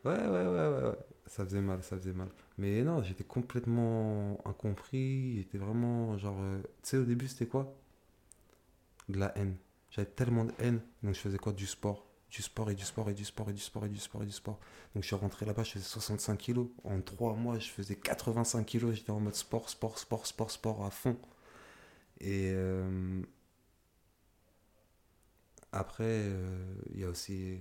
Ouais, 0.05 0.11
ouais, 0.17 0.27
ouais, 0.27 0.47
ouais, 0.47 0.83
ouais. 0.89 0.97
Ça 1.27 1.45
faisait 1.45 1.61
mal, 1.61 1.83
ça 1.83 1.97
faisait 1.97 2.13
mal. 2.13 2.29
Mais 2.57 2.81
non, 2.83 3.03
j'étais 3.03 3.23
complètement 3.23 4.37
incompris. 4.45 5.37
J'étais 5.37 5.57
vraiment, 5.57 6.17
genre. 6.17 6.37
euh, 6.39 6.61
Tu 6.83 6.89
sais, 6.89 6.97
au 6.97 7.05
début, 7.05 7.27
c'était 7.27 7.45
quoi? 7.47 7.73
De 9.11 9.19
la 9.19 9.31
haine. 9.37 9.57
J'avais 9.91 10.09
tellement 10.09 10.45
de 10.45 10.53
haine. 10.59 10.81
Donc, 11.03 11.15
je 11.15 11.19
faisais 11.19 11.37
quoi? 11.37 11.53
Du 11.53 11.67
sport. 11.67 12.07
Du 12.29 12.41
sport 12.41 12.69
et 12.71 12.75
du 12.75 12.85
sport 12.85 13.09
et 13.09 13.13
du 13.13 13.25
sport 13.25 13.49
et 13.49 13.53
du 13.53 13.59
sport 13.61 13.85
et 13.85 13.89
du 13.89 13.99
sport 13.99 14.23
et 14.23 14.25
du 14.25 14.31
sport. 14.31 14.59
Donc, 14.95 15.03
je 15.03 15.07
suis 15.07 15.15
rentré 15.17 15.45
là-bas, 15.45 15.63
je 15.63 15.71
faisais 15.73 15.85
65 15.85 16.37
kilos. 16.37 16.69
En 16.85 17.01
3 17.01 17.35
mois, 17.35 17.59
je 17.59 17.69
faisais 17.69 17.95
85 17.95 18.65
kilos. 18.65 18.95
J'étais 18.95 19.11
en 19.11 19.19
mode 19.19 19.35
sport, 19.35 19.69
sport, 19.69 19.99
sport, 19.99 20.25
sport, 20.27 20.51
sport 20.51 20.85
à 20.85 20.89
fond. 20.91 21.17
Et. 22.19 22.51
euh, 22.53 23.21
Après, 25.73 26.03
euh, 26.05 26.73
il 26.93 26.99
y 27.01 27.03
a 27.03 27.09
aussi 27.09 27.59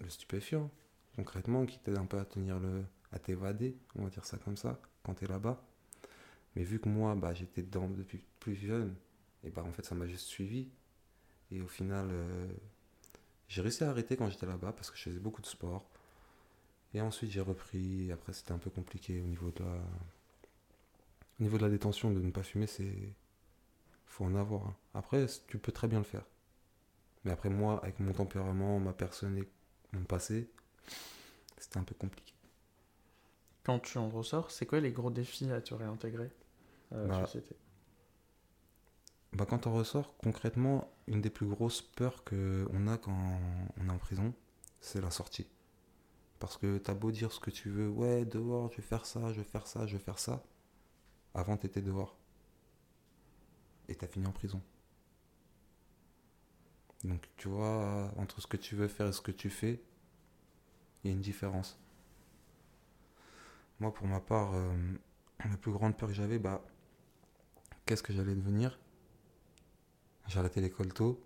le 0.00 0.08
stupéfiant, 0.08 0.70
concrètement, 1.16 1.66
qui 1.66 1.78
t'aide 1.78 1.98
un 1.98 2.06
peu 2.06 2.18
à 2.18 2.24
tenir 2.24 2.58
le. 2.58 2.84
à 3.12 3.18
t'évader, 3.18 3.76
on 3.96 4.04
va 4.04 4.10
dire 4.10 4.24
ça 4.24 4.38
comme 4.38 4.56
ça, 4.56 4.80
quand 5.04 5.14
t'es 5.14 5.26
là-bas. 5.26 5.62
Mais 6.56 6.64
vu 6.64 6.80
que 6.80 6.88
moi, 6.88 7.14
bah, 7.16 7.34
j'étais 7.34 7.62
dedans 7.62 7.88
depuis 7.88 8.24
plus 8.40 8.56
jeune, 8.56 8.94
et 9.44 9.50
bah 9.50 9.62
en 9.64 9.72
fait 9.72 9.84
ça 9.84 9.94
m'a 9.94 10.06
juste 10.06 10.26
suivi. 10.28 10.68
Et 11.52 11.60
au 11.62 11.68
final, 11.68 12.08
euh, 12.10 12.48
j'ai 13.48 13.62
réussi 13.62 13.84
à 13.84 13.90
arrêter 13.90 14.16
quand 14.16 14.28
j'étais 14.30 14.46
là-bas 14.46 14.72
parce 14.72 14.90
que 14.90 14.96
je 14.98 15.04
faisais 15.04 15.18
beaucoup 15.20 15.40
de 15.42 15.46
sport. 15.46 15.86
Et 16.94 17.00
ensuite 17.02 17.30
j'ai 17.30 17.42
repris, 17.42 18.10
après 18.10 18.32
c'était 18.32 18.52
un 18.52 18.58
peu 18.58 18.70
compliqué 18.70 19.20
au 19.20 19.26
niveau 19.26 19.50
de 19.50 19.62
la. 19.64 19.82
Au 21.38 21.42
niveau 21.44 21.58
de 21.58 21.62
la 21.62 21.70
détention, 21.70 22.10
de 22.12 22.18
ne 22.20 22.30
pas 22.32 22.42
fumer, 22.42 22.66
c'est. 22.66 23.14
Faut 24.06 24.24
en 24.24 24.34
avoir. 24.36 24.66
hein. 24.68 24.76
Après, 24.94 25.26
tu 25.48 25.58
peux 25.58 25.72
très 25.72 25.88
bien 25.88 25.98
le 25.98 26.04
faire. 26.04 26.24
Mais 27.24 27.32
après, 27.32 27.50
moi, 27.50 27.80
avec 27.82 28.00
mon 28.00 28.12
tempérament, 28.14 28.80
ma 28.80 28.92
personne 28.94 29.38
et 29.38 29.48
mon 29.92 30.04
passé, 30.04 30.48
c'était 31.58 31.78
un 31.78 31.84
peu 31.84 31.94
compliqué. 31.94 32.32
Quand 33.64 33.80
tu 33.80 33.98
en 33.98 34.08
ressors, 34.08 34.52
c'est 34.52 34.64
quoi 34.64 34.78
les 34.78 34.92
gros 34.92 35.10
défis 35.10 35.50
à 35.50 35.60
te 35.60 35.74
réintégrer 35.74 36.30
à 36.92 36.98
la 36.98 37.10
Bah, 37.10 37.12
société? 37.12 37.56
Bah, 39.34 39.46
quand 39.46 39.66
on 39.66 39.74
ressort, 39.74 40.16
concrètement, 40.18 40.88
une 41.08 41.20
des 41.20 41.30
plus 41.30 41.46
grosses 41.46 41.82
peurs 41.82 42.22
qu'on 42.24 42.86
a 42.86 42.98
quand 42.98 43.40
on 43.80 43.88
est 43.88 43.90
en 43.90 43.98
prison, 43.98 44.32
c'est 44.80 45.00
la 45.00 45.10
sortie. 45.10 45.48
Parce 46.38 46.56
que 46.56 46.78
t'as 46.78 46.94
beau 46.94 47.10
dire 47.10 47.32
ce 47.32 47.40
que 47.40 47.50
tu 47.50 47.68
veux, 47.68 47.88
ouais, 47.88 48.24
dehors, 48.24 48.70
je 48.70 48.76
vais 48.76 48.82
faire 48.82 49.06
ça, 49.06 49.32
je 49.32 49.38
vais 49.38 49.44
faire 49.44 49.66
ça, 49.66 49.86
je 49.86 49.96
vais 49.96 50.02
faire 50.02 50.20
ça. 50.20 50.44
Avant, 51.34 51.56
t'étais 51.56 51.82
dehors. 51.82 52.16
Et 53.88 53.96
t'as 53.96 54.06
fini 54.06 54.26
en 54.26 54.32
prison. 54.32 54.62
Donc, 57.02 57.28
tu 57.36 57.48
vois, 57.48 58.12
entre 58.16 58.40
ce 58.40 58.46
que 58.46 58.56
tu 58.56 58.76
veux 58.76 58.88
faire 58.88 59.08
et 59.08 59.12
ce 59.12 59.20
que 59.20 59.32
tu 59.32 59.50
fais, 59.50 59.82
il 61.02 61.10
y 61.10 61.12
a 61.12 61.16
une 61.16 61.22
différence. 61.22 61.78
Moi, 63.80 63.92
pour 63.92 64.06
ma 64.06 64.20
part, 64.20 64.54
euh, 64.54 64.72
la 65.44 65.56
plus 65.56 65.72
grande 65.72 65.96
peur 65.96 66.08
que 66.08 66.14
j'avais, 66.14 66.38
bah, 66.38 66.64
qu'est-ce 67.84 68.02
que 68.02 68.12
j'allais 68.12 68.36
devenir? 68.36 68.78
J'ai 70.26 70.38
arrêté 70.38 70.60
l'école 70.60 70.92
tôt. 70.92 71.22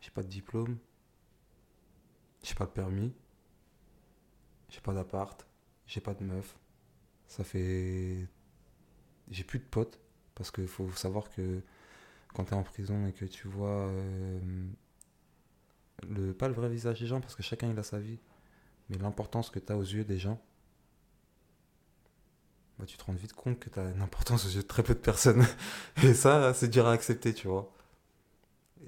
J'ai 0.00 0.10
pas 0.10 0.22
de 0.22 0.28
diplôme. 0.28 0.78
J'ai 2.42 2.54
pas 2.54 2.64
de 2.66 2.70
permis. 2.70 3.12
J'ai 4.68 4.80
pas 4.80 4.94
d'appart. 4.94 5.46
J'ai 5.86 6.00
pas 6.00 6.14
de 6.14 6.24
meuf. 6.24 6.56
Ça 7.26 7.44
fait. 7.44 8.26
J'ai 9.30 9.44
plus 9.44 9.58
de 9.58 9.64
potes. 9.64 10.00
Parce 10.34 10.50
qu'il 10.50 10.68
faut 10.68 10.90
savoir 10.92 11.30
que 11.30 11.60
quand 12.34 12.44
tu 12.44 12.52
es 12.52 12.56
en 12.56 12.62
prison 12.62 13.06
et 13.06 13.12
que 13.12 13.24
tu 13.24 13.48
vois. 13.48 13.88
euh, 13.88 14.40
le, 16.08 16.32
pas 16.32 16.48
le 16.48 16.54
vrai 16.54 16.68
visage 16.68 17.00
des 17.00 17.06
gens, 17.06 17.20
parce 17.20 17.34
que 17.34 17.42
chacun 17.42 17.68
il 17.70 17.78
a 17.78 17.82
sa 17.82 17.98
vie. 17.98 18.18
Mais 18.88 18.98
l'importance 18.98 19.50
que 19.50 19.58
tu 19.58 19.72
as 19.72 19.76
aux 19.76 19.82
yeux 19.82 20.04
des 20.04 20.18
gens. 20.18 20.40
Bah, 22.80 22.86
tu 22.86 22.96
te 22.96 23.04
rends 23.04 23.12
vite 23.12 23.34
compte 23.34 23.58
que 23.58 23.68
tu 23.68 23.78
as 23.78 23.90
une 23.90 24.00
importance 24.00 24.46
aux 24.46 24.48
yeux 24.48 24.62
de 24.62 24.66
très 24.66 24.82
peu 24.82 24.94
de 24.94 25.00
personnes. 25.00 25.44
Et 26.02 26.14
ça, 26.14 26.54
c'est 26.54 26.68
dur 26.68 26.86
à 26.86 26.92
accepter, 26.92 27.34
tu 27.34 27.46
vois. 27.46 27.70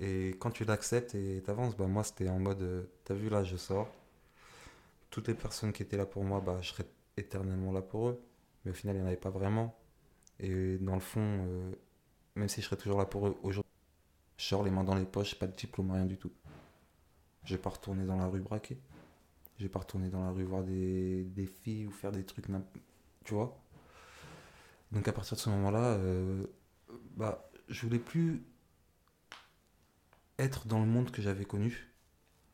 Et 0.01 0.31
quand 0.41 0.51
tu 0.51 0.65
l'acceptes 0.65 1.15
et 1.15 1.43
t'avances, 1.45 1.77
bah 1.77 1.87
moi 1.87 2.03
c'était 2.03 2.29
en 2.31 2.39
mode, 2.39 2.63
euh, 2.63 2.85
t'as 3.05 3.15
vu 3.15 3.29
là, 3.29 3.45
je 3.45 3.57
sors. 3.57 3.93
Toutes 5.11 5.29
les 5.29 5.35
personnes 5.35 5.73
qui 5.73 5.83
étaient 5.83 5.99
là 5.99 6.07
pour 6.07 6.25
moi, 6.25 6.41
bah 6.41 6.59
je 6.63 6.69
serais 6.71 6.87
éternellement 7.19 7.73
là 7.73 7.83
pour 7.83 8.09
eux. 8.09 8.23
Mais 8.65 8.71
au 8.71 8.75
final, 8.75 8.97
il 8.97 9.01
n'y 9.01 9.05
en 9.05 9.09
avait 9.09 9.17
pas 9.17 9.31
vraiment. 9.31 9.77
Et 10.41 10.79
dans 10.79 10.95
le 10.95 11.01
fond, 11.01 11.21
euh, 11.21 11.73
même 12.37 12.49
si 12.49 12.63
je 12.63 12.67
serais 12.67 12.77
toujours 12.77 12.99
là 12.99 13.05
pour 13.05 13.29
eux 13.29 13.37
aujourd'hui, 13.43 13.71
je 14.39 14.47
sors 14.47 14.65
les 14.65 14.71
mains 14.71 14.85
dans 14.85 14.95
les 14.95 15.05
poches, 15.05 15.35
pas 15.39 15.47
de 15.47 15.55
diplôme, 15.55 15.91
rien 15.91 16.07
du 16.07 16.17
tout. 16.17 16.33
Je 17.45 17.55
vais 17.57 17.63
pas 17.63 17.71
retourner 17.71 18.07
dans 18.07 18.17
la 18.17 18.27
rue 18.29 18.41
braquer. 18.41 18.79
Je 19.59 19.65
vais 19.65 19.69
pas 19.69 19.81
retourner 19.81 20.09
dans 20.09 20.25
la 20.25 20.31
rue 20.31 20.45
voir 20.45 20.63
des, 20.65 21.25
des 21.25 21.47
filles 21.47 21.87
ou 21.87 21.91
faire 21.93 22.13
des 22.13 22.25
trucs, 22.25 22.47
tu 23.25 23.35
vois. 23.35 23.62
Donc 24.93 25.09
à 25.09 25.13
partir 25.13 25.37
de 25.37 25.41
ce 25.41 25.51
moment-là, 25.51 25.95
euh, 25.95 26.47
bah, 27.17 27.51
je 27.69 27.87
voulais 27.87 27.99
plus 27.99 28.45
être 30.39 30.67
dans 30.67 30.81
le 30.81 30.87
monde 30.87 31.11
que 31.11 31.23
j'avais 31.23 31.45
connu 31.45 31.89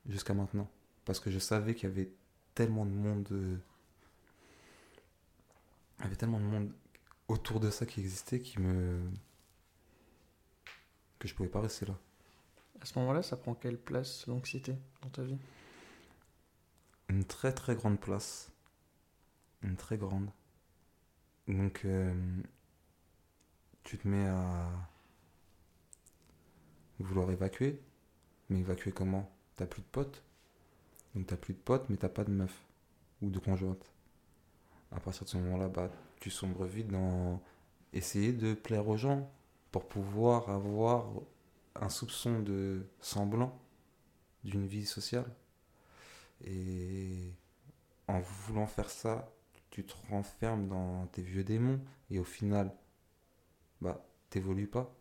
jusqu'à 0.08 0.34
maintenant. 0.34 0.70
Parce 1.04 1.20
que 1.20 1.30
je 1.30 1.38
savais 1.38 1.74
qu'il 1.74 1.88
y 1.88 1.92
avait 1.92 2.10
tellement 2.54 2.86
de 2.86 2.90
monde. 2.92 3.28
euh, 3.32 3.56
il 5.98 6.04
y 6.04 6.06
avait 6.06 6.16
tellement 6.16 6.38
de 6.38 6.44
monde 6.44 6.72
autour 7.26 7.60
de 7.60 7.70
ça 7.70 7.86
qui 7.86 8.00
existait 8.00 8.40
qui 8.40 8.60
me. 8.60 9.00
que 11.18 11.26
je 11.26 11.34
pouvais 11.34 11.48
pas 11.48 11.60
rester 11.60 11.86
là. 11.86 11.98
À 12.80 12.84
ce 12.84 12.96
moment-là, 13.00 13.22
ça 13.22 13.36
prend 13.36 13.54
quelle 13.54 13.78
place 13.78 14.26
l'anxiété 14.28 14.76
dans 15.02 15.08
ta 15.08 15.22
vie? 15.22 15.38
Une 17.08 17.24
très 17.24 17.52
très 17.52 17.74
grande 17.74 17.98
place. 17.98 18.52
Une 19.62 19.76
très 19.76 19.96
grande. 19.98 20.30
Donc. 21.48 21.80
euh, 21.84 22.12
tu 23.84 23.96
te 23.96 24.06
mets 24.06 24.26
à. 24.26 24.68
vouloir 26.98 27.30
évacuer. 27.30 27.80
Mais 28.50 28.60
évacuer 28.60 28.92
comment? 28.92 29.30
T'as 29.56 29.66
plus 29.66 29.82
de 29.82 29.86
potes? 29.86 30.22
Donc 31.14 31.26
t'as 31.26 31.36
plus 31.36 31.54
de 31.54 31.58
potes, 31.58 31.88
mais 31.88 31.96
t'as 31.96 32.08
pas 32.10 32.24
de 32.24 32.30
meuf. 32.30 32.66
Ou 33.22 33.30
de 33.30 33.38
conjointe. 33.38 33.90
À 34.92 35.00
partir 35.00 35.24
de 35.24 35.28
ce 35.30 35.36
moment-là, 35.38 35.68
bah, 35.68 35.90
tu 36.20 36.30
sombres 36.30 36.64
vite 36.66 36.88
dans 36.88 37.40
essayer 37.92 38.32
de 38.32 38.54
plaire 38.54 38.86
aux 38.88 38.96
gens 38.96 39.30
pour 39.72 39.88
pouvoir 39.88 40.50
avoir 40.50 41.06
un 41.74 41.88
soupçon 41.88 42.40
de 42.40 42.86
semblant 43.00 43.58
d'une 44.44 44.66
vie 44.66 44.86
sociale. 44.86 45.30
Et 46.44 47.32
en 48.06 48.20
voulant 48.20 48.66
faire 48.66 48.90
ça, 48.90 49.32
tu 49.78 49.84
te 49.84 49.94
renfermes 50.10 50.66
dans 50.66 51.06
tes 51.06 51.22
vieux 51.22 51.44
démons 51.44 51.80
et 52.10 52.18
au 52.18 52.24
final, 52.24 52.74
bah, 53.80 54.04
t'évolues 54.28 54.66
pas. 54.66 54.92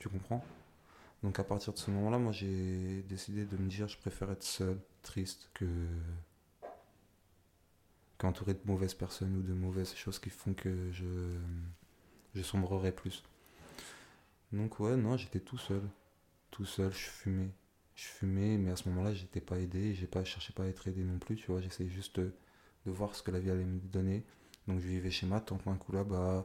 Tu 0.00 0.08
comprends? 0.08 0.44
Donc 1.22 1.38
à 1.38 1.44
partir 1.44 1.72
de 1.72 1.78
ce 1.78 1.92
moment-là, 1.92 2.18
moi 2.18 2.32
j'ai 2.32 3.02
décidé 3.08 3.44
de 3.44 3.56
me 3.56 3.68
dire 3.68 3.86
je 3.86 3.96
préfère 3.98 4.30
être 4.32 4.42
seul, 4.42 4.80
triste, 5.02 5.48
que 5.54 5.66
qu'entouré 8.18 8.54
de 8.54 8.60
mauvaises 8.64 8.94
personnes 8.94 9.36
ou 9.36 9.42
de 9.42 9.52
mauvaises 9.52 9.94
choses 9.94 10.18
qui 10.18 10.30
font 10.30 10.54
que 10.54 10.90
je, 10.90 11.36
je 12.34 12.42
sombrerai 12.42 12.90
plus. 12.90 13.22
Donc 14.52 14.80
ouais, 14.80 14.96
non, 14.96 15.16
j'étais 15.16 15.40
tout 15.40 15.58
seul. 15.58 15.82
Tout 16.50 16.64
seul, 16.64 16.92
je 16.92 16.98
fumais. 16.98 17.50
Je 17.94 18.04
fumais, 18.06 18.58
mais 18.58 18.72
à 18.72 18.76
ce 18.76 18.88
moment-là, 18.88 19.14
j'étais 19.14 19.40
pas 19.40 19.58
aidé, 19.60 19.94
j'ai 19.94 20.06
pas 20.08 20.24
je 20.24 20.30
cherchais 20.30 20.52
pas 20.52 20.64
à 20.64 20.66
être 20.66 20.88
aidé 20.88 21.04
non 21.04 21.18
plus, 21.18 21.36
tu 21.36 21.46
vois, 21.52 21.60
j'essayais 21.60 21.90
juste 21.90 22.20
de, 22.86 22.90
voir 22.90 23.14
ce 23.14 23.22
que 23.22 23.30
la 23.30 23.38
vie 23.38 23.50
allait 23.50 23.64
me 23.64 23.80
donner. 23.80 24.24
Donc 24.68 24.80
je 24.80 24.86
vivais 24.86 25.10
chez 25.10 25.26
ma 25.26 25.40
tante, 25.40 25.66
un 25.66 25.76
coup 25.76 25.92
là-bas, 25.92 26.44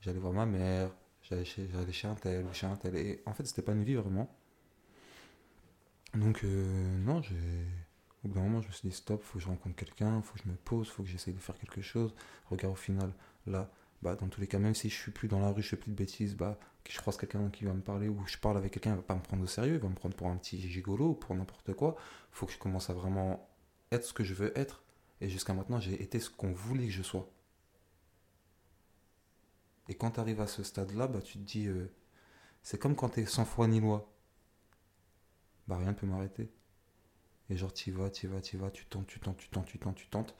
j'allais 0.00 0.18
voir 0.18 0.32
ma 0.32 0.46
mère, 0.46 0.90
j'allais 1.22 1.44
chez, 1.44 1.68
j'allais 1.72 1.92
chez 1.92 2.08
un 2.08 2.14
tel 2.14 2.44
ou 2.44 2.52
chez 2.52 2.66
un 2.66 2.76
tel. 2.76 2.96
Et 2.96 3.22
en 3.26 3.32
fait, 3.34 3.44
c'était 3.46 3.62
pas 3.62 3.72
une 3.72 3.84
vie 3.84 3.94
vraiment. 3.94 4.30
Donc 6.14 6.44
euh, 6.44 6.98
non, 6.98 7.22
j'ai 7.22 7.36
au 8.24 8.28
bout 8.28 8.34
d'un 8.34 8.42
moment, 8.42 8.60
je 8.62 8.68
me 8.68 8.72
suis 8.72 8.88
dit 8.88 8.94
stop, 8.94 9.22
faut 9.22 9.38
que 9.38 9.44
je 9.44 9.48
rencontre 9.48 9.76
quelqu'un, 9.76 10.20
faut 10.22 10.34
que 10.34 10.42
je 10.44 10.48
me 10.48 10.56
pose, 10.56 10.88
faut 10.88 11.02
que 11.02 11.08
j'essaye 11.08 11.34
de 11.34 11.38
faire 11.38 11.56
quelque 11.58 11.80
chose. 11.82 12.14
Regarde 12.50 12.72
au 12.72 12.76
final, 12.76 13.12
là, 13.46 13.70
bah 14.02 14.16
dans 14.16 14.28
tous 14.28 14.40
les 14.40 14.46
cas, 14.46 14.58
même 14.58 14.74
si 14.74 14.88
je 14.88 14.94
suis 14.94 15.12
plus 15.12 15.28
dans 15.28 15.40
la 15.40 15.50
rue, 15.50 15.62
je 15.62 15.68
fais 15.68 15.76
plus 15.76 15.90
de 15.90 15.96
bêtises, 15.96 16.36
bah 16.36 16.58
que 16.84 16.92
je 16.92 16.98
croise 16.98 17.16
quelqu'un 17.16 17.48
qui 17.50 17.64
va 17.64 17.72
me 17.72 17.80
parler 17.80 18.08
ou 18.08 18.24
je 18.26 18.38
parle 18.38 18.56
avec 18.56 18.72
quelqu'un, 18.72 18.90
il 18.92 18.96
va 18.96 19.02
pas 19.02 19.14
me 19.14 19.22
prendre 19.22 19.42
au 19.42 19.46
sérieux, 19.46 19.74
il 19.74 19.80
va 19.80 19.88
me 19.88 19.94
prendre 19.94 20.14
pour 20.14 20.28
un 20.28 20.36
petit 20.36 20.60
gigolo 20.60 21.10
ou 21.10 21.14
pour 21.14 21.34
n'importe 21.34 21.72
quoi. 21.74 21.96
Faut 22.30 22.46
que 22.46 22.52
je 22.52 22.58
commence 22.58 22.90
à 22.90 22.94
vraiment 22.94 23.48
être 23.92 24.04
ce 24.04 24.12
que 24.12 24.24
je 24.24 24.34
veux 24.34 24.56
être. 24.58 24.82
Et 25.20 25.28
jusqu'à 25.28 25.54
maintenant, 25.54 25.80
j'ai 25.80 26.02
été 26.02 26.20
ce 26.20 26.30
qu'on 26.30 26.52
voulait 26.52 26.86
que 26.86 26.92
je 26.92 27.02
sois. 27.02 27.30
Et 29.88 29.94
quand 29.94 30.12
tu 30.12 30.20
arrives 30.20 30.40
à 30.40 30.46
ce 30.46 30.62
stade-là, 30.62 31.06
bah, 31.06 31.20
tu 31.22 31.38
te 31.38 31.44
dis, 31.44 31.66
euh, 31.66 31.90
c'est 32.62 32.78
comme 32.78 32.96
quand 32.96 33.10
tu 33.10 33.20
es 33.20 33.26
sans 33.26 33.44
foi 33.44 33.68
ni 33.68 33.80
loi. 33.80 34.12
Bah 35.68 35.78
rien 35.78 35.88
ne 35.88 35.96
peut 35.96 36.06
m'arrêter. 36.06 36.50
Et 37.50 37.56
genre, 37.56 37.72
tu 37.72 37.92
vas, 37.92 38.10
tu 38.10 38.26
vas, 38.26 38.40
tu 38.40 38.56
vas, 38.56 38.70
tu 38.70 38.86
tentes, 38.86 39.06
tu 39.06 39.20
tentes, 39.20 39.36
tu 39.36 39.48
tentes, 39.48 39.66
tu 39.66 39.78
tentes, 39.78 39.96
tu 39.96 40.08
tentes. 40.08 40.34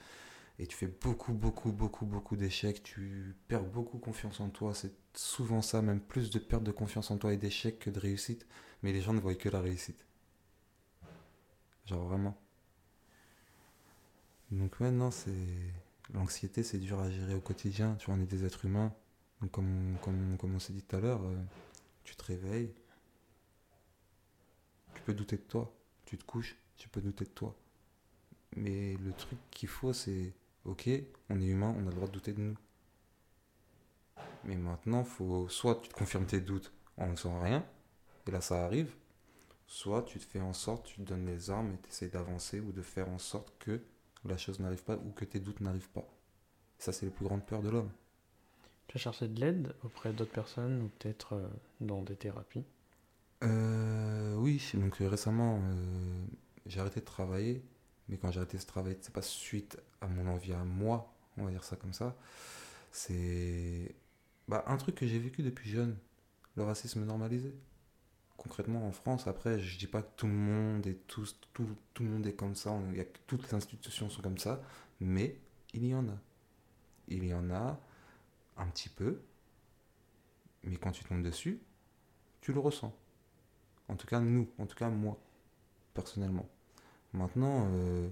Et 0.59 0.67
tu 0.67 0.75
fais 0.75 0.87
beaucoup, 0.87 1.33
beaucoup, 1.33 1.71
beaucoup, 1.71 2.05
beaucoup 2.05 2.35
d'échecs. 2.35 2.83
Tu 2.83 3.35
perds 3.47 3.63
beaucoup 3.63 3.99
confiance 3.99 4.39
en 4.39 4.49
toi. 4.49 4.73
C'est 4.73 4.93
souvent 5.13 5.61
ça, 5.61 5.81
même 5.81 6.01
plus 6.01 6.31
de 6.31 6.39
perte 6.39 6.63
de 6.63 6.71
confiance 6.71 7.11
en 7.11 7.17
toi 7.17 7.33
et 7.33 7.37
d'échecs 7.37 7.79
que 7.79 7.89
de 7.89 7.99
réussite. 7.99 8.45
Mais 8.83 8.91
les 8.91 9.01
gens 9.01 9.13
ne 9.13 9.19
voient 9.19 9.35
que 9.35 9.49
la 9.49 9.61
réussite. 9.61 10.05
Genre 11.85 12.03
vraiment. 12.05 12.37
Donc 14.51 14.79
non, 14.79 15.11
c'est... 15.11 15.31
L'anxiété, 16.13 16.63
c'est 16.63 16.77
dur 16.77 16.99
à 16.99 17.09
gérer 17.09 17.35
au 17.35 17.41
quotidien. 17.41 17.95
Tu 17.95 18.05
vois, 18.05 18.15
on 18.15 18.21
est 18.21 18.25
des 18.25 18.45
êtres 18.45 18.65
humains. 18.65 18.93
Donc 19.41 19.51
comme, 19.51 19.97
comme, 20.01 20.37
comme 20.37 20.55
on 20.55 20.59
s'est 20.59 20.73
dit 20.73 20.81
tout 20.83 20.95
à 20.95 20.99
l'heure, 20.99 21.23
euh, 21.23 21.35
tu 22.03 22.15
te 22.15 22.23
réveilles. 22.23 22.73
Tu 24.93 25.01
peux 25.01 25.13
douter 25.13 25.37
de 25.37 25.41
toi. 25.41 25.73
Tu 26.05 26.17
te 26.17 26.23
couches, 26.23 26.55
tu 26.77 26.87
peux 26.87 27.01
douter 27.01 27.25
de 27.25 27.29
toi. 27.29 27.55
Mais 28.55 28.95
le 28.97 29.13
truc 29.13 29.37
qu'il 29.51 29.69
faut, 29.69 29.93
c'est... 29.93 30.33
Ok, 30.65 30.89
on 31.29 31.39
est 31.39 31.45
humain, 31.45 31.73
on 31.77 31.87
a 31.87 31.89
le 31.89 31.95
droit 31.95 32.07
de 32.07 32.13
douter 32.13 32.33
de 32.33 32.41
nous. 32.41 32.57
Mais 34.43 34.55
maintenant, 34.55 35.03
faut 35.03 35.47
soit 35.47 35.75
tu 35.81 35.89
te 35.89 35.93
confirmes 35.93 36.25
tes 36.25 36.41
doutes 36.41 36.73
en 36.97 37.07
ne 37.07 37.15
faisant 37.15 37.39
rien, 37.39 37.65
et 38.27 38.31
là 38.31 38.41
ça 38.41 38.65
arrive, 38.65 38.93
soit 39.65 40.03
tu 40.03 40.19
te 40.19 40.25
fais 40.25 40.41
en 40.41 40.53
sorte, 40.53 40.85
tu 40.87 40.95
te 40.95 41.01
donnes 41.01 41.25
les 41.25 41.49
armes 41.49 41.73
et 41.73 41.77
tu 41.77 41.89
essaies 41.89 42.09
d'avancer 42.09 42.59
ou 42.59 42.71
de 42.71 42.81
faire 42.81 43.09
en 43.09 43.17
sorte 43.17 43.53
que 43.59 43.81
la 44.25 44.37
chose 44.37 44.59
n'arrive 44.59 44.83
pas 44.83 44.95
ou 44.95 45.11
que 45.11 45.25
tes 45.25 45.39
doutes 45.39 45.61
n'arrivent 45.61 45.89
pas. 45.89 46.07
Ça, 46.77 46.91
c'est 46.91 47.05
les 47.05 47.11
plus 47.11 47.25
grandes 47.25 47.45
peurs 47.45 47.61
de 47.61 47.69
l'homme. 47.69 47.91
Tu 48.87 48.97
as 48.97 48.99
cherché 48.99 49.27
de 49.27 49.39
l'aide 49.39 49.73
auprès 49.83 50.13
d'autres 50.13 50.31
personnes 50.31 50.81
ou 50.81 50.87
peut-être 50.87 51.33
euh, 51.33 51.47
dans 51.81 52.01
des 52.01 52.15
thérapies? 52.15 52.63
Euh, 53.43 54.35
oui, 54.35 54.63
donc 54.73 55.01
euh, 55.01 55.07
récemment, 55.07 55.59
euh, 55.61 56.25
j'ai 56.65 56.79
arrêté 56.79 56.99
de 56.99 57.05
travailler, 57.05 57.63
mais 58.09 58.17
quand 58.17 58.31
j'ai 58.31 58.39
arrêté 58.39 58.57
de 58.57 58.63
travailler, 58.63 58.97
c'est 59.01 59.13
pas 59.13 59.21
suite 59.21 59.77
à 60.01 60.07
mon 60.07 60.27
envie 60.27 60.53
à 60.53 60.63
moi, 60.63 61.13
on 61.37 61.45
va 61.45 61.51
dire 61.51 61.63
ça 61.63 61.75
comme 61.75 61.93
ça. 61.93 62.15
C'est 62.91 63.95
bah, 64.47 64.63
un 64.67 64.77
truc 64.77 64.95
que 64.95 65.07
j'ai 65.07 65.19
vécu 65.19 65.43
depuis 65.43 65.69
jeune, 65.69 65.97
le 66.55 66.63
racisme 66.63 67.03
normalisé. 67.05 67.53
Concrètement, 68.37 68.87
en 68.87 68.91
France, 68.91 69.27
après, 69.27 69.59
je 69.59 69.77
dis 69.77 69.87
pas 69.87 70.03
que 70.03 70.11
tout 70.15 70.27
le 70.27 70.33
monde 70.33 70.85
est 70.85 71.07
tous, 71.07 71.39
tout, 71.53 71.67
tout 71.93 72.03
le 72.03 72.09
monde 72.09 72.27
est 72.27 72.33
comme 72.33 72.55
ça, 72.55 72.79
y 72.93 72.99
a 72.99 73.05
toutes 73.25 73.43
les 73.43 73.53
institutions 73.55 74.09
sont 74.09 74.21
comme 74.21 74.37
ça, 74.37 74.61
mais 74.99 75.39
il 75.73 75.85
y 75.85 75.95
en 75.95 76.07
a. 76.07 76.17
Il 77.07 77.25
y 77.25 77.33
en 77.33 77.49
a 77.49 77.79
un 78.57 78.67
petit 78.67 78.89
peu, 78.89 79.21
mais 80.63 80.77
quand 80.77 80.91
tu 80.91 81.03
tombes 81.03 81.23
dessus, 81.23 81.59
tu 82.41 82.53
le 82.53 82.59
ressens. 82.59 82.93
En 83.87 83.95
tout 83.95 84.07
cas, 84.07 84.19
nous, 84.19 84.47
en 84.59 84.65
tout 84.65 84.75
cas, 84.75 84.89
moi, 84.89 85.17
personnellement. 85.93 86.47
Maintenant, 87.13 87.67
euh, 87.71 88.09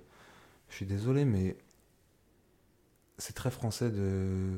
je 0.69 0.75
suis 0.75 0.85
désolé, 0.85 1.25
mais 1.25 1.57
c'est 3.17 3.33
très 3.33 3.51
français 3.51 3.91
de 3.91 4.57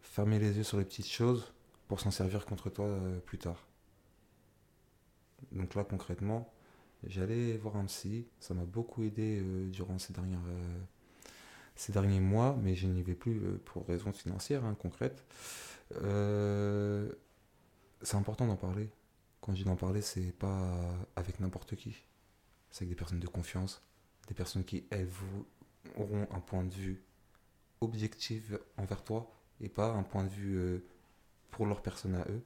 fermer 0.00 0.38
les 0.38 0.56
yeux 0.56 0.62
sur 0.62 0.78
les 0.78 0.84
petites 0.84 1.08
choses 1.08 1.52
pour 1.88 2.00
s'en 2.00 2.10
servir 2.10 2.46
contre 2.46 2.70
toi 2.70 2.86
euh, 2.86 3.18
plus 3.20 3.38
tard. 3.38 3.66
Donc 5.52 5.74
là, 5.74 5.84
concrètement, 5.84 6.52
J'allais 7.06 7.56
voir 7.56 7.76
un 7.76 7.84
psy. 7.84 8.26
Ça 8.40 8.54
m'a 8.54 8.64
beaucoup 8.64 9.02
aidé 9.04 9.40
euh, 9.40 9.68
durant 9.68 9.98
ces, 9.98 10.12
euh, 10.18 10.78
ces 11.76 11.92
derniers 11.92 12.20
mois, 12.20 12.58
mais 12.60 12.74
je 12.74 12.86
n'y 12.86 13.02
vais 13.02 13.14
plus 13.14 13.40
euh, 13.40 13.60
pour 13.64 13.86
raisons 13.86 14.12
financières 14.12 14.64
hein, 14.64 14.74
concrètes. 14.74 15.24
C'est 18.02 18.16
important 18.16 18.46
d'en 18.46 18.56
parler. 18.56 18.90
Quand 19.40 19.52
je 19.52 19.58
dis 19.58 19.64
d'en 19.64 19.76
parler, 19.76 20.02
c'est 20.02 20.32
pas 20.32 20.78
avec 21.16 21.40
n'importe 21.40 21.74
qui. 21.76 22.04
C'est 22.70 22.84
avec 22.84 22.90
des 22.90 22.96
personnes 22.96 23.20
de 23.20 23.26
confiance, 23.26 23.82
des 24.28 24.34
personnes 24.34 24.64
qui, 24.64 24.84
elles, 24.90 25.06
vous, 25.06 25.46
auront 25.96 26.28
un 26.30 26.40
point 26.40 26.64
de 26.64 26.74
vue 26.74 27.02
objectif 27.80 28.52
envers 28.76 29.02
toi 29.02 29.32
et 29.60 29.68
pas 29.68 29.92
un 29.92 30.02
point 30.02 30.24
de 30.24 30.28
vue 30.28 30.84
pour 31.50 31.66
leur 31.66 31.80
personne 31.82 32.14
à 32.14 32.26
eux, 32.28 32.42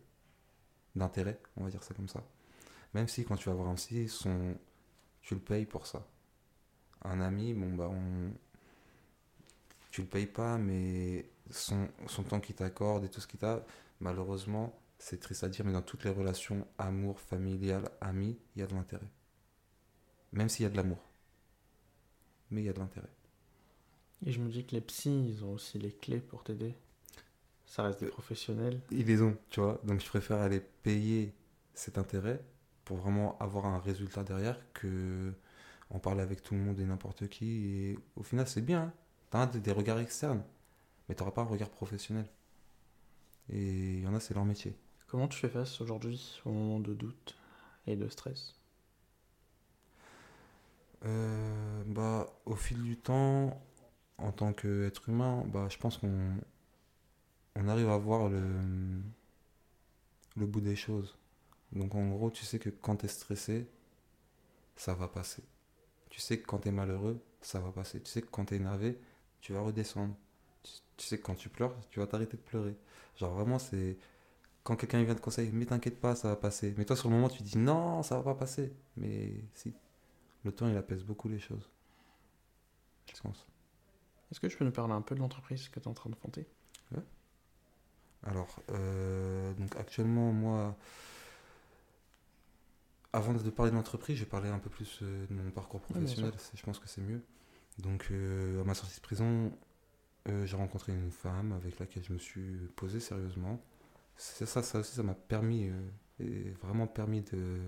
d'intérêt, 0.94 1.40
on 1.56 1.64
va 1.64 1.70
dire 1.70 1.82
ça 1.82 1.92
comme 1.94 2.08
ça. 2.08 2.24
Même 2.94 3.08
si 3.08 3.24
quand 3.24 3.36
tu 3.36 3.48
vas 3.48 3.54
voir 3.54 3.68
un 3.68 3.74
psy, 3.74 4.08
son, 4.08 4.56
tu 5.22 5.34
le 5.34 5.40
payes 5.40 5.66
pour 5.66 5.86
ça. 5.86 6.06
Un 7.04 7.20
ami, 7.20 7.54
bon 7.54 7.74
bah 7.74 7.88
on, 7.90 8.32
tu 9.90 10.02
le 10.02 10.06
payes 10.08 10.26
pas, 10.26 10.58
mais 10.58 11.26
son, 11.50 11.88
son 12.06 12.22
temps 12.24 12.40
qu'il 12.40 12.54
t'accorde 12.54 13.04
et 13.04 13.08
tout 13.08 13.20
ce 13.20 13.26
qu'il 13.26 13.40
t'a, 13.40 13.64
malheureusement, 14.00 14.78
c'est 14.98 15.20
triste 15.20 15.44
à 15.44 15.48
dire, 15.48 15.64
mais 15.64 15.72
dans 15.72 15.82
toutes 15.82 16.04
les 16.04 16.10
relations, 16.10 16.66
amour, 16.78 17.20
familial, 17.20 17.90
amis, 18.00 18.38
il 18.56 18.60
y 18.60 18.62
a 18.62 18.66
de 18.66 18.74
l'intérêt. 18.74 19.08
Même 20.32 20.48
s'il 20.48 20.64
y 20.64 20.66
a 20.66 20.70
de 20.70 20.76
l'amour. 20.76 20.98
Mais 22.50 22.62
il 22.62 22.66
y 22.66 22.68
a 22.68 22.72
de 22.72 22.78
l'intérêt. 22.78 23.10
Et 24.24 24.32
je 24.32 24.40
me 24.40 24.48
dis 24.48 24.64
que 24.64 24.74
les 24.74 24.80
psys, 24.80 25.28
ils 25.28 25.44
ont 25.44 25.52
aussi 25.52 25.78
les 25.78 25.92
clés 25.92 26.20
pour 26.20 26.44
t'aider. 26.44 26.74
Ça 27.66 27.82
reste 27.82 27.98
des 28.00 28.06
Euh, 28.06 28.10
professionnels. 28.10 28.80
Ils 28.90 29.06
les 29.06 29.22
ont, 29.22 29.36
tu 29.50 29.60
vois. 29.60 29.80
Donc 29.84 30.00
je 30.00 30.06
préfère 30.06 30.38
aller 30.38 30.60
payer 30.60 31.34
cet 31.74 31.98
intérêt 31.98 32.42
pour 32.92 33.00
vraiment 33.00 33.38
avoir 33.38 33.64
un 33.64 33.78
résultat 33.78 34.22
derrière 34.22 34.60
que 34.74 35.32
en 35.88 35.98
parler 35.98 36.20
avec 36.20 36.42
tout 36.42 36.52
le 36.52 36.60
monde 36.60 36.78
et 36.78 36.84
n'importe 36.84 37.26
qui. 37.26 37.64
Et 37.64 37.98
au 38.16 38.22
final, 38.22 38.46
c'est 38.46 38.60
bien. 38.60 38.82
Hein. 38.82 38.92
T'as 39.30 39.46
des, 39.46 39.60
des 39.60 39.72
regards 39.72 39.98
externes, 39.98 40.42
mais 41.08 41.14
t'auras 41.14 41.30
pas 41.30 41.40
un 41.40 41.46
regard 41.46 41.70
professionnel. 41.70 42.26
Et 43.48 43.94
il 43.94 44.00
y 44.00 44.06
en 44.06 44.14
a, 44.14 44.20
c'est 44.20 44.34
leur 44.34 44.44
métier. 44.44 44.76
Comment 45.06 45.26
tu 45.26 45.38
fais 45.38 45.48
face 45.48 45.80
aujourd'hui 45.80 46.38
au 46.44 46.52
moment 46.52 46.80
de 46.80 46.92
doute 46.92 47.34
et 47.86 47.96
de 47.96 48.06
stress? 48.10 48.56
Euh, 51.06 51.82
bah, 51.86 52.30
au 52.44 52.56
fil 52.56 52.82
du 52.82 52.98
temps, 52.98 53.58
en 54.18 54.32
tant 54.32 54.52
qu'être 54.52 55.08
humain, 55.08 55.44
bah, 55.46 55.66
je 55.70 55.78
pense 55.78 55.96
qu'on 55.96 56.36
on 57.56 57.68
arrive 57.68 57.88
à 57.88 57.96
voir 57.96 58.28
le, 58.28 58.42
le 60.36 60.46
bout 60.46 60.60
des 60.60 60.76
choses. 60.76 61.16
Donc 61.72 61.94
en 61.94 62.08
gros, 62.10 62.30
tu 62.30 62.44
sais 62.44 62.58
que 62.58 62.70
quand 62.70 62.96
tu 62.96 63.06
es 63.06 63.08
stressé, 63.08 63.66
ça 64.76 64.94
va 64.94 65.08
passer. 65.08 65.42
Tu 66.10 66.20
sais 66.20 66.38
que 66.38 66.46
quand 66.46 66.58
tu 66.58 66.68
es 66.68 66.72
malheureux, 66.72 67.20
ça 67.40 67.60
va 67.60 67.72
passer. 67.72 68.00
Tu 68.02 68.10
sais 68.10 68.22
que 68.22 68.28
quand 68.30 68.46
tu 68.46 68.54
es 68.54 68.56
énervé, 68.58 69.00
tu 69.40 69.52
vas 69.52 69.62
redescendre. 69.62 70.14
Tu, 70.62 70.72
tu 70.96 71.06
sais 71.06 71.18
que 71.18 71.22
quand 71.22 71.34
tu 71.34 71.48
pleures, 71.48 71.74
tu 71.90 72.00
vas 72.00 72.06
t'arrêter 72.06 72.36
de 72.36 72.42
pleurer. 72.42 72.76
Genre 73.16 73.32
vraiment, 73.32 73.58
c'est... 73.58 73.96
Quand 74.64 74.76
quelqu'un 74.76 75.02
vient 75.02 75.14
te 75.14 75.20
conseiller, 75.20 75.50
mais 75.52 75.66
t'inquiète 75.66 75.98
pas, 76.00 76.14
ça 76.14 76.28
va 76.28 76.36
passer. 76.36 76.72
Mais 76.76 76.84
toi, 76.84 76.94
sur 76.94 77.08
le 77.08 77.16
moment, 77.16 77.28
tu 77.28 77.42
dis 77.42 77.58
non, 77.58 78.02
ça 78.02 78.16
va 78.16 78.22
pas 78.22 78.34
passer. 78.34 78.72
Mais 78.96 79.32
si, 79.54 79.74
le 80.44 80.52
temps, 80.52 80.68
il 80.68 80.76
apaise 80.76 81.02
beaucoup 81.02 81.28
les 81.28 81.40
choses. 81.40 81.68
Je 83.12 83.20
pense. 83.20 83.46
Est-ce 84.30 84.40
que 84.40 84.46
tu 84.46 84.56
peux 84.56 84.64
nous 84.64 84.72
parler 84.72 84.94
un 84.94 85.02
peu 85.02 85.14
de 85.14 85.20
l'entreprise 85.20 85.68
que 85.68 85.80
tu 85.80 85.84
es 85.84 85.88
en 85.88 85.94
train 85.94 86.10
de 86.10 86.16
monter 86.24 86.46
Alors, 88.24 88.60
euh, 88.70 89.52
donc 89.54 89.74
actuellement, 89.76 90.32
moi, 90.32 90.76
avant 93.12 93.34
de 93.34 93.50
parler 93.50 93.70
de 93.70 93.76
l'entreprise, 93.76 94.16
je 94.16 94.24
vais 94.24 94.30
parler 94.30 94.48
un 94.48 94.58
peu 94.58 94.70
plus 94.70 95.00
euh, 95.02 95.26
de 95.26 95.34
mon 95.34 95.50
parcours 95.50 95.80
professionnel. 95.80 96.32
Je 96.54 96.62
pense 96.62 96.78
que 96.78 96.88
c'est 96.88 97.02
mieux. 97.02 97.22
Donc, 97.78 98.08
euh, 98.10 98.60
à 98.60 98.64
ma 98.64 98.74
sortie 98.74 98.96
de 98.96 99.02
prison, 99.02 99.52
euh, 100.28 100.46
j'ai 100.46 100.56
rencontré 100.56 100.92
une 100.92 101.10
femme 101.10 101.52
avec 101.52 101.78
laquelle 101.78 102.04
je 102.04 102.12
me 102.12 102.18
suis 102.18 102.56
posé 102.76 103.00
sérieusement. 103.00 103.62
Ça, 104.16 104.46
ça 104.62 104.78
aussi, 104.78 104.94
ça 104.94 105.02
m'a 105.02 105.14
permis, 105.14 105.68
euh, 105.68 105.90
et 106.20 106.50
vraiment 106.62 106.86
permis 106.86 107.22
de 107.22 107.60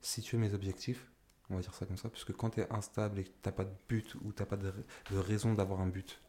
situer 0.00 0.38
mes 0.38 0.54
objectifs. 0.54 1.10
On 1.50 1.56
va 1.56 1.60
dire 1.60 1.74
ça 1.74 1.84
comme 1.86 1.98
ça. 1.98 2.08
Parce 2.08 2.24
que 2.24 2.32
quand 2.32 2.50
tu 2.50 2.60
es 2.60 2.72
instable 2.72 3.18
et 3.18 3.24
que 3.24 3.30
tu 3.42 3.52
pas 3.52 3.64
de 3.64 3.74
but 3.88 4.14
ou 4.22 4.32
tu 4.32 4.44
pas 4.44 4.56
de, 4.56 4.72
de 5.10 5.18
raison 5.18 5.54
d'avoir 5.54 5.80
un 5.80 5.88
but, 5.88 6.20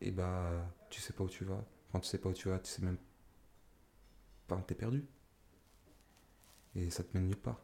et 0.00 0.10
bah, 0.10 0.50
tu 0.90 1.00
sais 1.00 1.12
pas 1.12 1.24
où 1.24 1.28
tu 1.28 1.44
vas. 1.44 1.64
Quand 1.90 2.00
tu 2.00 2.08
sais 2.08 2.18
pas 2.18 2.28
où 2.28 2.32
tu 2.32 2.48
vas, 2.48 2.58
tu 2.58 2.70
sais 2.70 2.82
même 2.82 2.98
pas 4.46 4.56
t'es 4.66 4.74
perdu. 4.74 5.04
Et 6.76 6.90
ça 6.90 7.02
te 7.04 7.16
mène 7.16 7.28
nulle 7.28 7.36
part. 7.36 7.60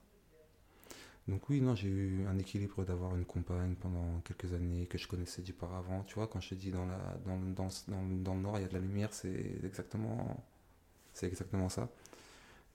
Donc 1.26 1.48
oui, 1.50 1.60
non, 1.60 1.74
j'ai 1.74 1.88
eu 1.88 2.26
un 2.26 2.38
équilibre 2.38 2.84
d'avoir 2.84 3.14
une 3.14 3.26
compagne 3.26 3.74
pendant 3.74 4.20
quelques 4.24 4.52
années 4.54 4.86
que 4.86 4.96
je 4.96 5.06
connaissais 5.06 5.42
d'auparavant. 5.42 6.02
Tu 6.04 6.14
vois, 6.14 6.26
quand 6.26 6.40
je 6.40 6.50
te 6.50 6.54
dis 6.54 6.70
dans, 6.70 6.86
la, 6.86 6.98
dans, 7.26 7.36
dans, 7.38 7.68
dans, 7.88 8.34
le- 8.34 8.40
noir, 8.40 8.58
il 8.58 8.62
y 8.62 8.64
a 8.64 8.68
de 8.68 8.72
la 8.74 8.80
lumière, 8.80 9.12
c'est 9.12 9.58
exactement, 9.64 10.42
c'est 11.14 11.28
exactement 11.28 11.68
ça. 11.68 11.90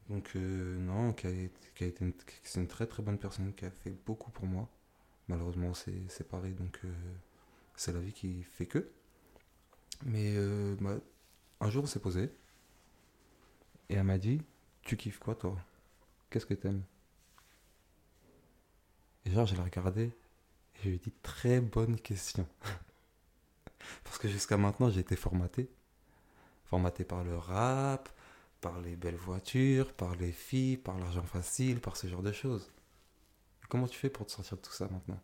Donc 0.09 0.31
euh, 0.35 0.77
non, 0.79 1.13
qui 1.13 1.27
a, 1.27 1.31
été- 1.31 2.13
c'est 2.43 2.59
une 2.61 2.67
très 2.67 2.87
très 2.87 3.03
bonne 3.03 3.19
personne 3.19 3.53
qui 3.53 3.65
a 3.65 3.71
fait 3.71 3.95
beaucoup 4.05 4.31
pour 4.31 4.45
moi. 4.47 4.69
Malheureusement, 5.29 5.69
on 5.69 5.73
s'est 5.75 6.03
séparés, 6.09 6.51
donc 6.53 6.79
euh, 6.85 6.89
c'est 7.77 7.93
la 7.93 7.99
vie 8.01 8.13
qui 8.13 8.43
fait 8.43 8.67
que. 8.67 8.89
Mais 10.05 10.33
euh, 10.35 10.75
bah, 10.79 10.97
un 11.61 11.69
jour, 11.69 11.83
on 11.83 11.87
s'est 11.87 11.99
posé. 11.99 12.31
Et 13.89 13.93
elle 13.95 14.03
m'a 14.03 14.17
dit 14.17 14.41
Tu 14.81 14.97
kiffes 14.97 15.19
quoi, 15.19 15.35
toi? 15.35 15.55
Qu'est-ce 16.33 16.47
que 16.47 16.55
t'aimes? 16.55 16.81
Et 19.23 19.29
genre, 19.29 19.45
je 19.45 19.53
l'ai 19.53 19.61
regardé. 19.61 20.05
Et 20.05 20.79
je 20.81 20.89
lui 20.89 20.95
ai 20.95 20.97
dit 20.97 21.13
Très 21.21 21.61
bonne 21.61 21.99
question. 21.99 22.47
Parce 24.03 24.17
que 24.17 24.27
jusqu'à 24.27 24.57
maintenant, 24.57 24.89
j'ai 24.89 25.01
été 25.01 25.15
formaté. 25.15 25.69
Formaté 26.65 27.03
par 27.03 27.23
le 27.23 27.37
rap, 27.37 28.09
par 28.61 28.81
les 28.81 28.95
belles 28.95 29.15
voitures, 29.15 29.93
par 29.93 30.15
les 30.15 30.31
filles, 30.31 30.77
par 30.77 30.97
l'argent 30.97 31.21
facile, 31.21 31.79
par 31.79 31.97
ce 31.97 32.07
genre 32.07 32.23
de 32.23 32.31
choses. 32.31 32.71
Comment 33.69 33.87
tu 33.87 33.99
fais 33.99 34.09
pour 34.09 34.25
te 34.25 34.31
sortir 34.31 34.57
de 34.57 34.63
tout 34.63 34.73
ça 34.73 34.87
maintenant? 34.87 35.21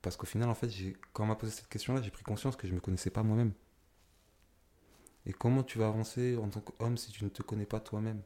Parce 0.00 0.16
qu'au 0.16 0.24
final, 0.24 0.48
en 0.48 0.54
fait, 0.54 0.70
quand 1.12 1.24
on 1.24 1.26
m'a 1.26 1.36
posé 1.36 1.52
cette 1.52 1.68
question-là, 1.68 2.00
j'ai 2.00 2.10
pris 2.10 2.22
conscience 2.22 2.56
que 2.56 2.66
je 2.66 2.72
ne 2.72 2.76
me 2.76 2.80
connaissais 2.80 3.10
pas 3.10 3.22
moi-même. 3.22 3.52
Et 5.26 5.34
comment 5.34 5.62
tu 5.62 5.76
vas 5.76 5.88
avancer 5.88 6.38
en 6.38 6.48
tant 6.48 6.62
qu'homme 6.62 6.96
si 6.96 7.12
tu 7.12 7.22
ne 7.22 7.28
te 7.28 7.42
connais 7.42 7.66
pas 7.66 7.80
toi-même? 7.80 8.22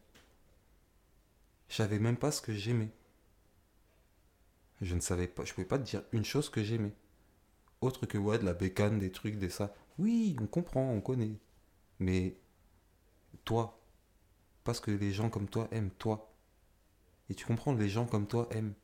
Je 1.75 1.79
savais 1.79 1.99
même 1.99 2.16
pas 2.16 2.31
ce 2.31 2.41
que 2.41 2.53
j'aimais. 2.53 2.93
Je 4.81 4.95
ne 4.95 5.01
savais 5.01 5.27
pas, 5.27 5.45
je 5.45 5.53
pouvais 5.53 5.66
pas 5.66 5.79
te 5.81 5.83
dire 5.85 6.05
une 6.12 6.25
chose 6.25 6.49
que 6.49 6.62
j'aimais. 6.62 6.95
Autre 7.81 8.07
que 8.07 8.18
ouais, 8.18 8.39
de 8.39 8.45
la 8.45 8.55
bécane, 8.55 8.99
des 9.01 9.12
trucs, 9.12 9.39
des 9.39 9.51
ça. 9.51 9.75
Oui, 9.99 10.37
on 10.41 10.47
comprend, 10.47 10.91
on 10.93 11.01
connaît. 11.01 11.39
Mais 12.01 12.37
toi, 13.45 13.81
parce 14.64 14.81
que 14.81 14.91
les 14.93 15.12
gens 15.12 15.31
comme 15.31 15.49
toi 15.49 15.68
aiment 15.72 15.91
toi. 15.93 16.33
Et 17.31 17.35
tu 17.35 17.47
comprends, 17.47 17.75
les 17.75 17.89
gens 17.91 18.07
comme 18.07 18.27
toi 18.27 18.49
aiment. 18.53 18.75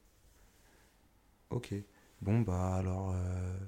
Ok. 1.50 1.74
Bon, 2.22 2.40
bah 2.40 2.74
alors. 2.76 3.12
euh, 3.14 3.58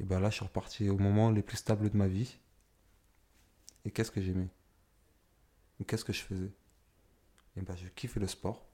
Et 0.00 0.04
bah 0.04 0.18
là, 0.18 0.30
je 0.30 0.36
suis 0.36 0.44
reparti 0.46 0.88
au 0.88 0.96
moment 0.98 1.30
les 1.30 1.42
plus 1.42 1.58
stables 1.58 1.90
de 1.90 1.96
ma 1.96 2.08
vie. 2.08 2.38
Et 3.84 3.90
qu'est-ce 3.90 4.12
que 4.12 4.20
j'aimais? 4.22 4.48
Qu'est-ce 5.86 6.04
que 6.04 6.12
je 6.12 6.22
faisais? 6.22 6.52
Bah, 7.62 7.74
je 7.76 7.88
kiffais 7.88 8.20
le 8.20 8.26
sport. 8.26 8.66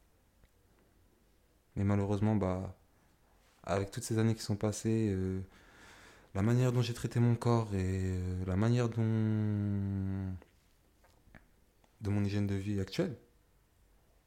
Mais 1.76 1.85
malheureusement, 1.85 2.37
bah. 2.37 2.76
Avec 3.64 3.91
toutes 3.91 4.05
ces 4.05 4.18
années 4.18 4.35
qui 4.35 4.43
sont 4.43 4.57
passées, 4.57 5.09
euh, 5.11 5.41
la 6.35 6.43
manière 6.43 6.72
dont 6.72 6.82
j'ai 6.82 6.95
traité 6.95 7.18
mon 7.20 7.35
corps 7.35 7.74
et 7.74 8.18
euh, 8.18 8.45
la 8.47 8.57
manière 8.57 8.89
dont. 8.91 9.03
de 12.01 12.11
mon 12.11 12.22
hygiène 12.24 12.47
de 12.47 12.55
vie 12.55 12.80
actuelle, 12.80 13.16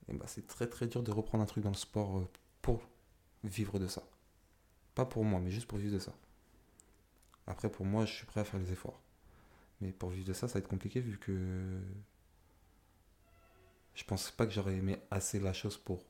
et 0.08 0.14
bah, 0.14 0.26
c'est 0.28 0.48
très 0.48 0.68
très 0.68 0.88
dur 0.88 1.04
de 1.04 1.12
reprendre 1.12 1.44
un 1.44 1.48
truc 1.48 1.64
dans 1.64 1.70
le 1.70 1.76
sport 1.76 2.18
euh, 2.18 2.28
pour 2.62 2.82
vivre 3.44 3.80
de 3.80 3.88
ça. 3.88 4.04
Pas 4.96 5.06
pour 5.06 5.24
moi, 5.24 5.40
mais 5.40 5.52
juste 5.52 5.68
pour 5.68 5.78
vivre 5.78 5.94
de 5.94 6.00
ça. 6.00 6.14
Après, 7.46 7.70
pour 7.70 7.86
moi, 7.86 8.06
je 8.06 8.14
suis 8.14 8.26
prêt 8.26 8.42
à 8.42 8.44
faire 8.44 8.60
les 8.60 8.72
efforts. 8.72 9.02
Mais 9.82 9.92
pour 9.92 10.10
vivre 10.10 10.26
de 10.28 10.34
ça, 10.34 10.48
ça 10.48 10.56
va 10.56 10.60
être 10.60 10.68
compliqué 10.68 11.00
vu 11.00 11.18
que 11.20 11.80
je 13.98 14.06
pense 14.06 14.32
pas 14.32 14.48
que 14.48 14.54
j'aurais 14.54 14.76
aimé 14.78 14.98
assez 15.12 15.42
la 15.42 15.54
chose 15.54 15.78
pour. 15.78 16.06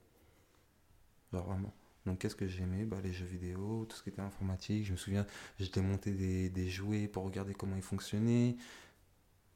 Genre 1.33 1.45
vraiment. 1.45 1.73
Donc 2.05 2.19
qu'est-ce 2.19 2.35
que 2.35 2.47
j'aimais? 2.47 2.85
Bah, 2.85 2.97
Les 3.03 3.11
jeux 3.13 3.25
vidéo, 3.25 3.85
tout 3.89 3.97
ce 3.97 4.03
qui 4.03 4.09
était 4.09 4.21
informatique. 4.21 4.85
Je 4.85 4.93
me 4.93 4.97
souviens, 4.97 5.25
j'étais 5.59 5.81
monté 5.81 6.11
des, 6.11 6.49
des 6.49 6.69
jouets 6.69 7.07
pour 7.07 7.23
regarder 7.23 7.53
comment 7.53 7.75
ils 7.75 7.81
fonctionnaient. 7.81 8.55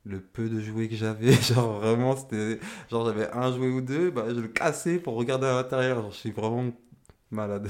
Le 0.04 0.20
peu 0.20 0.50
de 0.50 0.60
jouets 0.60 0.88
que 0.90 0.96
j'avais, 0.96 1.32
genre 1.42 1.80
vraiment, 1.80 2.16
c'était. 2.16 2.60
Genre 2.90 3.06
j'avais 3.06 3.30
un 3.32 3.52
jouet 3.54 3.68
ou 3.70 3.82
deux, 3.82 4.10
bah, 4.10 4.26
je 4.30 4.40
le 4.40 4.48
cassais 4.48 4.98
pour 5.00 5.16
regarder 5.16 5.46
à 5.48 5.54
l'intérieur. 5.54 6.02
Genre 6.02 6.12
je 6.12 6.18
suis 6.18 6.32
vraiment 6.32 6.72
malade. 7.32 7.70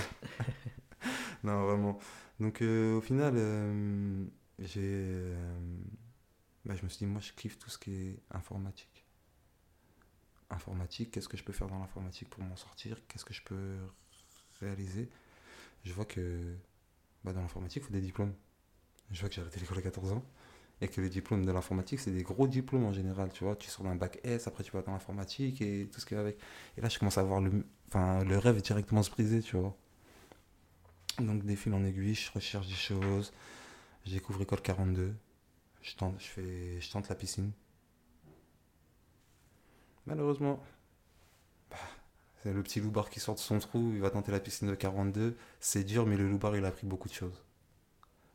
non, 1.43 1.65
vraiment. 1.65 1.99
Donc 2.39 2.61
euh, 2.61 2.97
au 2.97 3.01
final, 3.01 3.33
euh, 3.37 4.23
j'ai. 4.59 4.81
euh, 4.83 5.35
bah, 6.65 6.75
je 6.75 6.83
me 6.83 6.89
suis 6.89 6.99
dit, 6.99 7.05
moi 7.05 7.21
je 7.21 7.31
kiffe 7.33 7.57
tout 7.59 7.69
ce 7.69 7.77
qui 7.77 7.93
est 7.93 8.19
informatique. 8.31 8.90
Informatique, 10.53 11.11
qu'est-ce 11.11 11.29
que 11.29 11.37
je 11.37 11.43
peux 11.43 11.53
faire 11.53 11.67
dans 11.67 11.79
l'informatique 11.79 12.29
pour 12.29 12.43
m'en 12.43 12.55
sortir, 12.55 12.97
qu'est-ce 13.07 13.25
que 13.25 13.33
je 13.33 13.41
peux 13.43 13.77
réaliser. 14.61 15.09
Je 15.83 15.93
vois 15.93 16.05
que 16.05 16.55
bah, 17.23 17.33
dans 17.33 17.41
l'informatique, 17.41 17.83
il 17.83 17.87
faut 17.87 17.93
des 17.93 18.01
diplômes. 18.01 18.33
Je 19.11 19.19
vois 19.19 19.29
que 19.29 19.35
j'ai 19.35 19.41
arrêté 19.41 19.59
l'école 19.59 19.79
à 19.79 19.81
14 19.81 20.13
ans 20.13 20.23
et 20.81 20.87
que 20.87 20.99
les 20.99 21.09
diplômes 21.09 21.45
de 21.45 21.51
l'informatique, 21.51 21.99
c'est 21.99 22.11
des 22.11 22.23
gros 22.23 22.47
diplômes 22.47 22.85
en 22.85 22.93
général, 22.93 23.31
tu 23.31 23.43
vois. 23.43 23.55
Tu 23.55 23.69
sors 23.69 23.85
d'un 23.85 23.95
bac 23.95 24.19
S, 24.23 24.47
après 24.47 24.63
tu 24.63 24.71
vas 24.71 24.81
dans 24.81 24.93
l'informatique 24.93 25.61
et 25.61 25.87
tout 25.91 25.99
ce 25.99 26.05
qui 26.05 26.15
va 26.15 26.21
avec. 26.21 26.37
Et 26.77 26.81
là, 26.81 26.89
je 26.89 26.97
commence 26.97 27.17
à 27.17 27.23
voir 27.23 27.39
le, 27.39 27.65
enfin, 27.87 28.23
le 28.23 28.37
rêve 28.37 28.61
directement 28.61 29.03
se 29.03 29.11
briser, 29.11 29.41
tu 29.41 29.57
vois. 29.57 29.75
Donc, 31.19 31.45
des 31.45 31.55
fils 31.55 31.73
en 31.73 31.85
aiguille, 31.85 32.15
je 32.15 32.31
recherche 32.31 32.67
des 32.67 32.73
choses. 32.73 33.31
Je 34.05 34.11
découvre 34.11 34.41
école 34.41 34.61
42. 34.61 35.13
Je 35.83 35.95
tente, 35.95 36.15
je 36.19 36.25
fais, 36.25 36.81
je 36.81 36.91
tente 36.91 37.09
la 37.09 37.15
piscine. 37.15 37.51
Malheureusement, 40.11 40.61
bah, 41.69 41.77
c'est 42.43 42.51
le 42.51 42.61
petit 42.63 42.81
loubar 42.81 43.09
qui 43.09 43.21
sort 43.21 43.35
de 43.35 43.39
son 43.39 43.59
trou, 43.59 43.93
il 43.93 44.01
va 44.01 44.09
tenter 44.09 44.33
la 44.33 44.41
piscine 44.41 44.67
de 44.67 44.75
42. 44.75 45.37
C'est 45.61 45.85
dur, 45.85 46.05
mais 46.05 46.17
le 46.17 46.27
loubar, 46.27 46.53
il 46.57 46.65
a 46.65 46.67
appris 46.67 46.85
beaucoup 46.85 47.07
de 47.07 47.13
choses. 47.13 47.45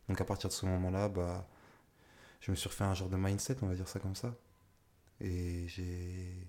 Donc 0.08 0.18
à 0.18 0.24
partir 0.24 0.48
de 0.48 0.54
ce 0.54 0.64
moment-là, 0.64 1.10
bah, 1.10 1.46
je 2.40 2.50
me 2.50 2.56
suis 2.56 2.70
refait 2.70 2.84
un 2.84 2.94
genre 2.94 3.10
de 3.10 3.16
mindset, 3.18 3.58
on 3.60 3.66
va 3.66 3.74
dire 3.74 3.88
ça 3.88 4.00
comme 4.00 4.14
ça. 4.14 4.34
Et 5.20 5.68
j'ai 5.68 6.48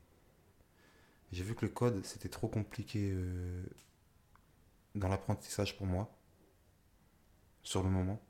j'ai 1.34 1.43
vu 1.43 1.55
que 1.55 1.65
le 1.65 1.71
code, 1.73 2.05
c'était 2.05 2.30
trop 2.30 2.47
compliqué 2.47 3.11
euh, 3.13 3.65
dans 4.95 5.09
l'apprentissage 5.09 5.75
pour 5.75 5.88
moi, 5.88 6.09
sur 7.63 7.84
le 7.84 7.89
moment. 7.89 8.21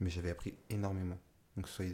Mais 0.00 0.08
j'avais 0.08 0.30
appris 0.30 0.54
énormément. 0.70 1.18
Donc, 1.56 1.66
que 1.66 1.70
soit 1.70 1.86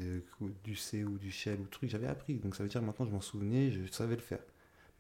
du 0.63 0.77
C 0.77 1.05
ou 1.05 1.19
du 1.19 1.31
Shell 1.31 1.61
ou 1.61 1.67
truc, 1.67 1.91
j'avais 1.91 2.07
appris. 2.07 2.35
Donc, 2.35 2.55
ça 2.55 2.63
veut 2.63 2.69
dire 2.69 2.83
maintenant, 2.83 3.07
je 3.07 3.11
m'en 3.11 3.21
souvenais, 3.21 3.71
je 3.71 3.87
savais 3.91 4.15
le 4.15 4.23
faire. 4.23 4.43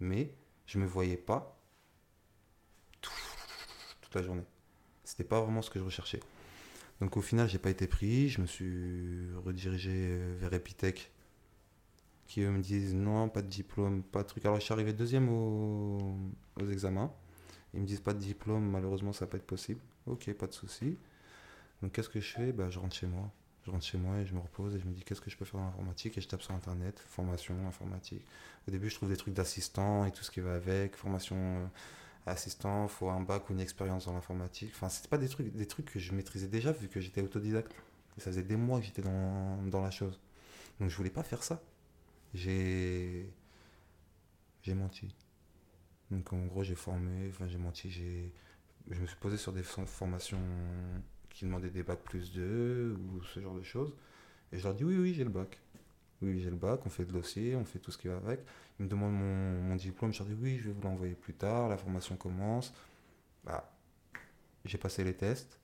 Mais 0.01 0.35
je 0.67 0.79
me 0.79 0.87
voyais 0.87 1.17
pas 1.17 1.59
toute 3.01 4.15
la 4.15 4.23
journée. 4.23 4.45
C'était 5.05 5.25
pas 5.25 5.41
vraiment 5.41 5.63
ce 5.63 5.71
que 5.71 5.79
je 5.79 5.85
recherchais. 5.85 6.21
Donc 7.01 7.17
au 7.17 7.21
final, 7.21 7.49
j'ai 7.49 7.59
pas 7.59 7.71
été 7.71 7.87
pris. 7.87 8.29
Je 8.29 8.41
me 8.41 8.47
suis 8.47 9.29
redirigé 9.45 9.91
euh, 9.93 10.37
vers 10.41 10.53
Epitech, 10.53 11.11
qui 12.27 12.43
eux 12.43 12.51
me 12.51 12.61
disent 12.61 12.95
non, 12.95 13.29
pas 13.29 13.43
de 13.43 13.49
diplôme, 13.49 14.03
pas 14.03 14.23
de 14.23 14.29
truc. 14.29 14.45
Alors 14.45 14.59
je 14.59 14.65
suis 14.65 14.73
arrivé 14.73 14.93
deuxième 14.93 15.29
aux, 15.29 16.19
examens. 16.71 17.13
Ils 17.75 17.81
me 17.81 17.87
disent 17.87 18.01
pas 18.01 18.15
de 18.15 18.19
diplôme, 18.19 18.69
malheureusement 18.69 19.13
ça 19.13 19.27
va 19.27 19.31
pas 19.33 19.37
être 19.37 19.47
possible. 19.47 19.81
Ok, 20.07 20.33
pas 20.35 20.47
de 20.47 20.53
souci. 20.53 20.99
Donc 21.83 21.93
qu'est-ce 21.93 22.09
que 22.09 22.21
je 22.21 22.33
fais? 22.33 22.53
Bah, 22.53 22.71
Je 22.71 22.79
rentre 22.79 22.97
chez 22.97 23.07
moi. 23.07 23.31
Je 23.69 23.73
rentre 23.73 23.85
chez 23.85 23.99
moi 23.99 24.17
et 24.17 24.25
je 24.25 24.33
me 24.33 24.41
repose 24.41 24.75
et 24.75 24.81
je 24.81 24.87
me 24.87 24.93
dis 24.95 25.03
qu'est-ce 25.03 25.21
que 25.21 25.29
je 25.29 25.37
peux 25.37 25.45
faire 25.45 25.61
dans 25.61 25.67
l'informatique? 25.67 26.17
Et 26.17 26.23
je 26.23 26.29
tape 26.29 26.41
sur 26.41 26.55
internet, 26.55 26.99
formation, 27.07 27.55
informatique. 27.67 28.25
Au 28.67 28.71
début, 28.71 28.89
je 28.89 28.95
trouve 28.95 29.11
des 29.11 29.17
trucs 29.19 29.35
d'assistant 29.35 30.07
et 30.07 30.11
tout 30.11 30.25
ce 30.25 30.31
qui 30.31 30.41
va 30.41 30.55
avec, 30.55 30.97
formation 30.97 31.37
euh, 31.37 31.67
assistant, 32.25 32.89
faut 32.89 33.11
un 33.11 33.21
bac 33.21 33.51
ou 33.51 33.53
une 33.53 33.61
expérience 33.61 34.07
dans 34.07 34.15
l'informatique. 34.15 34.71
Enfin, 34.75 34.89
c'était 34.89 35.09
pas 35.09 35.19
des 35.19 35.29
trucs, 35.29 35.55
des 35.55 35.67
trucs 35.67 35.93
que 35.93 35.99
je 35.99 36.15
maîtrisais 36.15 36.49
déjà 36.49 36.73
vu 36.73 36.89
que 36.89 36.99
j'étais 36.99 37.21
autodidacte. 37.21 37.75
ça 38.17 38.31
faisait 38.31 38.43
des 38.43 38.57
mois 38.57 38.81
que 38.81 38.87
j'étais 38.87 39.03
dans, 39.03 39.63
dans, 39.65 39.83
la 39.83 39.91
chose. 39.91 40.19
Donc 40.81 40.89
je 40.89 40.97
voulais 40.97 41.11
pas 41.11 41.23
faire 41.23 41.43
ça. 41.43 41.61
J'ai 42.33 43.31
j'ai 44.63 44.75
menti. 44.75 45.15
Donc 46.11 46.33
en 46.33 46.47
gros, 46.47 46.65
j'ai 46.65 46.75
formé, 46.75 47.29
enfin 47.29 47.47
j'ai 47.49 47.59
menti, 47.59 47.91
j'ai 47.91 48.33
je 48.91 48.99
me 48.99 49.07
suis 49.07 49.17
posé 49.17 49.37
sur 49.37 49.53
des 49.53 49.63
formations 49.63 50.41
qui 51.39 51.45
demandaient 51.45 51.71
des 51.71 51.85
bacs 51.85 52.03
plus 52.03 52.33
2 52.33 52.97
ou 52.99 53.23
ce 53.23 53.39
genre 53.39 53.55
de 53.55 53.63
choses. 53.63 53.95
Et 54.51 54.59
je 54.59 54.65
leur 54.65 54.75
dis 54.75 54.83
oui, 54.83 54.97
oui, 54.99 55.15
j'ai 55.15 55.23
le 55.23 55.31
bac. 55.31 55.61
Oui, 56.21 56.41
j'ai 56.41 56.51
le 56.51 56.57
bac, 56.57 56.81
on 56.85 56.91
fait 56.91 57.05
le 57.05 57.13
dossier, 57.13 57.55
on 57.55 57.65
fait 57.65 57.79
tout 57.79 57.93
ce 57.93 57.99
qui 57.99 58.09
va 58.09 58.17
avec. 58.17 58.41
Ils 58.81 58.87
me 58.87 58.89
demandent 58.89 59.15
mon, 59.15 59.77
diplôme, 59.77 60.13
je 60.13 60.19
leur 60.19 60.27
dis 60.27 60.35
oui, 60.35 60.59
je 60.59 60.65
vais 60.65 60.73
vous 60.73 60.83
l'envoyer 60.83 61.15
plus 61.15 61.35
tard, 61.35 61.69
la 61.69 61.77
formation 61.77 62.17
commence. 62.17 62.75
Bah, 63.45 63.73
j'ai 64.65 64.79
passé 64.79 65.05
les 65.05 65.15
tests, 65.15 65.61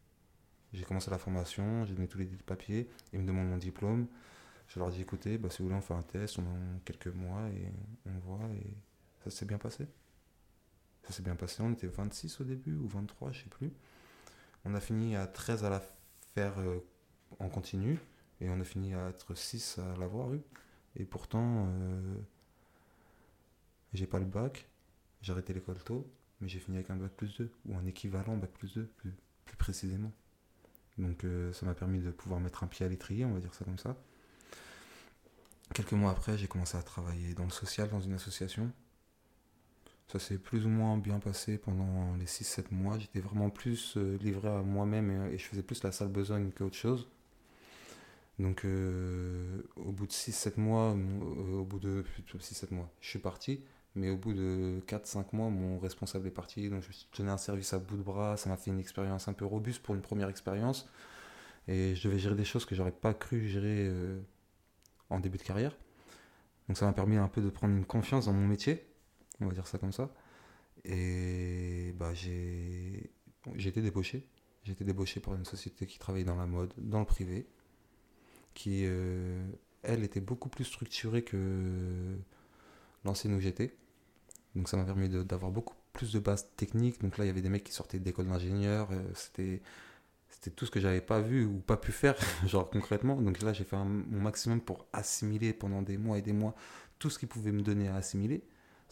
j'ai 0.72 0.84
commencé 0.84 1.10
la 1.10 1.18
formation, 1.18 1.84
j'ai 1.84 1.94
donné 1.94 2.06
tous 2.06 2.18
les 2.18 2.26
papiers, 2.26 2.88
ils 3.12 3.18
me 3.18 3.26
demandent 3.26 3.48
mon 3.48 3.56
diplôme. 3.56 4.06
Je 4.68 4.78
leur 4.78 4.90
dis 4.90 5.00
écoutez, 5.02 5.38
bah, 5.38 5.50
si 5.50 5.58
vous 5.58 5.64
voulez, 5.64 5.76
on 5.76 5.80
fait 5.80 5.94
un 5.94 6.02
test, 6.02 6.38
on 6.38 6.42
a 6.42 6.80
quelques 6.84 7.08
mois 7.08 7.48
et 7.48 7.66
on 8.06 8.18
voit. 8.20 8.48
Et 8.62 8.76
ça 9.24 9.30
s'est 9.30 9.44
bien 9.44 9.58
passé. 9.58 9.88
Ça 11.02 11.12
s'est 11.12 11.22
bien 11.22 11.34
passé, 11.34 11.62
on 11.64 11.72
était 11.72 11.88
26 11.88 12.40
au 12.40 12.44
début 12.44 12.76
ou 12.76 12.86
23, 12.86 13.32
je 13.32 13.42
sais 13.42 13.48
plus. 13.48 13.72
On 14.64 14.74
a 14.74 14.80
fini 14.80 15.16
à 15.16 15.26
13 15.26 15.64
à 15.64 15.70
la 15.70 15.82
faire 16.34 16.58
euh, 16.58 16.84
en 17.38 17.48
continu. 17.48 17.98
Et 18.40 18.48
on 18.48 18.60
a 18.60 18.64
fini 18.64 18.94
à 18.94 19.08
être 19.08 19.34
6 19.34 19.78
à 19.78 19.96
l'avoir 19.96 20.32
eu. 20.34 20.40
Et 20.96 21.04
pourtant, 21.04 21.66
euh, 21.68 22.16
j'ai 23.92 24.06
pas 24.06 24.18
le 24.18 24.24
bac, 24.24 24.68
j'ai 25.22 25.32
arrêté 25.32 25.52
l'école 25.52 25.82
tôt, 25.82 26.06
mais 26.40 26.48
j'ai 26.48 26.58
fini 26.58 26.76
avec 26.76 26.90
un 26.90 26.96
bac 26.96 27.12
plus 27.12 27.36
2, 27.38 27.50
ou 27.66 27.76
un 27.76 27.86
équivalent 27.86 28.36
bac 28.36 28.50
plus 28.50 28.74
2, 28.74 28.84
plus, 28.96 29.12
précisément. 29.56 30.12
Donc 30.98 31.24
euh, 31.24 31.52
ça 31.52 31.64
m'a 31.66 31.74
permis 31.74 32.00
de 32.00 32.10
pouvoir 32.10 32.40
mettre 32.40 32.64
un 32.64 32.66
pied 32.66 32.84
à 32.84 32.88
l'étrier, 32.88 33.24
on 33.24 33.32
va 33.32 33.40
dire 33.40 33.54
ça 33.54 33.64
comme 33.64 33.78
ça. 33.78 33.96
Quelques 35.72 35.92
mois 35.92 36.10
après, 36.10 36.36
j'ai 36.36 36.46
commencé 36.46 36.76
à 36.76 36.82
travailler 36.82 37.34
dans 37.34 37.44
le 37.44 37.50
social, 37.50 37.88
dans 37.88 38.00
une 38.00 38.12
association. 38.12 38.70
Ça 40.08 40.18
s'est 40.18 40.38
plus 40.38 40.66
ou 40.66 40.68
moins 40.68 40.98
bien 40.98 41.18
passé 41.18 41.58
pendant 41.58 42.14
les 42.16 42.26
6-7 42.26 42.66
mois. 42.70 42.98
J'étais 42.98 43.20
vraiment 43.20 43.50
plus 43.50 43.96
euh, 43.96 44.18
livré 44.18 44.48
à 44.48 44.62
moi-même 44.62 45.28
et, 45.32 45.38
je 45.38 45.44
faisais 45.44 45.62
plus 45.62 45.82
la 45.82 45.92
sale 45.92 46.08
besogne 46.08 46.50
qu'autre 46.52 46.76
chose. 46.76 47.08
Donc 48.38 48.64
euh, 48.64 49.62
au 49.76 49.92
bout 49.92 50.06
de 50.06 50.12
6-7 50.12 50.60
mois, 50.60 50.94
euh, 50.94 51.60
au 51.60 51.64
bout 51.64 51.78
de 51.78 52.04
6-7 52.38 52.74
mois, 52.74 52.90
je 53.00 53.08
suis 53.08 53.18
parti. 53.18 53.62
Mais 53.96 54.10
au 54.10 54.16
bout 54.16 54.34
de 54.34 54.82
4-5 54.88 55.26
mois, 55.32 55.50
mon 55.50 55.78
responsable 55.78 56.26
est 56.26 56.32
parti. 56.32 56.68
Donc 56.68 56.82
je 56.82 56.90
tenais 57.12 57.30
un 57.30 57.38
service 57.38 57.72
à 57.72 57.78
bout 57.78 57.96
de 57.96 58.02
bras. 58.02 58.36
Ça 58.36 58.48
m'a 58.50 58.56
fait 58.56 58.70
une 58.70 58.80
expérience 58.80 59.28
un 59.28 59.32
peu 59.32 59.46
robuste 59.46 59.82
pour 59.82 59.94
une 59.94 60.02
première 60.02 60.28
expérience. 60.28 60.88
Et 61.68 61.94
je 61.94 62.08
devais 62.08 62.18
gérer 62.18 62.34
des 62.34 62.44
choses 62.44 62.66
que 62.66 62.74
j'aurais 62.74 62.92
pas 62.92 63.14
cru 63.14 63.48
gérer 63.48 63.90
en 65.10 65.20
début 65.20 65.38
de 65.38 65.44
carrière. 65.44 65.76
Donc 66.68 66.76
ça 66.76 66.86
m'a 66.86 66.92
permis 66.92 67.16
un 67.16 67.28
peu 67.28 67.40
de 67.40 67.50
prendre 67.50 67.74
une 67.74 67.84
confiance 67.84 68.26
dans 68.26 68.32
mon 68.32 68.46
métier. 68.46 68.84
On 69.40 69.46
va 69.46 69.52
dire 69.52 69.66
ça 69.66 69.78
comme 69.78 69.92
ça. 69.92 70.10
Et 70.84 71.92
bah, 71.98 72.12
j'ai 72.14 73.10
été 73.56 73.82
débauché. 73.82 74.26
J'ai 74.64 74.72
été 74.72 74.84
débauché 74.84 75.20
par 75.20 75.34
une 75.34 75.44
société 75.44 75.86
qui 75.86 75.98
travaille 75.98 76.24
dans 76.24 76.36
la 76.36 76.46
mode, 76.46 76.72
dans 76.78 77.00
le 77.00 77.06
privé 77.06 77.46
qui, 78.54 78.84
euh, 78.84 79.44
elle, 79.82 80.04
était 80.04 80.20
beaucoup 80.20 80.48
plus 80.48 80.64
structurée 80.64 81.22
que 81.22 82.16
l'ancienne 83.04 83.34
où 83.34 83.40
j'étais. 83.40 83.76
Donc 84.54 84.68
ça 84.68 84.76
m'a 84.76 84.84
permis 84.84 85.08
d'avoir 85.08 85.50
beaucoup 85.50 85.74
plus 85.92 86.12
de 86.12 86.20
bases 86.20 86.48
techniques. 86.56 87.00
Donc 87.02 87.18
là, 87.18 87.24
il 87.24 87.28
y 87.28 87.30
avait 87.30 87.42
des 87.42 87.48
mecs 87.48 87.64
qui 87.64 87.72
sortaient 87.72 87.98
d'école 87.98 88.28
d'ingénieur. 88.28 88.88
Euh, 88.92 89.02
c'était 89.14 89.60
c'était 90.28 90.50
tout 90.50 90.66
ce 90.66 90.70
que 90.70 90.80
j'avais 90.80 91.00
pas 91.00 91.20
vu 91.20 91.44
ou 91.44 91.60
pas 91.60 91.76
pu 91.76 91.92
faire, 91.92 92.16
genre 92.46 92.68
concrètement. 92.70 93.20
Donc 93.20 93.42
là, 93.42 93.52
j'ai 93.52 93.64
fait 93.64 93.76
mon 93.76 94.20
maximum 94.20 94.60
pour 94.60 94.86
assimiler 94.92 95.52
pendant 95.52 95.82
des 95.82 95.96
mois 95.98 96.18
et 96.18 96.22
des 96.22 96.32
mois 96.32 96.54
tout 96.98 97.10
ce 97.10 97.18
qu'ils 97.18 97.28
pouvaient 97.28 97.52
me 97.52 97.62
donner 97.62 97.88
à 97.88 97.96
assimiler. 97.96 98.42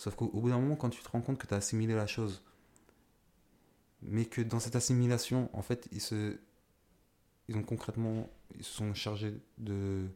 Sauf 0.03 0.17
qu'au 0.17 0.27
bout 0.27 0.49
d'un 0.49 0.59
moment, 0.59 0.75
quand 0.75 0.91
tu 0.91 1.01
te 1.01 1.09
rends 1.09 1.21
compte 1.21 1.39
que 1.39 1.47
tu 1.47 1.55
as 1.55 1.59
assimilé 1.59 1.95
la 1.95 2.09
chose, 2.09 2.43
mais 4.03 4.25
que 4.25 4.41
dans 4.41 4.59
cette 4.59 4.75
assimilation, 4.75 5.49
en 5.53 5.63
fait, 5.63 5.87
ils 5.93 6.01
se, 6.01 6.37
ils 7.47 7.57
ont 7.57 7.63
concrètement, 7.63 8.29
ils 8.59 8.65
sont 8.65 8.95
chargés 8.95 9.41
de 9.59 10.09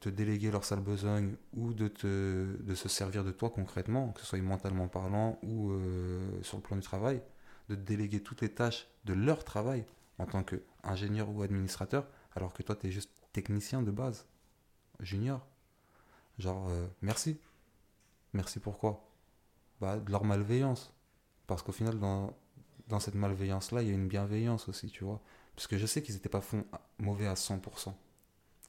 te 0.00 0.08
déléguer 0.08 0.50
leur 0.50 0.64
sale 0.64 0.80
besogne 0.80 1.36
ou 1.56 1.74
de, 1.74 1.86
te, 1.86 2.56
de 2.60 2.74
se 2.74 2.88
servir 2.88 3.22
de 3.22 3.30
toi 3.30 3.50
concrètement, 3.50 4.10
que 4.10 4.20
ce 4.20 4.26
soit 4.26 4.40
mentalement 4.40 4.88
parlant 4.88 5.38
ou 5.44 5.70
euh, 5.70 6.42
sur 6.42 6.56
le 6.56 6.64
plan 6.64 6.74
du 6.74 6.82
travail, 6.82 7.22
de 7.68 7.76
te 7.76 7.80
déléguer 7.80 8.20
toutes 8.20 8.40
les 8.40 8.52
tâches 8.52 8.88
de 9.04 9.12
leur 9.12 9.44
travail 9.44 9.84
en 10.18 10.26
tant 10.26 10.42
qu'ingénieur 10.42 11.30
ou 11.30 11.42
administrateur, 11.42 12.08
alors 12.34 12.52
que 12.52 12.64
toi, 12.64 12.74
tu 12.74 12.88
es 12.88 12.90
juste 12.90 13.12
technicien 13.32 13.80
de 13.80 13.92
base, 13.92 14.26
junior. 14.98 15.46
Genre, 16.40 16.68
euh, 16.68 16.88
merci. 17.00 17.38
Merci 18.32 18.60
pourquoi? 18.60 19.08
Bah, 19.80 19.96
De 19.98 20.10
leur 20.10 20.24
malveillance. 20.24 20.92
Parce 21.46 21.62
qu'au 21.62 21.72
final, 21.72 21.98
dans, 21.98 22.36
dans 22.88 23.00
cette 23.00 23.14
malveillance-là, 23.14 23.82
il 23.82 23.88
y 23.88 23.90
a 23.90 23.94
une 23.94 24.08
bienveillance 24.08 24.68
aussi, 24.68 24.88
tu 24.90 25.04
vois. 25.04 25.20
Parce 25.54 25.66
que 25.66 25.78
je 25.78 25.86
sais 25.86 26.02
qu'ils 26.02 26.14
n'étaient 26.14 26.28
pas 26.28 26.42
mauvais 26.98 27.26
à 27.26 27.34
100%. 27.34 27.94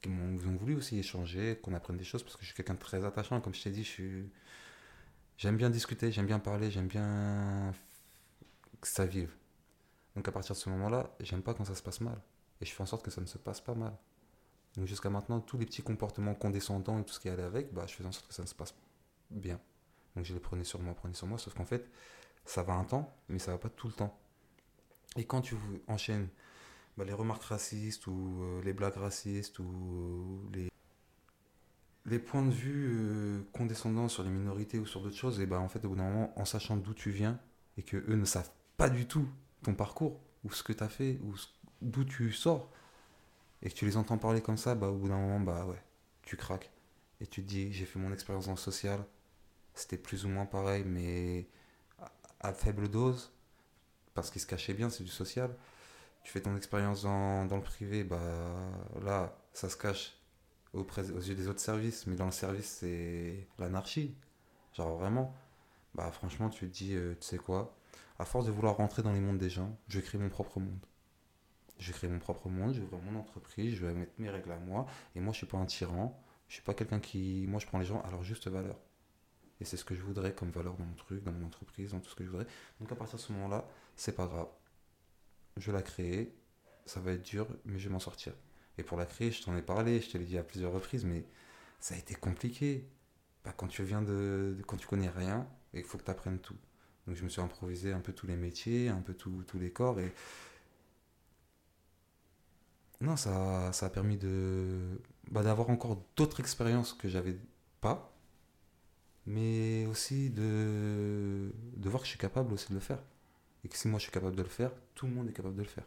Ils 0.06 0.48
ont, 0.48 0.56
voulu 0.56 0.76
aussi 0.76 0.98
échanger, 0.98 1.60
qu'on 1.62 1.74
apprenne 1.74 1.98
des 1.98 2.04
choses, 2.04 2.24
parce 2.24 2.36
que 2.36 2.42
je 2.42 2.48
suis 2.48 2.56
quelqu'un 2.56 2.76
de 2.76 2.80
très 2.80 3.04
attachant. 3.04 3.42
Comme 3.42 3.54
je 3.54 3.64
t'ai 3.64 3.72
dit, 3.72 3.84
je 3.84 3.90
suis... 3.90 4.32
j'aime 5.38 5.58
bien 5.58 5.70
discuter, 5.70 6.12
j'aime 6.12 6.26
bien 6.26 6.40
parler, 6.40 6.72
j'aime 6.72 6.88
bien 6.88 7.74
que 8.80 8.88
ça 8.88 9.06
vive. 9.06 9.32
Donc 10.16 10.28
à 10.28 10.32
partir 10.32 10.56
de 10.56 10.60
ce 10.60 10.70
moment-là, 10.70 11.16
j'aime 11.20 11.42
pas 11.42 11.54
quand 11.54 11.66
ça 11.66 11.76
se 11.76 11.84
passe 11.84 12.02
mal. 12.02 12.20
Et 12.62 12.66
je 12.66 12.74
fais 12.74 12.82
en 12.82 12.86
sorte 12.86 13.04
que 13.04 13.12
ça 13.12 13.22
ne 13.22 13.26
se 13.26 13.38
passe 13.38 13.62
pas 13.62 13.76
mal. 13.76 13.94
Donc 14.76 14.86
jusqu'à 14.86 15.10
maintenant, 15.10 15.40
tous 15.42 15.58
les 15.58 15.66
petits 15.66 15.82
comportements 15.82 16.36
condescendants 16.36 17.00
et 17.00 17.04
tout 17.04 17.14
ce 17.14 17.20
qui 17.20 17.30
allait 17.30 17.44
avec, 17.44 17.74
bah, 17.74 17.86
je 17.88 17.94
faisais 17.94 18.08
en 18.08 18.12
sorte 18.12 18.28
que 18.28 18.34
ça 18.34 18.44
ne 18.44 18.48
se 18.48 18.56
passe 18.56 18.74
bien. 19.30 19.60
Donc 20.16 20.26
je 20.26 20.34
les 20.34 20.40
prenais 20.40 20.64
sur 20.64 20.80
moi, 20.82 20.94
prenais 20.94 21.14
sur 21.14 21.28
moi, 21.28 21.38
sauf 21.38 21.54
qu'en 21.54 21.66
fait, 21.66 21.90
ça 22.46 22.64
va 22.64 22.74
un 22.74 22.84
temps, 22.84 23.16
mais 23.30 23.40
ça 23.40 23.52
va 23.52 23.58
pas 23.58 23.70
tout 23.70 23.88
le 23.88 23.94
temps. 23.94 24.18
Et 25.16 25.26
quand 25.26 25.42
tu 25.42 25.56
enchaînes 25.88 26.28
bah, 26.98 27.06
les 27.06 27.14
remarques 27.14 27.44
racistes 27.44 28.08
ou 28.08 28.44
euh, 28.44 28.62
les 28.64 28.74
blagues 28.74 28.98
racistes 28.98 29.60
ou 29.60 30.50
les, 30.54 30.70
les 32.06 32.20
points 32.20 32.46
de 32.46 32.52
vue 32.52 32.90
euh, 32.92 33.42
condescendants 33.54 34.10
sur 34.10 34.24
les 34.24 34.30
minorités 34.30 34.80
ou 34.80 34.86
sur 34.86 35.02
d'autres 35.02 35.16
choses, 35.16 35.40
et 35.40 35.46
ben 35.46 35.60
en 35.60 35.70
fait, 35.70 35.86
au 35.86 35.90
bout 35.90 35.96
d'un 35.96 36.10
moment, 36.10 36.34
en 36.40 36.46
sachant 36.46 36.76
d'où 36.76 36.94
tu 36.94 37.12
viens 37.12 37.40
et 37.78 37.84
que 37.84 37.98
eux 37.98 38.16
ne 38.16 38.26
savent 38.26 38.52
pas 38.78 38.90
du 38.90 39.08
tout 39.08 39.28
ton 39.64 39.74
parcours 39.74 40.20
ou 40.44 40.52
ce 40.52 40.64
que 40.64 40.74
tu 40.74 40.84
as 40.84 40.90
fait 40.90 41.20
ou 41.24 41.36
d'où 41.82 42.04
tu 42.04 42.32
sors 42.32 42.72
et 43.62 43.70
que 43.70 43.76
tu 43.76 43.86
les 43.86 43.98
entends 43.98 44.18
parler 44.18 44.42
comme 44.42 44.58
ça, 44.58 44.76
bah 44.76 44.88
au 44.88 44.98
bout 44.98 45.10
d'un 45.10 45.18
moment, 45.18 45.40
bah 45.40 45.66
ouais, 45.66 45.82
tu 46.22 46.38
craques 46.38 46.72
et 47.22 47.28
tu 47.28 47.44
te 47.44 47.48
dis 47.48 47.72
j'ai 47.72 47.86
fait 47.86 48.00
mon 48.00 48.12
expérience 48.12 48.48
le 48.48 48.56
social, 48.56 49.06
c'était 49.80 49.98
plus 49.98 50.26
ou 50.26 50.30
moins 50.30 50.46
pareil, 50.46 50.84
mais 50.86 51.48
à, 52.40 52.54
faible 52.54 52.90
dose 52.90 53.34
parce 54.14 54.32
qu'il 54.32 54.42
se 54.42 54.48
cachait 54.48 54.74
bien, 54.74 54.90
c'est 54.90 55.04
du 55.04 55.10
social. 55.10 55.56
Tu 56.24 56.32
fais 56.32 56.42
ton 56.42 56.56
expérience 56.58 57.04
dans, 57.04 57.48
le 57.50 57.62
privé, 57.62 58.04
bah 58.04 58.20
là, 59.02 59.38
ça 59.54 59.70
se 59.70 59.78
cache 59.78 60.18
aux 60.74 60.84
yeux 60.84 61.36
des 61.36 61.48
autres 61.48 61.62
services, 61.62 62.06
mais 62.08 62.16
dans 62.16 62.26
le 62.26 62.32
service, 62.32 62.80
c'est 62.82 63.48
l'anarchie. 63.58 64.16
Genre 64.74 64.98
vraiment, 64.98 65.34
bah 65.96 66.12
franchement, 66.12 66.50
tu 66.50 66.68
te 66.70 66.74
dis, 66.74 66.96
euh, 66.96 67.16
tu 67.20 67.28
sais 67.28 67.38
quoi, 67.38 67.76
à 68.20 68.26
force 68.26 68.46
de 68.46 68.52
vouloir 68.52 68.78
rentrer 68.78 69.02
dans 69.02 69.14
les 69.14 69.22
mondes 69.22 69.38
des 69.38 69.50
gens, 69.50 69.78
je 69.88 70.00
créer 70.00 70.20
mon 70.20 70.30
propre 70.30 70.60
monde. 70.60 70.86
Je 71.80 71.94
créer 71.94 72.10
mon 72.10 72.20
propre 72.20 72.50
monde, 72.50 72.74
je 72.74 72.82
vais 72.82 72.86
ouvrir 72.86 73.02
mon 73.12 73.20
entreprise, 73.20 73.76
je 73.76 73.86
vais 73.86 73.94
mettre 73.94 74.12
mes 74.18 74.30
règles 74.30 74.52
à 74.52 74.58
moi, 74.60 74.86
et 75.16 75.22
moi, 75.22 75.32
je 75.32 75.38
suis 75.38 75.48
pas 75.48 75.58
un 75.58 75.66
tyran, 75.66 76.22
je 76.50 76.56
suis 76.56 76.64
pas 76.64 76.74
quelqu'un 76.74 77.00
qui. 77.00 77.46
Moi, 77.48 77.60
je 77.60 77.66
prends 77.68 77.80
les 77.80 77.86
gens 77.86 78.02
à 78.02 78.12
leur 78.12 78.24
juste 78.24 78.48
valeur. 78.50 78.76
Et 79.62 79.66
c'est 79.66 79.78
ce 79.78 79.84
que 79.84 79.96
je 79.96 80.02
voudrais 80.02 80.34
comme 80.34 80.52
valeur 80.52 80.76
dans 80.78 80.86
mon 80.86 80.96
truc, 80.96 81.24
dans 81.24 81.32
mon 81.32 81.46
entreprise, 81.46 81.92
dans 81.92 82.00
tout 82.00 82.10
ce 82.10 82.16
que 82.16 82.24
je 82.24 82.30
voudrais. 82.30 82.48
Donc 82.80 82.92
à 82.92 82.96
partir 82.96 83.18
de 83.18 83.22
ce 83.22 83.32
moment-là, 83.34 83.68
c'est 83.96 84.16
pas 84.16 84.26
grave. 84.28 84.48
Je 85.58 85.72
la 85.72 85.82
créer, 85.82 86.34
ça 86.86 87.00
va 87.00 87.12
être 87.12 87.24
dur, 87.24 87.48
mais 87.66 87.80
je 87.80 87.90
vais 87.90 87.94
m'en 87.94 88.00
sortir. 88.00 88.34
Et 88.78 88.84
pour 88.84 88.98
la 88.98 89.06
créer, 89.06 89.32
je 89.32 89.44
t'en 89.44 89.56
ai 89.58 89.62
parlé, 89.62 90.00
je 90.00 90.10
te 90.10 90.18
l'ai 90.18 90.26
dit 90.26 90.38
à 90.38 90.44
plusieurs 90.44 90.72
reprises, 90.72 91.04
mais 91.04 91.26
ça 91.80 91.96
a 91.96 91.98
été 91.98 92.16
compliqué. 92.16 92.88
Bah, 93.44 93.54
quand 93.56 93.68
tu 93.68 93.84
viens 93.84 94.02
de, 94.02 94.58
quand 94.68 94.78
tu 94.78 94.88
connais 94.88 95.10
rien, 95.10 95.48
et 95.74 95.80
il 95.80 95.86
faut 95.86 95.98
que 95.98 96.04
tu 96.04 96.12
apprennes 96.12 96.40
tout. 96.40 96.58
Donc 97.08 97.16
je 97.16 97.24
me 97.24 97.30
suis 97.30 97.42
improvisé 97.42 97.92
un 97.92 98.00
peu 98.00 98.14
tous 98.14 98.28
les 98.28 98.36
métiers, 98.38 98.90
un 98.90 99.02
peu 99.02 99.14
tous 99.14 99.44
les 99.60 99.72
corps, 99.72 100.00
et 100.00 100.14
non, 103.02 103.16
ça, 103.16 103.72
ça 103.72 103.86
a 103.86 103.90
permis 103.90 104.18
de 104.18 105.02
bah, 105.32 105.42
d'avoir 105.44 105.70
encore 105.70 106.04
d'autres 106.16 106.40
expériences 106.42 106.94
que 106.94 107.08
j'avais 107.08 107.38
pas, 107.82 108.09
mais 109.30 109.86
aussi 109.86 110.32
de, 110.32 111.54
de 111.78 111.90
voir 111.90 112.02
que 112.02 112.08
je 112.08 112.10
suis 112.10 112.20
capable 112.20 112.52
aussi 112.52 112.70
de 112.70 112.74
le 112.74 112.80
faire. 112.80 112.98
Et 113.64 113.68
que 113.70 113.78
si 113.78 113.88
moi 113.88 114.00
je 114.00 114.04
suis 114.04 114.12
capable 114.12 114.36
de 114.36 114.42
le 114.42 114.50
faire, 114.50 114.72
tout 114.96 115.06
le 115.06 115.14
monde 115.14 115.30
est 115.30 115.34
capable 115.34 115.56
de 115.56 115.62
le 115.62 115.68
faire. 115.68 115.86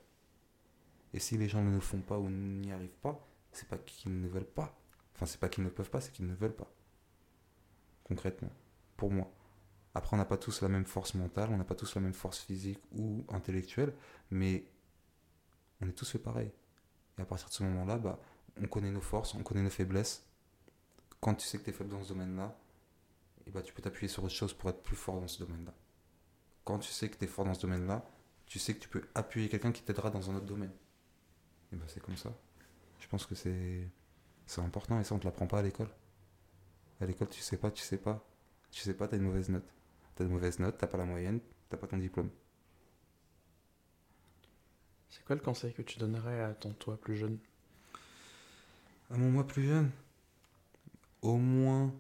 Et 1.13 1.19
si 1.19 1.37
les 1.37 1.49
gens 1.49 1.61
ne 1.61 1.75
le 1.75 1.81
font 1.81 2.01
pas 2.01 2.19
ou 2.19 2.31
n'y 2.31 2.71
arrivent 2.73 2.97
pas, 3.03 3.27
c'est 3.51 3.69
pas 3.69 3.79
qu'ils 3.79 4.21
ne 4.21 4.29
veulent 4.29 4.45
pas. 4.45 4.79
Enfin, 5.17 5.27
c'est 5.27 5.41
pas 5.41 5.49
qu'ils 5.49 5.65
ne 5.65 5.71
peuvent 5.71 5.91
pas, 5.91 6.01
c'est 6.01 6.13
qu'ils 6.13 6.27
ne 6.27 6.35
veulent 6.35 6.55
pas. 6.55 6.73
Concrètement, 8.05 8.53
pour 8.97 9.11
moi. 9.11 9.29
Après, 9.95 10.15
on 10.15 10.19
n'a 10.19 10.25
pas 10.25 10.39
tous 10.39 10.63
la 10.63 10.69
même 10.69 10.87
force 10.87 11.15
mentale, 11.15 11.51
on 11.51 11.57
n'a 11.57 11.65
pas 11.65 11.75
tous 11.75 11.97
la 11.97 12.01
même 12.01 12.15
force 12.15 12.39
physique 12.39 12.81
ou 12.93 13.25
intellectuelle, 13.29 13.93
mais 14.31 14.65
on 15.81 15.89
est 15.89 15.93
tous 15.93 16.09
fait 16.09 16.19
pareil. 16.21 16.53
Et 17.19 17.23
à 17.23 17.25
partir 17.25 17.49
de 17.49 17.55
ce 17.55 17.65
moment-là, 17.65 17.99
bah, 17.99 18.21
on 18.63 18.69
connaît 18.69 18.93
nos 18.93 19.01
forces, 19.01 19.35
on 19.35 19.43
connaît 19.43 19.63
nos 19.63 19.71
faiblesses. 19.71 20.25
Quand 21.21 21.35
tu 21.35 21.45
sais 21.45 21.59
que 21.59 21.65
tu 21.65 21.71
es 21.71 21.73
faible 21.73 21.91
dans 21.91 22.05
ce 22.05 22.09
domaine-là, 22.09 22.57
et 23.47 23.51
bah, 23.51 23.63
tu 23.63 23.73
peux 23.73 23.83
t'appuyer 23.83 24.09
sur 24.09 24.25
autre 24.25 24.35
chose 24.35 24.53
pour 24.53 24.71
être 24.71 24.83
plus 24.83 24.97
fort 24.97 25.21
dans 25.21 25.29
ce 25.29 25.39
domaine-là. 25.45 25.75
Quand 26.65 26.79
tu 26.79 26.91
sais 26.91 27.09
que 27.09 27.17
tu 27.17 27.25
es 27.25 27.29
fort 27.29 27.45
dans 27.45 27.55
ce 27.55 27.63
domaine-là, 27.63 28.05
tu 28.47 28.59
sais 28.59 28.75
que 28.75 28.81
tu 28.81 28.89
peux 28.89 29.03
appuyer 29.15 29.49
quelqu'un 29.49 29.73
qui 29.73 29.83
t'aidera 29.83 30.11
dans 30.11 30.31
un 30.31 30.37
autre 30.37 30.47
domaine. 30.47 30.73
Et 31.73 31.77
bah, 31.77 31.85
c'est 31.89 32.01
comme 32.01 32.17
ça. 32.17 32.33
Je 33.01 33.09
pense 33.09 33.27
que 33.27 33.35
c'est 33.35 33.89
c'est 34.47 34.61
important 34.61 35.01
et 35.01 35.05
ça, 35.05 35.15
on 35.15 35.19
te 35.19 35.25
l'apprend 35.25 35.47
pas 35.47 35.61
à 35.61 35.63
l'école. 35.63 35.89
À 37.01 37.07
l'école, 37.07 37.29
tu 37.29 37.41
sais 37.41 37.57
pas, 37.57 37.71
tu 37.71 37.83
sais 37.83 37.99
pas. 37.99 38.25
Tu 38.71 38.81
sais 38.81 38.95
pas, 38.95 39.09
t'as 39.09 39.17
une 39.17 39.25
mauvaise 39.25 39.49
note. 39.49 39.69
T'as 40.15 40.25
une 40.25 40.31
mauvaise 40.31 40.59
note, 40.59 40.77
t'as 40.79 40.87
pas 40.87 40.99
la 40.99 41.05
moyenne, 41.05 41.41
t'as 41.69 41.77
pas 41.77 41.87
ton 41.87 41.97
diplôme. 41.97 42.31
C'est 45.09 45.25
quoi 45.25 45.37
le 45.37 45.43
conseil 45.43 45.73
que 45.73 45.83
tu 45.83 45.99
donnerais 45.99 46.43
à 46.43 46.55
ton 46.55 46.73
toi 46.75 46.99
plus 46.99 47.17
jeune? 47.17 47.39
À 49.11 49.17
mon 49.17 49.31
moi 49.31 49.47
plus 49.47 49.65
jeune, 49.65 49.91
au 51.21 51.37
moins, 51.37 51.93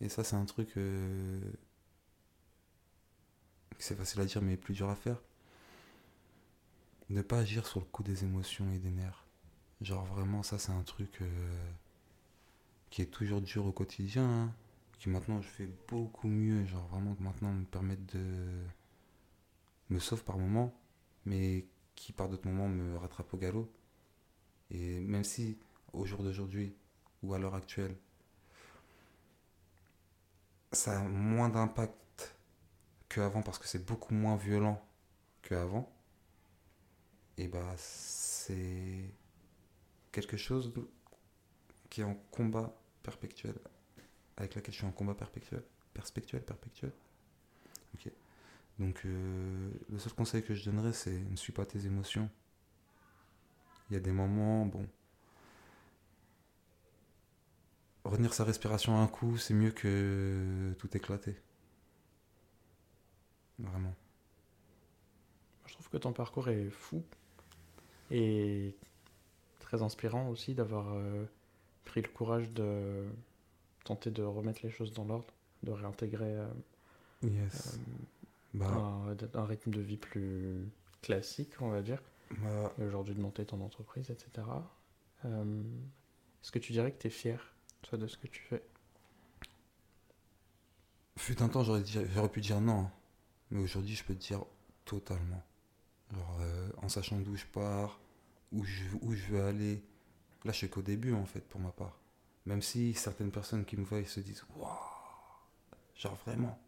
et 0.00 0.08
ça 0.08 0.24
c'est 0.24 0.36
un 0.36 0.44
truc 0.44 0.76
euh, 0.76 1.40
c'est 3.78 3.96
facile 3.96 4.20
à 4.20 4.24
dire 4.24 4.42
mais 4.42 4.56
plus 4.56 4.74
dur 4.74 4.88
à 4.88 4.96
faire, 4.96 5.20
ne 7.10 7.22
pas 7.22 7.38
agir 7.38 7.66
sur 7.66 7.80
le 7.80 7.86
coup 7.86 8.02
des 8.02 8.24
émotions 8.24 8.70
et 8.72 8.78
des 8.78 8.90
nerfs. 8.90 9.24
Genre 9.80 10.04
vraiment 10.06 10.42
ça 10.42 10.58
c'est 10.58 10.72
un 10.72 10.82
truc 10.82 11.20
euh, 11.22 11.70
qui 12.90 13.02
est 13.02 13.06
toujours 13.06 13.40
dur 13.42 13.66
au 13.66 13.72
quotidien, 13.72 14.24
hein, 14.24 14.54
qui 14.98 15.08
maintenant 15.08 15.40
je 15.42 15.48
fais 15.48 15.68
beaucoup 15.88 16.28
mieux, 16.28 16.64
genre 16.66 16.86
vraiment 16.88 17.14
que 17.14 17.22
maintenant 17.22 17.52
me 17.52 17.64
permettent 17.64 18.14
de 18.16 18.64
me 19.90 19.98
sauve 19.98 20.24
par 20.24 20.38
moments, 20.38 20.74
mais 21.24 21.66
qui 21.94 22.12
par 22.12 22.28
d'autres 22.28 22.48
moments 22.48 22.68
me 22.68 22.96
rattrape 22.96 23.32
au 23.34 23.36
galop. 23.36 23.70
Et 24.70 25.00
même 25.00 25.24
si 25.24 25.58
au 25.92 26.06
jour 26.06 26.22
d'aujourd'hui 26.22 26.74
ou 27.22 27.34
à 27.34 27.38
l'heure 27.38 27.54
actuelle, 27.54 27.96
ça 30.76 31.00
a 31.00 31.02
moins 31.02 31.48
d'impact 31.48 32.36
qu'avant 33.08 33.42
parce 33.42 33.58
que 33.58 33.66
c'est 33.66 33.84
beaucoup 33.84 34.14
moins 34.14 34.36
violent 34.36 34.80
qu'avant, 35.42 35.92
et 37.38 37.48
bah 37.48 37.74
c'est 37.76 39.10
quelque 40.12 40.36
chose 40.36 40.72
qui 41.90 42.00
est 42.00 42.04
en 42.04 42.14
combat 42.30 42.74
perpétuel, 43.02 43.54
avec 44.36 44.54
laquelle 44.54 44.72
je 44.72 44.78
suis 44.78 44.86
en 44.86 44.92
combat 44.92 45.14
perpétuel, 45.14 45.62
perspectuel, 45.94 46.42
perpétuel. 46.42 46.92
Donc 48.78 49.00
euh, 49.06 49.70
le 49.88 49.98
seul 49.98 50.12
conseil 50.12 50.42
que 50.42 50.54
je 50.54 50.68
donnerais 50.68 50.92
c'est 50.92 51.18
ne 51.30 51.36
suis 51.36 51.52
pas 51.52 51.64
tes 51.64 51.86
émotions. 51.86 52.28
Il 53.88 53.94
y 53.94 53.96
a 53.96 54.00
des 54.00 54.12
moments, 54.12 54.66
bon, 54.66 54.86
retenir 58.06 58.34
sa 58.34 58.44
respiration 58.44 58.96
à 58.96 59.00
un 59.00 59.06
coup, 59.06 59.36
c'est 59.36 59.54
mieux 59.54 59.70
que 59.70 60.72
tout 60.78 60.94
éclater. 60.96 61.36
Vraiment. 63.58 63.94
Je 65.66 65.72
trouve 65.74 65.88
que 65.88 65.96
ton 65.96 66.12
parcours 66.12 66.48
est 66.48 66.70
fou 66.70 67.02
et 68.10 68.74
très 69.60 69.82
inspirant 69.82 70.28
aussi 70.28 70.54
d'avoir 70.54 70.92
euh, 70.92 71.24
pris 71.84 72.02
le 72.02 72.08
courage 72.08 72.50
de 72.50 73.04
tenter 73.84 74.10
de 74.10 74.22
remettre 74.22 74.60
les 74.62 74.70
choses 74.70 74.92
dans 74.92 75.04
l'ordre, 75.04 75.32
de 75.62 75.72
réintégrer 75.72 76.38
euh, 76.38 76.48
Yes. 77.22 77.78
Bah, 78.54 78.66
un, 78.66 79.16
un 79.34 79.44
rythme 79.44 79.70
de 79.70 79.80
vie 79.80 79.96
plus 79.96 80.68
classique, 81.02 81.60
on 81.60 81.70
va 81.70 81.82
dire, 81.82 82.00
bah, 82.42 82.72
et 82.78 82.84
aujourd'hui 82.84 83.14
de 83.14 83.20
monter 83.20 83.44
ton 83.44 83.60
entreprise, 83.60 84.10
etc. 84.10 84.46
Euh, 85.24 85.62
Est-ce 86.42 86.52
que 86.52 86.58
tu 86.58 86.72
dirais 86.72 86.92
que 86.92 86.98
tu 87.00 87.06
es 87.08 87.10
fier, 87.10 87.54
toi, 87.82 87.98
de 87.98 88.06
ce 88.06 88.16
que 88.16 88.26
tu 88.26 88.42
fais 88.42 88.62
fut 91.26 91.42
un 91.42 91.48
temps, 91.48 91.64
j'aurais 91.64 92.28
pu 92.28 92.40
dire 92.40 92.60
non. 92.60 92.88
Mais 93.50 93.60
aujourd'hui, 93.60 93.94
je 93.94 94.04
peux 94.04 94.14
te 94.14 94.20
dire 94.20 94.44
totalement. 94.84 95.42
Genre, 96.12 96.38
euh, 96.40 96.70
en 96.78 96.88
sachant 96.88 97.18
d'où 97.18 97.36
je 97.36 97.46
pars, 97.46 98.00
où 98.52 98.64
je, 98.64 98.84
où 99.00 99.12
je 99.12 99.26
veux 99.26 99.42
aller. 99.42 99.82
Là, 100.44 100.52
je 100.52 100.58
suis 100.58 100.70
qu'au 100.70 100.82
début, 100.82 101.12
en 101.14 101.26
fait, 101.26 101.40
pour 101.40 101.60
ma 101.60 101.72
part. 101.72 101.98
Même 102.44 102.62
si 102.62 102.94
certaines 102.94 103.32
personnes 103.32 103.64
qui 103.64 103.76
me 103.76 103.84
voient 103.84 104.04
se 104.04 104.20
disent 104.20 104.44
Waouh 104.56 104.70
Genre, 105.96 106.14
vraiment. 106.24 106.58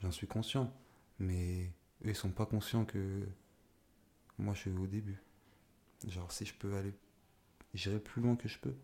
J'en 0.00 0.12
suis 0.12 0.28
conscient. 0.28 0.72
Mais 1.18 1.72
eux, 2.04 2.10
ils 2.10 2.14
sont 2.14 2.30
pas 2.30 2.46
conscients 2.46 2.84
que 2.84 3.26
moi, 4.38 4.54
je 4.54 4.60
suis 4.60 4.70
au 4.70 4.86
début. 4.86 5.20
Genre, 6.06 6.30
si 6.30 6.44
je 6.44 6.54
peux 6.54 6.76
aller, 6.76 6.92
j'irai 7.72 7.98
plus 7.98 8.22
loin 8.22 8.36
que 8.36 8.46
je 8.46 8.58
peux. 8.58 8.76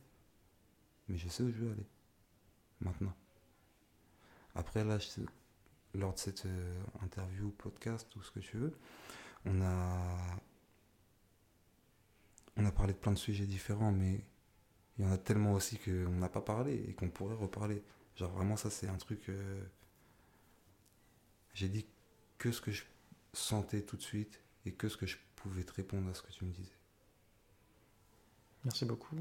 Mais 1.11 1.19
je 1.19 1.29
sais 1.29 1.43
où 1.43 1.51
je 1.51 1.59
veux 1.59 1.73
aller. 1.73 1.87
Maintenant. 2.81 3.15
Après, 4.55 4.85
là, 4.85 4.99
je- 4.99 5.21
lors 5.95 6.15
de 6.15 6.19
cette 6.19 6.47
euh, 6.47 6.83
interview, 7.03 7.51
podcast, 7.51 8.15
ou 8.17 8.23
ce 8.23 8.31
que 8.31 8.41
tu 8.41 8.57
veux, 8.57 8.73
on 9.45 9.61
a, 9.61 10.41
on 12.57 12.65
a 12.65 12.73
parlé 12.73 12.93
de 12.93 12.99
plein 12.99 13.13
de 13.13 13.19
sujets 13.19 13.47
différents, 13.47 13.93
mais 13.93 14.25
il 14.99 15.05
y 15.05 15.09
en 15.09 15.13
a 15.13 15.19
tellement 15.19 15.53
aussi 15.53 15.79
qu'on 15.79 16.11
n'a 16.11 16.29
pas 16.29 16.41
parlé 16.43 16.75
et 16.89 16.95
qu'on 16.95 17.09
pourrait 17.11 17.35
reparler. 17.35 17.83
Genre, 18.17 18.31
vraiment, 18.31 18.57
ça, 18.57 18.71
c'est 18.71 18.89
un 18.89 18.97
truc. 18.97 19.29
euh, 19.29 19.65
J'ai 21.55 21.69
dit 21.69 21.87
que 22.39 22.53
ce 22.53 22.61
que 22.61 22.71
je 22.71 22.85
sentais 23.33 23.83
tout 23.83 23.97
de 23.97 24.03
suite 24.03 24.41
et 24.67 24.73
que 24.73 24.89
ce 24.89 24.97
que 24.97 25.07
je 25.07 25.17
pouvais 25.37 25.65
te 25.65 25.73
répondre 25.73 26.09
à 26.11 26.15
ce 26.15 26.23
que 26.23 26.31
tu 26.33 26.45
me 26.45 26.53
disais. 26.53 26.73
Merci 28.65 28.85
beaucoup 28.85 29.17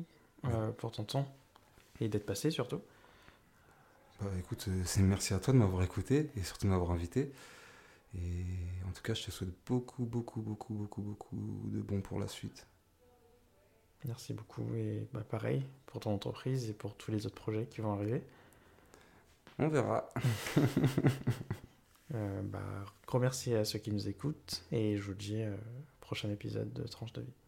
euh, 0.45 0.71
pour 0.73 0.91
ton 0.91 1.03
temps 1.05 1.33
et 1.99 2.09
d'être 2.09 2.25
passé 2.25 2.51
surtout. 2.51 2.81
Bah 4.21 4.27
écoute, 4.37 4.65
euh, 4.67 4.81
c'est 4.85 5.01
merci 5.01 5.33
à 5.33 5.39
toi 5.39 5.53
de 5.53 5.59
m'avoir 5.59 5.83
écouté 5.83 6.29
et 6.35 6.43
surtout 6.43 6.65
de 6.65 6.71
m'avoir 6.71 6.91
invité. 6.91 7.31
Et 8.15 8.45
en 8.87 8.91
tout 8.91 9.01
cas, 9.03 9.13
je 9.13 9.25
te 9.25 9.31
souhaite 9.31 9.53
beaucoup, 9.65 10.03
beaucoup, 10.03 10.41
beaucoup, 10.41 10.73
beaucoup, 10.73 11.01
beaucoup 11.01 11.61
de 11.65 11.81
bons 11.81 12.01
pour 12.01 12.19
la 12.19 12.27
suite. 12.27 12.67
Merci 14.05 14.33
beaucoup 14.33 14.75
et 14.75 15.07
bah, 15.13 15.23
pareil 15.27 15.65
pour 15.85 15.99
ton 15.99 16.13
entreprise 16.13 16.69
et 16.69 16.73
pour 16.73 16.95
tous 16.95 17.11
les 17.11 17.25
autres 17.25 17.35
projets 17.35 17.65
qui 17.65 17.81
vont 17.81 17.93
arriver. 17.93 18.23
On 19.57 19.67
verra. 19.67 20.09
Euh, 22.15 22.41
bah, 22.41 22.85
gros 23.05 23.19
merci 23.19 23.53
à 23.53 23.63
ceux 23.63 23.77
qui 23.77 23.91
nous 23.91 24.07
écoutent 24.07 24.63
et 24.71 24.97
je 24.97 25.03
vous 25.03 25.13
dis 25.13 25.43
euh, 25.43 25.55
prochain 26.01 26.29
épisode 26.31 26.73
de 26.73 26.87
Tranche 26.87 27.13
de 27.13 27.21
vie. 27.21 27.38